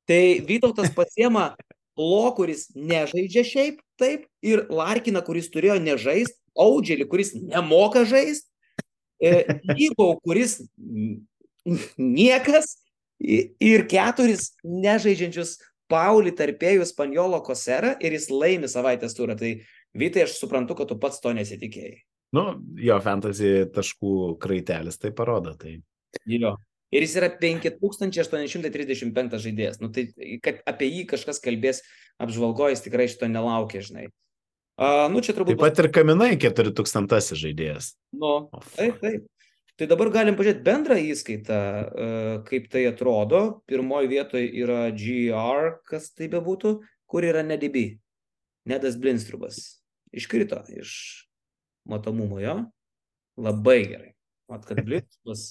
Tai 0.08 0.22
Vytautas 0.48 0.90
pasiema 0.96 1.50
Lo, 2.00 2.32
kuris 2.34 2.70
nežaidžia 2.74 3.44
šiaip, 3.46 3.78
taip, 4.00 4.26
ir 4.42 4.64
Larkiną, 4.72 5.22
kuris 5.26 5.46
turėjo 5.52 5.78
nežaist, 5.84 6.40
Audželį, 6.56 7.06
kuris 7.12 7.34
nemoka 7.36 8.02
žaist, 8.08 8.48
Lygau, 9.20 10.16
kuris 10.24 10.58
niekas 11.96 12.74
ir 13.20 13.88
keturis 13.90 14.54
nežaidžiančius 14.64 15.58
Paulį 15.86 16.32
tarpėjų 16.34 16.82
Spanjolo 16.88 17.38
Kosera 17.46 17.92
ir 18.02 18.16
jis 18.16 18.24
laimi 18.32 18.66
savaitės 18.66 19.14
turą. 19.14 19.36
Tai 19.38 19.52
Vytai, 19.96 20.26
aš 20.26 20.36
suprantu, 20.40 20.76
kad 20.76 20.90
tu 20.90 20.98
pats 21.00 21.22
to 21.24 21.32
nesitikėjai. 21.36 22.02
Nu, 22.36 22.42
jo 22.82 22.96
fantasy 23.00 23.64
taškų 23.72 24.36
kraitelis 24.42 24.98
tai 25.00 25.12
parodo. 25.16 25.54
Tai... 25.56 25.78
Jo. 26.28 26.56
Ir 26.94 27.02
jis 27.02 27.16
yra 27.18 27.30
5835 27.40 29.40
žaidėjas. 29.42 29.80
Nu, 29.82 29.88
tai, 29.94 30.06
kad 30.44 30.60
apie 30.68 30.90
jį 30.90 31.06
kažkas 31.10 31.40
kalbės 31.42 31.82
apžvalgojęs, 32.22 32.84
tikrai 32.84 33.08
šito 33.10 33.28
nelaukia, 33.30 33.82
žinai. 33.84 34.06
Uh, 34.76 35.06
nu, 35.08 35.22
čia 35.24 35.32
turbūt. 35.32 35.54
Taip 35.54 35.64
pat 35.64 35.80
ir 35.80 35.88
kaminai 35.94 36.34
4000 36.40 37.40
žaidėjas. 37.40 37.94
Nu, 38.12 38.32
oh, 38.52 38.66
taip, 38.76 39.00
taip. 39.00 39.24
Tai 39.76 39.88
dabar 39.90 40.08
galim 40.08 40.36
pažiūrėti 40.38 40.64
bendrą 40.64 40.96
įskaitą, 41.04 41.56
e, 41.56 42.06
kaip 42.48 42.70
tai 42.72 42.86
atrodo. 42.88 43.60
Pirmoji 43.68 44.08
vietoje 44.08 44.48
yra 44.62 44.86
GR, 44.96 45.74
kas 45.84 46.08
tai 46.16 46.30
bebūtų, 46.32 46.78
kur 47.04 47.26
yra 47.28 47.42
NDB. 47.44 47.98
Nedas 48.66 48.96
Blinstrubas. 48.96 49.82
Iškrito 50.16 50.62
iš 50.72 50.94
matomumo 51.84 52.40
jo. 52.40 52.62
Labai 53.36 53.82
gerai. 53.84 54.14
Mat, 54.48 54.64
kad 54.64 54.80
Blinstrubas 54.86 55.50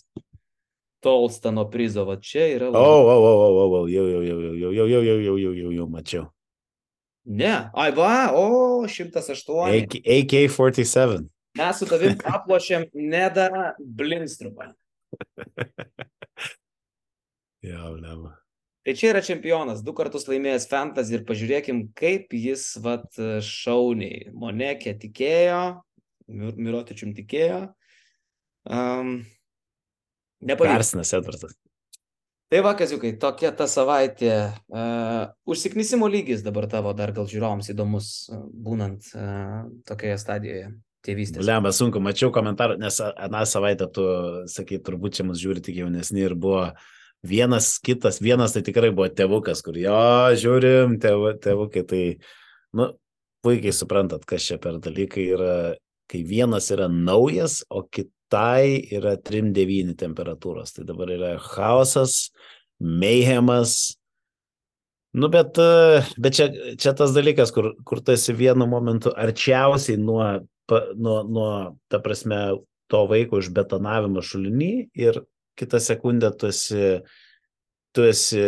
tolsta 1.05 1.51
nuo 1.53 1.67
prizo, 1.69 2.07
va 2.09 2.17
čia 2.17 2.47
yra. 2.55 2.71
Labai... 2.73 2.81
O, 2.81 3.05
o, 3.05 3.13
o, 3.13 3.35
o, 3.45 3.83
o, 3.83 3.83
jau, 3.93 4.07
jau, 4.09 4.23
jau, 4.25 4.39
jau, 4.41 4.55
jau, 4.57 4.73
jau, 4.73 4.87
jau, 4.89 5.03
jau, 5.05 5.19
jau, 5.21 5.37
jau, 5.37 5.53
jau, 5.61 5.75
jau, 5.77 5.87
mačiau. 5.91 6.25
Ne, 7.25 7.53
ai 7.73 7.91
va, 7.93 8.33
o, 8.37 8.85
108. 8.89 10.01
AK-47. 10.01 11.29
Mes 11.55 11.77
su 11.79 11.87
tavim 11.87 12.17
aplošėm 12.27 12.89
Nedą 12.93 13.49
Blinstrupą. 13.79 14.73
Jau, 17.63 17.93
lema. 18.03 18.33
Tai 18.85 18.93
čia 18.93 19.13
yra 19.13 19.21
čempionas, 19.25 19.79
du 19.81 19.95
kartus 19.97 20.27
laimėjęs 20.29 20.67
fantasy 20.69 21.15
ir 21.15 21.23
pažiūrėkim, 21.25 21.79
kaip 21.97 22.35
jis 22.37 22.67
vat 22.83 23.17
šauniai. 23.41 24.27
Monekė 24.37 24.93
tikėjo, 25.01 25.61
Mirotičium 26.27 27.15
tikėjo. 27.17 27.63
Um, 28.69 29.23
Nepavyko. 30.45 30.75
Persinas 30.75 31.15
Edvardas. 31.17 31.55
Tai 32.51 32.61
va, 32.61 32.75
kaziukai, 32.77 33.15
tokia 33.17 33.49
ta 33.57 33.65
savaitė. 33.65 34.35
Uh, 34.69 35.31
užsiknisimo 35.49 36.05
lygis 36.11 36.45
dabar 36.45 36.67
tavo 36.69 36.93
dar 36.93 37.15
gal 37.15 37.25
žiūrovams 37.31 37.71
įdomus, 37.73 38.11
būnant 38.67 39.09
uh, 39.15 39.63
tokioje 39.89 40.19
stadijoje 40.21 40.69
tėvystės. 41.05 41.45
Lemba, 41.45 41.71
sunku, 41.75 42.01
mačiau 42.03 42.31
komentarą, 42.33 42.77
nes 42.81 42.99
aną 43.05 43.45
savaitę 43.49 43.87
tu, 43.93 44.05
sakai, 44.51 44.81
turbūt 44.83 45.19
čia 45.19 45.25
mus 45.27 45.41
žiūri 45.41 45.63
tik 45.65 45.79
jaunesni 45.83 46.25
ir 46.25 46.35
buvo 46.37 46.67
vienas 47.25 47.75
kitas, 47.83 48.19
vienas 48.21 48.55
tai 48.55 48.63
tikrai 48.65 48.91
buvo 48.95 49.07
tėvukas, 49.09 49.63
kur 49.65 49.77
jo, 49.79 50.01
žiūrim, 50.41 50.99
tėv, 51.01 51.27
tėvukai, 51.43 51.85
tai, 51.89 52.03
nu, 52.77 52.91
puikiai 53.45 53.73
suprantat, 53.75 54.25
kas 54.29 54.45
čia 54.49 54.59
per 54.61 54.79
dalykai 54.83 55.27
yra, 55.37 55.55
kai 56.11 56.21
vienas 56.25 56.71
yra 56.73 56.89
naujas, 56.91 57.61
o 57.69 57.85
kitai 57.85 58.81
yra 58.93 59.15
3-9 59.21 59.97
temperatūros. 60.01 60.75
Tai 60.75 60.85
dabar 60.89 61.13
yra 61.13 61.35
chaosas, 61.41 62.31
meihemas, 62.81 63.95
Nu, 65.15 65.29
bet, 65.31 65.55
bet 66.19 66.35
čia, 66.35 66.49
čia 66.75 66.91
tas 66.91 67.13
dalykas, 67.15 67.53
kur, 67.55 67.69
kur 67.87 68.01
tu 68.03 68.11
esi 68.11 68.33
vienu 68.35 68.65
momentu 68.67 69.13
arčiausiai 69.15 69.95
nuo 69.95 70.25
pa, 70.69 70.81
nuo, 70.95 71.21
nuo, 71.23 71.49
ta 71.91 72.01
prasme, 72.03 72.41
to 72.91 73.05
vaiko 73.09 73.41
užbetonavimo 73.41 74.21
šulinį 74.21 74.71
ir 75.01 75.23
kitą 75.57 75.79
sekundę 75.81 76.29
tu 76.37 76.51
esi, 76.51 76.89
tu 77.95 78.05
esi 78.05 78.45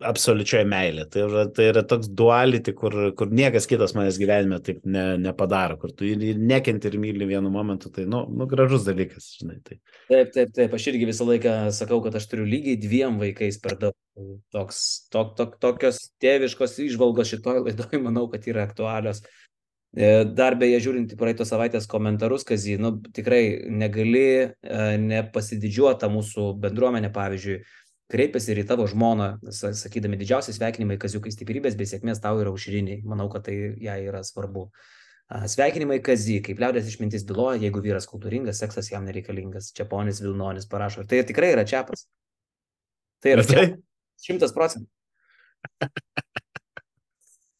absoliučioje 0.00 0.64
meilė. 0.68 1.04
Tai 1.12 1.24
yra, 1.26 1.42
tai 1.54 1.66
yra 1.70 1.82
toks 1.86 2.08
duality, 2.16 2.72
kur, 2.76 2.94
kur 3.16 3.32
niekas 3.34 3.66
kitas 3.70 3.92
manęs 3.96 4.18
gyvenime 4.20 4.60
taip 4.64 4.80
ne, 4.88 5.04
nepadaro, 5.20 5.76
kur 5.80 5.92
tu 5.96 6.08
ir 6.08 6.40
nekenti 6.40 6.88
ir 6.90 6.96
myli 7.02 7.28
vienu 7.28 7.52
momentu, 7.52 7.92
tai, 7.94 8.06
nu, 8.10 8.22
nu 8.32 8.48
gražus 8.50 8.86
dalykas, 8.88 9.30
žinai. 9.40 9.58
Tai. 9.66 9.78
Taip, 10.08 10.32
taip, 10.36 10.54
taip, 10.56 10.76
aš 10.76 10.88
irgi 10.92 11.10
visą 11.10 11.28
laiką 11.28 11.56
sakau, 11.76 12.00
kad 12.04 12.16
aš 12.16 12.30
turiu 12.32 12.48
lygiai 12.48 12.80
dviem 12.80 13.20
vaikais 13.20 13.60
per 13.62 13.76
daug. 13.80 13.96
Toks, 14.52 14.80
tok, 15.12 15.36
tok, 15.38 15.54
tokios 15.62 16.00
tėviškos 16.20 16.80
išvalgos 16.84 17.30
šitoj 17.30 17.62
laidoj, 17.64 18.00
manau, 18.02 18.26
kad 18.32 18.48
yra 18.50 18.66
aktualios. 18.68 19.22
E, 19.90 20.08
dar 20.38 20.54
beje, 20.54 20.78
žiūrint 20.84 21.10
į 21.10 21.18
praeitos 21.18 21.50
savaitės 21.50 21.88
komentarus, 21.90 22.44
Kazy, 22.46 22.76
nu, 22.78 22.92
tikrai 23.16 23.42
negali 23.74 24.22
e, 24.22 24.50
nepasididžiuota 25.02 26.10
mūsų 26.12 26.52
bendruomenė, 26.62 27.10
pavyzdžiui, 27.14 27.58
kreipiasi 28.10 28.52
ir 28.54 28.62
į 28.62 28.66
tavo 28.70 28.86
žmoną, 28.90 29.32
sakydami 29.50 30.18
didžiausiai 30.20 30.54
sveikinimai, 30.54 30.98
Kaziukai 31.02 31.32
stiprybės 31.34 31.76
bei 31.78 31.90
sėkmės 31.90 32.22
tau 32.22 32.38
yra 32.42 32.54
užriniai. 32.54 33.02
Manau, 33.06 33.28
kad 33.32 33.46
tai 33.46 33.56
jai 33.82 34.00
yra 34.06 34.22
svarbu. 34.26 34.68
Sveikinimai 35.30 36.00
Kazy, 36.02 36.40
kaip 36.42 36.58
liaudės 36.62 36.90
išmintis 36.90 37.26
byloja, 37.26 37.60
jeigu 37.62 37.82
vyras 37.82 38.08
kultūringas, 38.10 38.58
seksas 38.62 38.90
jam 38.90 39.06
nereikalingas. 39.06 39.70
Čia 39.74 39.86
ponis 39.90 40.18
Vilnonis 40.22 40.66
parašo. 40.70 41.06
Tai 41.06 41.22
tikrai 41.26 41.52
yra 41.54 41.62
čiapas. 41.66 42.08
Tai 43.22 43.36
yra 43.36 43.46
tai? 43.46 43.66
šimtas 44.26 44.54
procentų. 44.56 44.90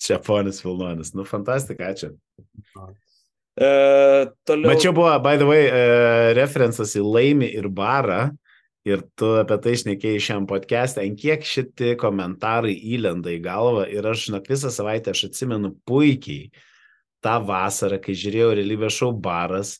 Čia 0.00 0.18
ponis 0.24 0.62
Vilnonis. 0.64 1.12
Nu, 1.16 1.26
fantastika, 1.28 1.90
ačiū. 1.92 2.14
Uh, 3.60 4.30
toliau... 4.48 4.70
Mačiau 4.70 4.94
buvo, 4.96 5.12
by 5.20 5.36
the 5.36 5.48
way, 5.48 5.66
uh, 5.68 6.30
referencas 6.38 6.94
į 6.96 7.04
laimį 7.04 7.50
ir 7.60 7.68
barą. 7.68 8.30
Ir 8.88 9.02
tu 9.18 9.34
apie 9.36 9.58
tai 9.60 9.74
išnekėjai 9.76 10.20
šiam 10.24 10.46
podcast'e, 10.48 11.02
ant 11.04 11.18
kiek 11.20 11.44
šitie 11.44 11.92
komentarai 12.00 12.72
įlenda 12.72 13.28
į 13.28 13.42
galvą 13.44 13.84
ir 13.92 14.06
aš, 14.08 14.30
žinok, 14.30 14.48
visą 14.48 14.70
savaitę 14.72 15.12
aš 15.12 15.26
atsimenu 15.28 15.74
puikiai 15.84 16.48
tą 17.20 17.34
vasarą, 17.44 17.98
kai 18.00 18.16
žiūrėjau 18.16 18.54
realybės 18.56 18.96
šou 18.96 19.10
baras 19.12 19.74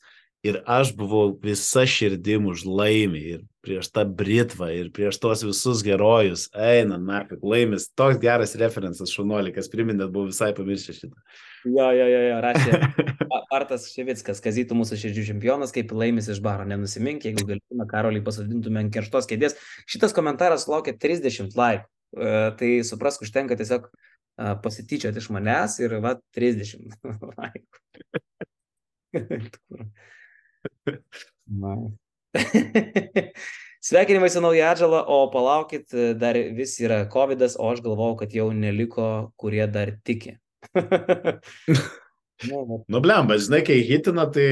ir 0.47 0.63
aš 0.67 0.95
buvau 0.97 1.35
visa 1.43 1.85
širdim 1.89 2.49
už 2.51 2.65
laimį 2.69 3.23
ir 3.35 3.41
prieš 3.65 3.91
tą 3.93 4.07
Britvą 4.09 4.71
ir 4.73 4.89
prieš 4.95 5.19
tos 5.21 5.45
visus 5.45 5.83
herojus. 5.85 6.47
Eina, 6.57 6.97
na, 6.97 7.23
kaip 7.29 7.45
laimis, 7.45 7.91
toks 7.97 8.21
geras 8.23 8.57
referencas 8.61 9.13
šaunuolikas, 9.13 9.69
priminėt, 9.73 10.09
buvau 10.13 10.31
visai 10.31 10.53
pamiršęs 10.57 11.03
šitą. 11.03 11.17
Jo, 11.69 11.91
jo, 11.93 12.07
jo, 12.09 12.21
jo 12.25 12.39
rašė 12.41 12.79
Artas 13.57 13.89
Ševickas, 13.93 14.41
kazytų 14.41 14.79
mūsų 14.79 14.97
širdžių 15.03 15.27
čempionas, 15.33 15.75
kaip 15.77 15.93
laimis 15.93 16.31
iš 16.33 16.41
baro, 16.45 16.65
nenusimink, 16.69 17.27
jeigu 17.29 17.45
galėtume 17.45 17.87
Karolį 17.91 18.23
pasodintume 18.25 18.85
ant 18.85 18.95
kerštos 18.95 19.29
kėdės. 19.29 19.59
Šitas 19.91 20.15
komentaras 20.17 20.65
laukia 20.71 20.95
30 20.97 21.59
laikų, 21.59 21.85
e, 22.17 22.31
tai 22.57 22.71
suprask, 22.87 23.27
užtenka 23.27 23.59
tiesiog 23.61 23.91
e, 23.91 24.55
pasityčioti 24.65 25.21
iš 25.21 25.29
manęs 25.37 25.77
ir 25.85 25.99
va 26.01 26.15
30 26.39 26.97
laikų. 27.43 27.67
Sveikinimai 33.81 34.29
su 34.31 34.43
nauja 34.45 34.75
atžala, 34.75 35.01
o 35.09 35.23
palaukit, 35.33 35.89
dar 36.21 36.37
vis 36.57 36.77
yra 36.85 37.03
COVID, 37.11 37.47
o 37.57 37.71
aš 37.73 37.81
galvau, 37.85 38.13
kad 38.21 38.35
jau 38.37 38.51
neliko, 38.53 39.33
kurie 39.41 39.67
dar 39.73 39.97
tiki. 40.05 40.37
Nu, 42.49 42.85
nu 42.89 43.01
blemba, 43.05 43.37
žinai, 43.37 43.61
kai 43.61 43.83
hitina, 43.85 44.25
tai, 44.33 44.45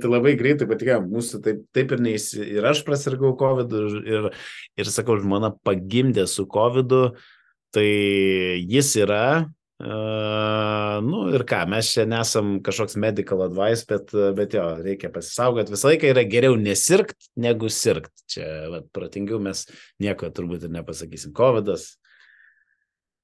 tai 0.00 0.08
labai 0.12 0.34
greitai 0.36 0.66
patikėjo. 0.68 0.98
Mūsų 1.08 1.38
taip, 1.44 1.62
taip 1.72 1.94
ir 1.96 2.02
neįs... 2.04 2.26
Ir 2.36 2.66
aš 2.68 2.82
prasirgau 2.84 3.32
COVID 3.40 3.72
ir, 4.04 4.26
ir 4.76 4.90
sakau, 4.92 5.16
žmona 5.22 5.48
pagimdė 5.64 6.26
su 6.28 6.44
COVID, 6.50 6.92
tai 7.72 7.86
jis 8.60 8.92
yra. 9.00 9.24
Uh, 9.80 10.98
nu 11.00 11.22
ir 11.32 11.46
ką, 11.48 11.62
mes 11.72 11.88
čia 11.94 12.04
nesam 12.04 12.58
kažkoks 12.64 12.98
medical 13.00 13.40
advice, 13.46 13.86
bet, 13.88 14.10
bet 14.36 14.52
jo, 14.58 14.64
reikia 14.84 15.08
pasisaugoti. 15.14 15.72
Visą 15.72 15.88
laiką 15.88 16.10
yra 16.10 16.24
geriau 16.28 16.58
nesirgt, 16.60 17.16
negu 17.40 17.70
sirgt. 17.72 18.12
Čia, 18.28 18.44
vat, 18.74 18.90
protingiau 18.92 19.40
mes 19.40 19.64
nieko 20.02 20.28
turbūt 20.36 20.66
ir 20.68 20.74
nepasakysim. 20.74 21.32
COVIDas, 21.36 21.94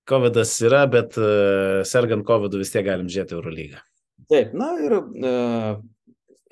COVID 0.08 0.40
yra, 0.40 0.86
bet 0.88 1.18
uh, 1.20 1.82
sergant 1.84 2.24
COVID 2.24 2.56
vis 2.56 2.72
tiek 2.72 2.86
galim 2.86 3.10
žiūrėti 3.10 3.36
Eurolygą. 3.36 3.84
Taip, 4.30 4.56
na 4.56 4.70
ir 4.80 4.96
uh, 4.96 5.76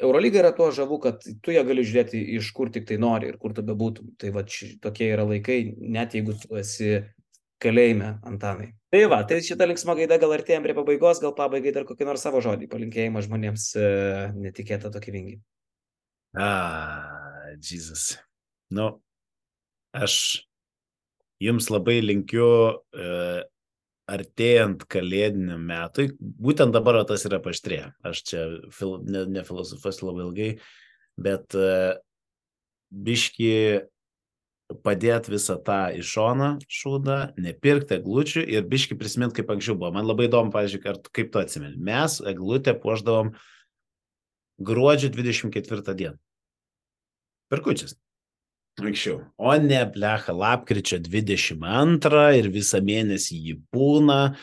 Eurolyga 0.05 0.43
yra 0.43 0.53
tuo 0.53 0.69
žavu, 0.75 0.99
kad 1.01 1.23
tu 1.23 1.55
ją 1.55 1.63
gali 1.67 1.85
žiūrėti 1.87 2.21
iš 2.37 2.51
kur 2.53 2.69
tik 2.75 2.85
tai 2.89 2.99
nori 3.01 3.31
ir 3.31 3.39
kur 3.41 3.55
tu 3.57 3.65
bebūtum. 3.65 4.13
Tai 4.21 4.33
va, 4.35 4.45
tokie 4.85 5.11
yra 5.15 5.25
laikai, 5.29 5.63
net 5.81 6.17
jeigu 6.19 6.35
tu 6.43 6.59
esi 6.59 6.99
kalėjime, 7.63 8.19
Antanai. 8.27 8.75
Tai 8.95 9.01
va, 9.11 9.17
tai 9.27 9.41
šitą 9.43 9.67
linksmą 9.67 9.97
gaidą 9.99 10.21
gal 10.23 10.33
artėjom 10.37 10.63
prie 10.63 10.75
pabaigos, 10.77 11.19
gal 11.19 11.33
pabaigai 11.35 11.73
dar 11.75 11.83
kokį 11.89 12.07
nors 12.07 12.23
savo 12.23 12.39
žodį, 12.45 12.69
palinkėjimą 12.71 13.25
žmonėms 13.25 13.65
uh, 13.75 14.37
netikėtą 14.39 14.93
tokį 14.95 15.15
vingį. 15.17 15.33
Ah, 16.39 17.49
Jėzus. 17.59 18.05
Nu, 18.71 18.85
aš 19.99 20.15
jums 21.43 21.67
labai 21.75 21.97
linkiu 22.05 22.47
uh, 22.47 23.41
artėjant 24.07 24.87
kalėdiniam 24.87 25.67
metui, 25.73 26.13
būtent 26.21 26.71
dabar 26.79 27.01
tas 27.09 27.27
yra 27.27 27.43
paštrė. 27.43 27.81
Aš 28.07 28.23
čia 28.31 28.47
fil, 28.79 29.01
ne, 29.11 29.25
ne 29.27 29.43
filosofas 29.43 30.05
labai 30.07 30.29
ilgai, 30.29 30.49
bet 31.19 31.59
uh, 31.59 31.99
biški 32.95 33.51
padėti 34.85 35.35
visą 35.35 35.57
tą 35.65 35.81
į 35.95 36.05
šoną 36.09 36.51
šūdą, 36.73 37.19
nepirkti 37.41 37.99
eglučių 37.99 38.45
ir 38.55 38.65
biški 38.69 38.97
prisiminti, 38.99 39.41
kaip 39.41 39.53
anksčiau 39.55 39.77
buvo. 39.77 39.93
Man 39.97 40.09
labai 40.09 40.29
įdomu, 40.31 40.53
pažiūrėk, 40.55 41.11
kaip 41.15 41.33
tu 41.35 41.43
atsimeni. 41.43 41.77
Mes 41.77 42.21
eglutę 42.25 42.73
puoždavom 42.81 43.35
gruodžio 44.65 45.13
24 45.13 45.97
dieną. 45.99 46.19
Perkučias. 47.53 47.97
Anksčiau. 48.81 49.21
O 49.39 49.55
ne, 49.63 49.85
blecha, 49.87 50.35
lapkričio 50.35 50.99
22 50.99 52.25
ir 52.41 52.49
visą 52.51 52.81
mėnesį 52.83 53.37
jį 53.39 53.59
būna, 53.75 54.35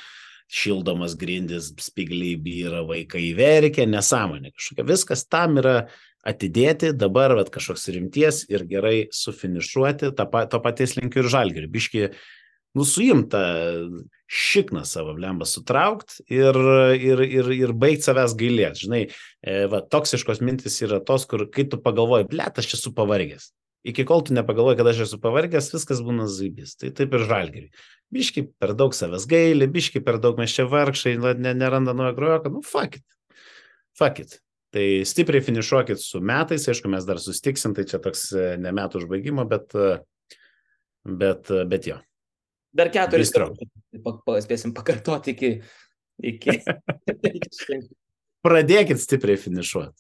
šildomas 0.52 1.18
grindis, 1.20 1.72
spigliai 1.80 2.38
vyra, 2.40 2.86
vaikai 2.88 3.32
verkia, 3.36 3.88
nesąmonė 3.88 4.54
kažkokia. 4.54 4.88
Viskas 4.88 5.26
tam 5.28 5.60
yra 5.60 5.76
atidėti, 6.28 6.92
dabar 6.98 7.36
vat, 7.38 7.50
kažkoks 7.54 7.90
rimties 7.96 8.44
ir 8.52 8.66
gerai 8.70 8.96
sufinišuoti, 9.16 10.14
to, 10.18 10.28
to 10.52 10.62
paties 10.64 10.98
linkiu 11.00 11.24
ir 11.24 11.32
žalgiriu. 11.34 11.72
Biški, 11.72 12.10
nusuimta 12.78 13.42
šikną 14.32 14.86
savo 14.88 15.16
blembą 15.18 15.48
sutraukt 15.50 16.20
ir, 16.32 16.58
ir, 16.98 17.24
ir, 17.26 17.50
ir 17.58 17.74
baigti 17.76 18.08
savęs 18.08 18.38
gailėti. 18.40 18.86
Žinai, 18.86 19.02
e, 19.08 19.58
va, 19.72 19.82
toksiškos 19.82 20.44
mintis 20.46 20.78
yra 20.86 21.02
tos, 21.04 21.28
kur 21.28 21.50
kai 21.52 21.68
tu 21.68 21.82
pagalvoji, 21.82 22.30
blėt, 22.32 22.62
aš 22.62 22.78
esu 22.80 22.94
pavargęs 22.96 23.52
iki 23.84 24.06
kol 24.06 24.22
tu 24.22 24.34
nepagalvoji, 24.34 24.78
kad 24.78 24.90
aš 24.92 25.06
esu 25.08 25.20
pavargęs, 25.22 25.72
viskas 25.74 26.02
būna 26.06 26.28
zaibys. 26.30 26.76
Tai 26.80 26.92
taip 26.98 27.16
ir 27.18 27.26
žalgeriai. 27.30 27.72
Biški 28.14 28.46
per 28.62 28.76
daug 28.78 28.96
savęs 28.96 29.26
gaili, 29.30 29.68
biški 29.72 30.04
per 30.06 30.20
daug 30.22 30.40
mes 30.42 30.54
čia 30.54 30.68
vargšai, 30.70 31.16
ne, 31.18 31.54
neranda 31.58 31.96
naujo 31.98 32.16
grojoko, 32.18 32.54
nu 32.54 32.64
fuck 32.66 33.00
it. 33.00 33.06
Fuck 33.98 34.22
it. 34.24 34.40
Tai 34.72 34.86
stipriai 35.08 35.44
finišuokit 35.44 36.00
su 36.00 36.22
metais, 36.24 36.64
aišku, 36.72 36.88
mes 36.92 37.04
dar 37.08 37.20
sustiksim, 37.20 37.74
tai 37.76 37.84
čia 37.90 38.00
toks 38.04 38.30
e, 38.32 38.46
ne 38.62 38.72
metų 38.76 39.02
užbaigimo, 39.02 39.44
bet, 39.50 39.76
e, 39.76 39.98
bet, 41.04 41.52
e, 41.52 41.66
bet 41.68 41.90
jo. 41.90 41.98
Dar 42.72 42.88
keturis 42.94 43.34
kartus 43.36 44.46
spėsim 44.46 44.72
pakartoti 44.76 45.36
iki... 45.36 45.52
iki... 46.32 46.56
Pradėkit 48.48 49.04
stipriai 49.04 49.38
finišuoti. 49.38 50.00